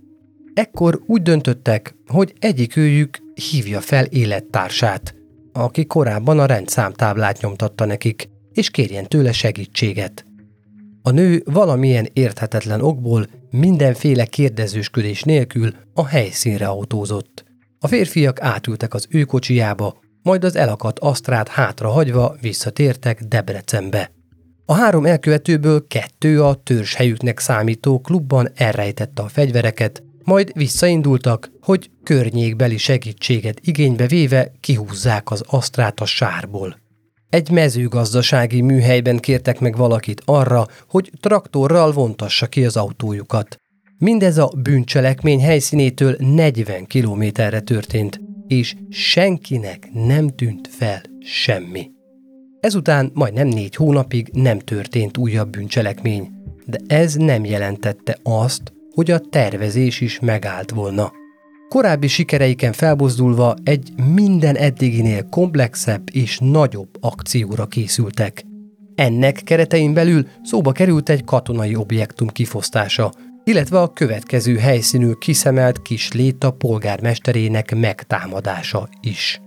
Ekkor 0.56 1.02
úgy 1.06 1.22
döntöttek, 1.22 1.94
hogy 2.06 2.34
egyikőjük 2.38 3.18
hívja 3.50 3.80
fel 3.80 4.04
élettársát, 4.04 5.14
aki 5.52 5.86
korábban 5.86 6.38
a 6.38 6.46
rendszámtáblát 6.46 7.40
nyomtatta 7.40 7.84
nekik, 7.84 8.28
és 8.52 8.70
kérjen 8.70 9.06
tőle 9.06 9.32
segítséget. 9.32 10.24
A 11.02 11.10
nő 11.10 11.42
valamilyen 11.44 12.08
érthetetlen 12.12 12.80
okból 12.80 13.26
mindenféle 13.50 14.24
kérdezősködés 14.24 15.22
nélkül 15.22 15.74
a 15.94 16.06
helyszínre 16.06 16.66
autózott. 16.66 17.44
A 17.78 17.86
férfiak 17.86 18.40
átültek 18.40 18.94
az 18.94 19.06
ő 19.10 19.24
kocsijába, 19.24 19.98
majd 20.22 20.44
az 20.44 20.56
elakadt 20.56 20.98
asztrát 20.98 21.48
hátra 21.48 21.88
hagyva 21.88 22.36
visszatértek 22.40 23.22
Debrecenbe. 23.22 24.10
A 24.64 24.74
három 24.74 25.06
elkövetőből 25.06 25.86
kettő 25.86 26.42
a 26.42 26.60
helyüknek 26.96 27.38
számító 27.38 28.00
klubban 28.00 28.48
elrejtette 28.54 29.22
a 29.22 29.28
fegyvereket, 29.28 30.02
majd 30.26 30.50
visszaindultak, 30.54 31.50
hogy 31.62 31.90
környékbeli 32.02 32.76
segítséget 32.76 33.60
igénybe 33.62 34.06
véve 34.06 34.52
kihúzzák 34.60 35.30
az 35.30 35.42
asztrát 35.46 36.00
a 36.00 36.04
sárból. 36.04 36.76
Egy 37.28 37.50
mezőgazdasági 37.50 38.60
műhelyben 38.60 39.18
kértek 39.18 39.60
meg 39.60 39.76
valakit 39.76 40.22
arra, 40.24 40.66
hogy 40.88 41.10
traktorral 41.20 41.92
vontassa 41.92 42.46
ki 42.46 42.64
az 42.64 42.76
autójukat. 42.76 43.56
Mindez 43.98 44.38
a 44.38 44.52
bűncselekmény 44.62 45.40
helyszínétől 45.40 46.16
40 46.18 46.86
kilométerre 46.86 47.60
történt, 47.60 48.20
és 48.46 48.74
senkinek 48.90 49.88
nem 49.92 50.28
tűnt 50.28 50.68
fel 50.68 51.02
semmi. 51.20 51.90
Ezután 52.60 53.10
majdnem 53.14 53.46
négy 53.46 53.74
hónapig 53.74 54.30
nem 54.32 54.58
történt 54.58 55.16
újabb 55.16 55.50
bűncselekmény, 55.50 56.30
de 56.66 56.78
ez 56.86 57.14
nem 57.14 57.44
jelentette 57.44 58.18
azt, 58.22 58.72
hogy 58.96 59.10
a 59.10 59.18
tervezés 59.18 60.00
is 60.00 60.20
megállt 60.20 60.70
volna. 60.70 61.12
Korábbi 61.68 62.06
sikereiken 62.06 62.72
felbozdulva 62.72 63.54
egy 63.64 63.92
minden 64.14 64.56
eddiginél 64.56 65.28
komplexebb 65.28 66.02
és 66.12 66.38
nagyobb 66.38 66.88
akcióra 67.00 67.66
készültek. 67.66 68.44
Ennek 68.94 69.40
keretein 69.44 69.94
belül 69.94 70.26
szóba 70.42 70.72
került 70.72 71.08
egy 71.08 71.24
katonai 71.24 71.74
objektum 71.74 72.28
kifosztása, 72.28 73.12
illetve 73.44 73.80
a 73.80 73.92
következő 73.92 74.56
helyszínű 74.56 75.12
kiszemelt 75.12 75.82
kis 75.82 76.12
léta 76.12 76.50
polgármesterének 76.50 77.74
megtámadása 77.74 78.88
is. 79.00 79.40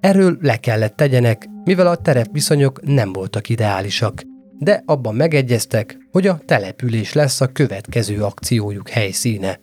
Erről 0.00 0.38
le 0.40 0.56
kellett 0.56 0.96
tegyenek, 0.96 1.48
mivel 1.64 1.86
a 1.86 1.96
terepviszonyok 1.96 2.80
nem 2.82 3.12
voltak 3.12 3.48
ideálisak, 3.48 4.22
de 4.58 4.82
abban 4.86 5.14
megegyeztek, 5.14 5.96
hogy 6.10 6.26
a 6.26 6.40
település 6.44 7.12
lesz 7.12 7.40
a 7.40 7.46
következő 7.46 8.22
akciójuk 8.22 8.88
helyszíne. 8.88 9.60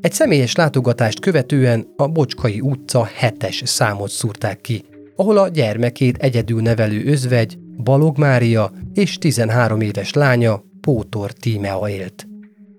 Egy 0.00 0.12
személyes 0.12 0.54
látogatást 0.54 1.20
követően 1.20 1.86
a 1.96 2.06
Bocskai 2.06 2.60
utca 2.60 3.08
7-es 3.20 3.64
számot 3.64 4.10
szúrták 4.10 4.60
ki, 4.60 4.84
ahol 5.16 5.38
a 5.38 5.48
gyermekét 5.48 6.16
egyedül 6.16 6.60
nevelő 6.60 7.04
özvegy, 7.04 7.58
Balog 7.82 8.18
Mária 8.18 8.72
és 8.94 9.18
13 9.18 9.80
éves 9.80 10.12
lánya, 10.12 10.64
Pótor 10.80 11.32
Tímea 11.32 11.88
élt. 11.88 12.26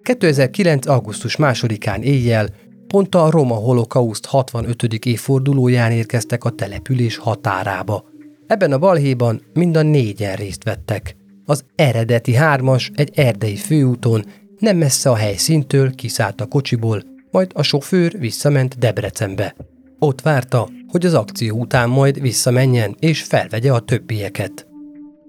2009. 0.02 0.88
augusztus 0.88 1.36
2-án 1.40 2.02
éjjel 2.02 2.50
pont 2.88 3.16
a 3.16 3.30
Roma 3.30 3.56
holokauszt 3.56 4.26
65. 4.26 4.84
évfordulóján 5.06 5.92
érkeztek 5.92 6.44
a 6.44 6.50
település 6.50 7.18
határába. 7.18 8.06
Ebben 8.48 8.72
a 8.72 8.78
balhéban 8.78 9.42
mind 9.54 9.78
a 9.78 9.82
négyen 9.82 10.36
részt 10.36 10.64
vettek. 10.64 11.16
Az 11.50 11.64
eredeti 11.76 12.34
hármas 12.34 12.92
egy 12.96 13.12
erdei 13.16 13.56
főúton 13.56 14.26
nem 14.60 14.78
messze 14.78 15.10
a 15.10 15.16
helyszíntől 15.16 15.96
kiszállt 15.96 16.42
a 16.42 16.46
kocsiból, 16.46 17.04
majd 17.32 17.52
a 17.54 17.62
sofőr 17.64 18.20
visszament 18.20 18.78
Debrecenbe. 18.78 19.56
Ott 20.00 20.22
várta, 20.22 20.70
hogy 20.88 21.06
az 21.06 21.14
akció 21.14 21.60
után 21.60 21.90
majd 21.90 22.22
visszamenjen 22.22 22.96
és 23.00 23.22
felvegye 23.22 23.74
a 23.74 23.80
többieket. 23.80 24.68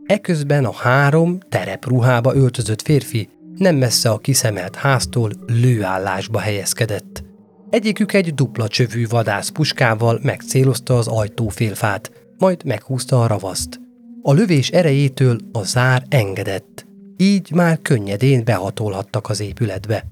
Eközben 0.06 0.64
a 0.64 0.72
három 0.72 1.38
terepruhába 1.48 2.34
öltözött 2.34 2.82
férfi 2.82 3.28
nem 3.56 3.76
messze 3.76 4.10
a 4.10 4.18
kiszemelt 4.18 4.76
háztól 4.76 5.32
lőállásba 5.46 6.38
helyezkedett. 6.38 7.24
Egyikük 7.70 8.12
egy 8.12 8.34
dupla 8.34 8.68
csövű 8.68 9.06
vadászpuskával 9.06 10.20
megcélozta 10.22 10.98
az 10.98 11.06
ajtófélfát, 11.06 12.10
majd 12.38 12.64
meghúzta 12.64 13.22
a 13.22 13.26
ravaszt. 13.26 13.80
A 14.22 14.32
lövés 14.32 14.70
erejétől 14.70 15.38
a 15.52 15.62
zár 15.62 16.02
engedett, 16.08 16.86
így 17.16 17.50
már 17.50 17.78
könnyedén 17.82 18.44
behatolhattak 18.44 19.28
az 19.28 19.40
épületbe. 19.40 20.04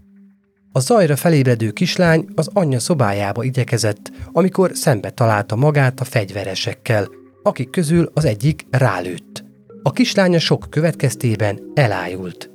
A 0.72 0.80
zajra 0.80 1.16
felébredő 1.16 1.70
kislány 1.70 2.26
az 2.34 2.50
anyja 2.52 2.80
szobájába 2.80 3.44
igyekezett, 3.44 4.12
amikor 4.32 4.70
szembe 4.74 5.10
találta 5.10 5.56
magát 5.56 6.00
a 6.00 6.04
fegyveresekkel, 6.04 7.08
akik 7.42 7.70
közül 7.70 8.10
az 8.14 8.24
egyik 8.24 8.66
rálőtt. 8.70 9.44
A 9.82 9.90
kislánya 9.90 10.38
sok 10.38 10.66
következtében 10.70 11.60
elájult. 11.74 12.50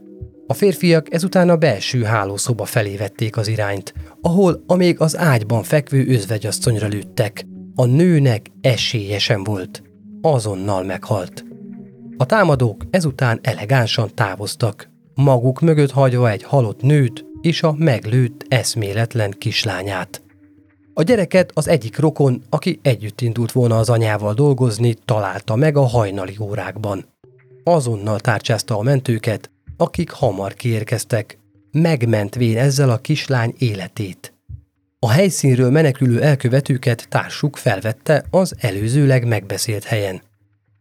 A 0.47 0.54
férfiak 0.54 1.14
ezután 1.14 1.49
a 1.49 1.58
belső 1.58 2.04
hálószoba 2.04 2.66
felé 2.66 2.95
vették 2.95 3.38
az 3.38 3.47
irányt, 3.47 3.93
ahol 4.22 4.64
a 4.68 4.76
még 4.76 4.99
az 4.99 5.18
ágyban 5.18 5.64
fekvő 5.64 6.08
özvegyasszonyra 6.08 6.88
lőttek. 6.88 7.45
A 7.76 7.86
nőnek 7.86 8.45
esélye 8.62 9.20
sem 9.20 9.43
volt. 9.43 9.91
Azonnal 10.22 10.84
meghalt. 10.84 11.46
A 12.18 12.26
támadók 12.26 12.86
ezután 12.90 13.40
elegánsan 13.42 14.10
távoztak, 14.16 14.90
maguk 15.14 15.62
mögött 15.62 15.92
hagyva 15.92 16.30
egy 16.30 16.44
halott 16.44 16.82
nőt 16.82 17.26
és 17.42 17.64
a 17.64 17.76
meglőtt 17.78 18.46
eszméletlen 18.48 19.32
kislányát. 19.38 20.22
A 20.94 21.04
gyereket 21.04 21.52
az 21.54 21.68
egyik 21.68 21.98
rokon, 21.98 22.42
aki 22.50 22.80
együtt 22.82 23.22
indult 23.22 23.52
volna 23.52 23.78
az 23.78 23.90
anyával 23.90 24.34
dolgozni, 24.34 24.94
találta 25.06 25.56
meg 25.56 25.78
a 25.78 25.86
hajnali 25.86 26.38
órákban. 26.40 27.06
Azonnal 27.64 28.20
tárcsázta 28.20 28.78
a 28.78 28.82
mentőket, 28.82 29.50
akik 29.78 30.10
hamar 30.10 30.54
kiérkeztek, 30.54 31.38
megmentvén 31.72 32.58
ezzel 32.58 32.90
a 32.90 32.98
kislány 32.98 33.54
életét. 33.58 34.34
A 35.06 35.10
helyszínről 35.10 35.70
menekülő 35.70 36.22
elkövetőket 36.22 37.06
társuk 37.10 37.58
felvette 37.58 38.26
az 38.30 38.56
előzőleg 38.60 39.28
megbeszélt 39.28 39.84
helyen. 39.84 40.22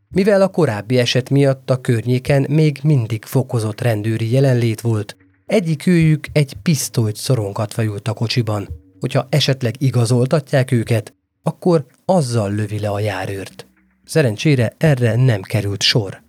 Mivel 0.08 0.42
a 0.42 0.48
korábbi 0.48 0.98
eset 0.98 1.30
miatt 1.30 1.70
a 1.70 1.80
környéken 1.80 2.46
még 2.48 2.78
mindig 2.82 3.24
fokozott 3.24 3.80
rendőri 3.80 4.32
jelenlét 4.32 4.80
volt, 4.80 5.16
egyik 5.46 5.86
őjük 5.86 6.26
egy 6.32 6.54
pisztolyt 6.62 7.16
szorongatva 7.16 7.84
ült 7.84 8.08
a 8.08 8.12
kocsiban. 8.12 8.68
Hogyha 9.00 9.26
esetleg 9.30 9.74
igazoltatják 9.78 10.70
őket, 10.70 11.14
akkor 11.42 11.86
azzal 12.04 12.54
lövi 12.54 12.78
le 12.78 12.88
a 12.88 13.00
járőrt. 13.00 13.66
Szerencsére 14.04 14.74
erre 14.78 15.16
nem 15.16 15.42
került 15.42 15.82
sor. 15.82 16.22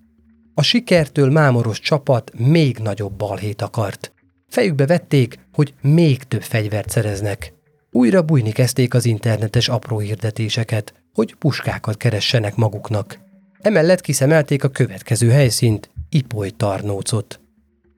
A 0.53 0.61
sikertől 0.61 1.31
mámoros 1.31 1.79
csapat 1.79 2.31
még 2.37 2.77
nagyobb 2.77 3.13
balhét 3.13 3.61
akart. 3.61 4.13
Fejükbe 4.47 4.85
vették, 4.85 5.39
hogy 5.53 5.73
még 5.81 6.23
több 6.23 6.43
fegyvert 6.43 6.89
szereznek. 6.89 7.59
Újra 7.93 8.21
bújni 8.21 8.51
kezdték 8.51 8.93
az 8.93 9.05
internetes 9.05 9.69
apró 9.69 9.99
hirdetéseket, 9.99 10.93
hogy 11.13 11.35
puskákat 11.35 11.97
keressenek 11.97 12.55
maguknak. 12.55 13.19
Emellett 13.59 14.01
kiszemelték 14.01 14.63
a 14.63 14.69
következő 14.69 15.29
helyszínt, 15.29 15.89
Ipoly 16.09 16.49
Tarnócot. 16.49 17.39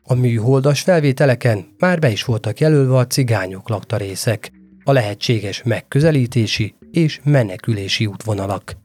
A 0.03 0.13
műholdas 0.13 0.81
felvételeken 0.81 1.65
már 1.77 1.99
be 1.99 2.09
is 2.09 2.23
voltak 2.23 2.59
jelölve 2.59 2.97
a 2.97 3.07
cigányok 3.07 3.69
lakta 3.69 3.97
részek, 3.97 4.51
a 4.83 4.91
lehetséges 4.91 5.63
megközelítési 5.63 6.75
és 6.91 7.19
menekülési 7.23 8.05
útvonalak. 8.05 8.77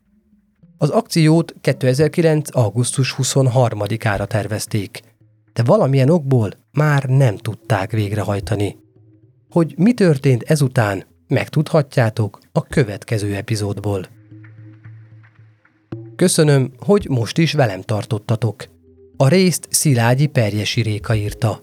Az 0.78 0.90
akciót 0.90 1.54
2009. 1.61 2.56
augusztus 2.56 3.14
23-ára 3.18 4.26
tervezték, 4.26 5.00
de 5.52 5.62
valamilyen 5.62 6.11
okból 6.11 6.50
már 6.72 7.04
nem 7.04 7.36
tudták 7.36 7.90
végrehajtani. 7.90 8.76
Hogy 9.51 9.74
mi 9.76 9.94
történt 9.94 10.42
ezután, 10.42 11.05
megtudhatjátok 11.28 12.38
a 12.53 12.62
következő 12.62 13.34
epizódból. 13.34 14.07
Köszönöm, 16.16 16.72
hogy 16.78 17.07
most 17.09 17.38
is 17.38 17.53
velem 17.53 17.82
tartottatok. 17.82 18.64
A 19.16 19.28
részt 19.28 19.66
Szilágyi 19.70 20.26
Perjesi 20.26 20.82
Réka 20.82 21.14
írta. 21.14 21.62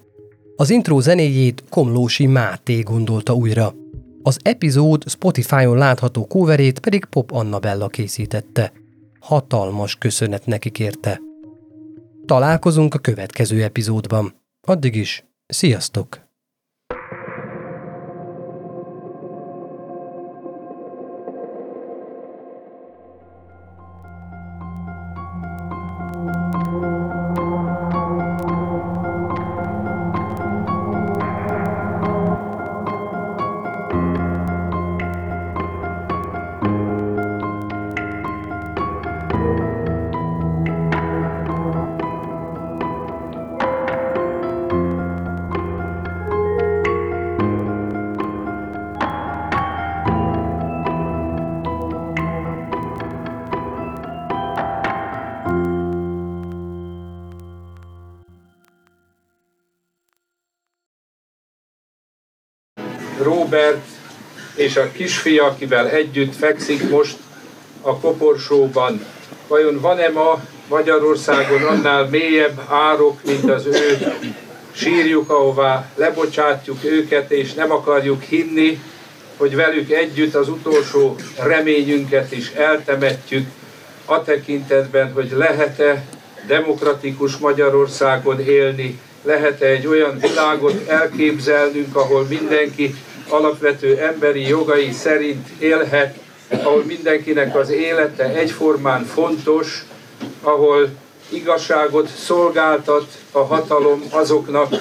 Az 0.55 0.69
intro 0.69 0.99
zenéjét 0.99 1.63
Komlósi 1.69 2.25
Máté 2.25 2.79
gondolta 2.79 3.33
újra. 3.33 3.73
Az 4.21 4.39
epizód 4.41 5.09
Spotify-on 5.09 5.77
látható 5.77 6.25
kóverét 6.27 6.79
pedig 6.79 7.05
Pop 7.05 7.31
Annabella 7.31 7.87
készítette– 7.87 8.71
hatalmas 9.25 9.95
köszönet 9.95 10.45
nekik 10.45 10.79
érte. 10.79 11.21
Találkozunk 12.25 12.93
a 12.93 12.99
következő 12.99 13.63
epizódban. 13.63 14.41
Addig 14.61 14.95
is, 14.95 15.25
sziasztok! 15.47 16.24
Robert 63.55 63.85
és 64.55 64.75
a 64.75 64.91
kisfia, 64.91 65.45
akivel 65.45 65.89
együtt 65.89 66.35
fekszik 66.35 66.89
most 66.89 67.17
a 67.81 67.97
koporsóban. 67.97 69.05
Vajon 69.47 69.79
van-e 69.79 70.09
ma 70.09 70.43
Magyarországon 70.67 71.63
annál 71.63 72.07
mélyebb 72.09 72.61
árok, 72.69 73.23
mint 73.23 73.49
az 73.49 73.65
ő 73.65 74.13
sírjuk, 74.71 75.29
ahová 75.29 75.89
lebocsátjuk 75.95 76.83
őket, 76.83 77.31
és 77.31 77.53
nem 77.53 77.71
akarjuk 77.71 78.23
hinni, 78.23 78.81
hogy 79.37 79.55
velük 79.55 79.91
együtt 79.91 80.35
az 80.35 80.49
utolsó 80.49 81.15
reményünket 81.39 82.31
is 82.31 82.51
eltemetjük, 82.51 83.47
a 84.05 84.23
tekintetben, 84.23 85.11
hogy 85.13 85.31
lehet-e 85.31 86.05
demokratikus 86.47 87.37
Magyarországon 87.37 88.39
élni, 88.39 88.99
lehet-e 89.23 89.65
egy 89.65 89.87
olyan 89.87 90.19
világot 90.19 90.87
elképzelnünk, 90.87 91.95
ahol 91.95 92.25
mindenki 92.29 92.95
alapvető 93.29 93.97
emberi 93.97 94.47
jogai 94.47 94.91
szerint 94.91 95.47
élhet, 95.59 96.17
ahol 96.49 96.83
mindenkinek 96.83 97.55
az 97.55 97.69
élete 97.69 98.23
egyformán 98.23 99.03
fontos, 99.03 99.85
ahol 100.41 100.89
igazságot 101.29 102.07
szolgáltat 102.07 103.07
a 103.31 103.39
hatalom 103.39 104.03
azoknak, 104.09 104.73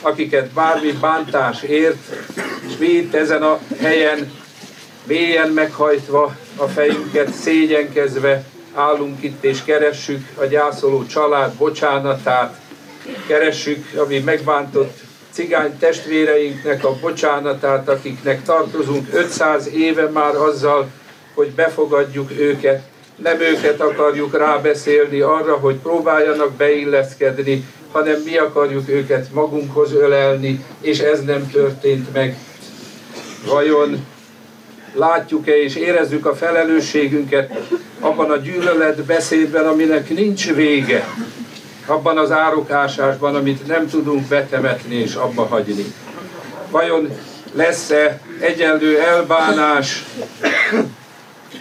akiket 0.00 0.50
bármi 0.50 0.92
bántás 0.92 1.62
ért, 1.62 1.96
és 2.68 2.76
mi 2.78 2.86
itt 2.86 3.14
ezen 3.14 3.42
a 3.42 3.58
helyen 3.80 4.32
mélyen 5.04 5.48
meghajtva 5.48 6.36
a 6.56 6.64
fejünket, 6.64 7.32
szégyenkezve 7.32 8.44
állunk 8.74 9.22
itt 9.22 9.44
és 9.44 9.64
keressük 9.64 10.28
a 10.34 10.44
gyászoló 10.44 11.06
család 11.06 11.54
bocsánatát, 11.54 12.60
keressük, 13.26 13.86
ami 13.96 14.18
megbántott 14.18 14.98
cigány 15.32 15.78
testvéreinknek 15.78 16.84
a 16.84 16.96
bocsánatát, 17.00 17.88
akiknek 17.88 18.42
tartozunk. 18.42 19.08
500 19.12 19.68
éve 19.74 20.08
már 20.08 20.34
azzal, 20.34 20.90
hogy 21.34 21.50
befogadjuk 21.50 22.30
őket, 22.38 22.82
nem 23.16 23.40
őket 23.40 23.80
akarjuk 23.80 24.36
rábeszélni 24.36 25.20
arra, 25.20 25.56
hogy 25.56 25.76
próbáljanak 25.76 26.52
beilleszkedni, 26.52 27.64
hanem 27.92 28.20
mi 28.20 28.36
akarjuk 28.36 28.88
őket 28.88 29.32
magunkhoz 29.32 29.92
ölelni, 29.92 30.64
és 30.80 30.98
ez 30.98 31.24
nem 31.24 31.50
történt 31.50 32.12
meg. 32.12 32.36
Vajon 33.46 34.06
látjuk-e 34.94 35.62
és 35.62 35.76
érezzük 35.76 36.26
a 36.26 36.34
felelősségünket 36.34 37.52
abban 38.00 38.30
a 38.30 38.36
gyűlölet 38.36 39.04
beszédben, 39.04 39.66
aminek 39.66 40.08
nincs 40.08 40.52
vége, 40.52 41.06
abban 41.86 42.18
az 42.18 42.30
árokásásban, 42.30 43.34
amit 43.34 43.66
nem 43.66 43.88
tudunk 43.88 44.26
betemetni 44.26 44.94
és 44.94 45.14
abba 45.14 45.46
hagyni. 45.46 45.94
Vajon 46.70 47.08
lesz-e 47.52 48.20
egyenlő 48.40 48.98
elbánás, 49.00 50.04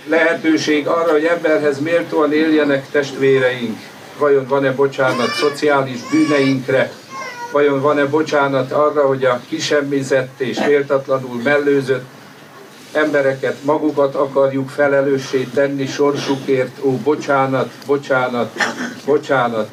lehetőség 0.07 0.87
arra, 0.87 1.11
hogy 1.11 1.23
emberhez 1.23 1.79
méltóan 1.79 2.33
éljenek 2.33 2.89
testvéreink? 2.91 3.77
Vajon 4.17 4.47
van-e 4.47 4.71
bocsánat 4.71 5.33
szociális 5.33 5.99
bűneinkre? 6.11 6.91
Vajon 7.51 7.81
van-e 7.81 8.05
bocsánat 8.05 8.71
arra, 8.71 9.07
hogy 9.07 9.23
a 9.23 9.41
kisemmizett 9.49 10.39
és 10.39 10.59
méltatlanul 10.65 11.41
mellőzött 11.43 12.05
embereket, 12.91 13.57
magukat 13.63 14.15
akarjuk 14.15 14.69
felelőssé 14.69 15.47
tenni 15.53 15.85
sorsukért? 15.85 16.79
Ó, 16.83 16.97
bocsánat, 16.97 17.71
bocsánat, 17.85 18.51
bocsánat. 19.05 19.69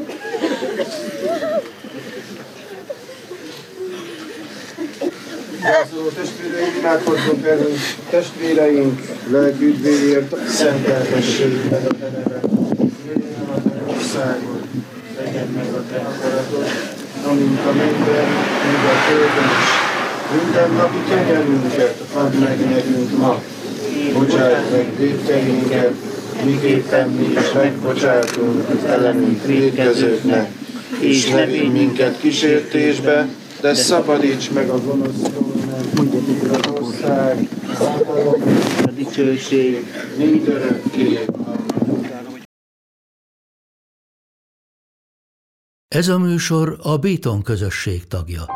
Gyászoló 5.68 6.08
testvéreink, 6.08 6.76
imádkozzunk 6.78 7.46
erről 7.46 7.74
testvéreink 8.10 9.00
lelki 9.30 9.64
üdvéért, 9.64 10.48
szenteltessék 10.48 11.70
meg 11.70 11.84
a 11.86 11.94
te 12.00 12.08
neved. 12.16 12.44
Jöjjön 13.06 13.48
a 13.54 13.60
te 13.68 13.92
országod, 13.96 14.62
legyen 15.18 15.48
meg 15.56 15.66
a 15.74 15.82
te 15.90 15.96
akaratod, 15.96 16.66
amint 17.26 17.58
a 17.66 17.72
mennyben, 17.72 18.28
mind 18.64 18.84
a 18.92 18.96
földön 19.06 19.50
is. 19.60 19.70
Minden 20.42 20.70
napi 20.70 20.98
kenyerünket 21.08 21.96
add 22.14 22.34
meg 22.34 22.70
nekünk 22.70 23.18
ma, 23.18 23.42
bocsájt 24.12 24.70
meg 24.70 24.86
védkeinket, 24.98 25.92
miképpen 26.44 27.08
mi 27.08 27.24
is 27.24 27.52
megbocsátunk 27.54 28.68
az 28.68 28.90
ellenünk 28.90 29.46
védkezőknek, 29.46 30.50
és 30.98 31.28
ne 31.28 31.44
minket 31.44 32.20
kísértésbe, 32.20 33.28
de 33.60 33.74
szabadíts 33.74 34.50
meg 34.50 34.68
a 34.68 34.80
gonosztól, 34.80 35.54
mert 35.66 35.96
a 38.86 38.90
dicsőség, 38.90 39.86
mindörökké. 40.16 41.24
Ez 45.88 46.08
a 46.08 46.18
műsor 46.18 46.78
a 46.82 46.96
Béton 46.96 47.42
közösség 47.42 48.06
tagja. 48.06 48.46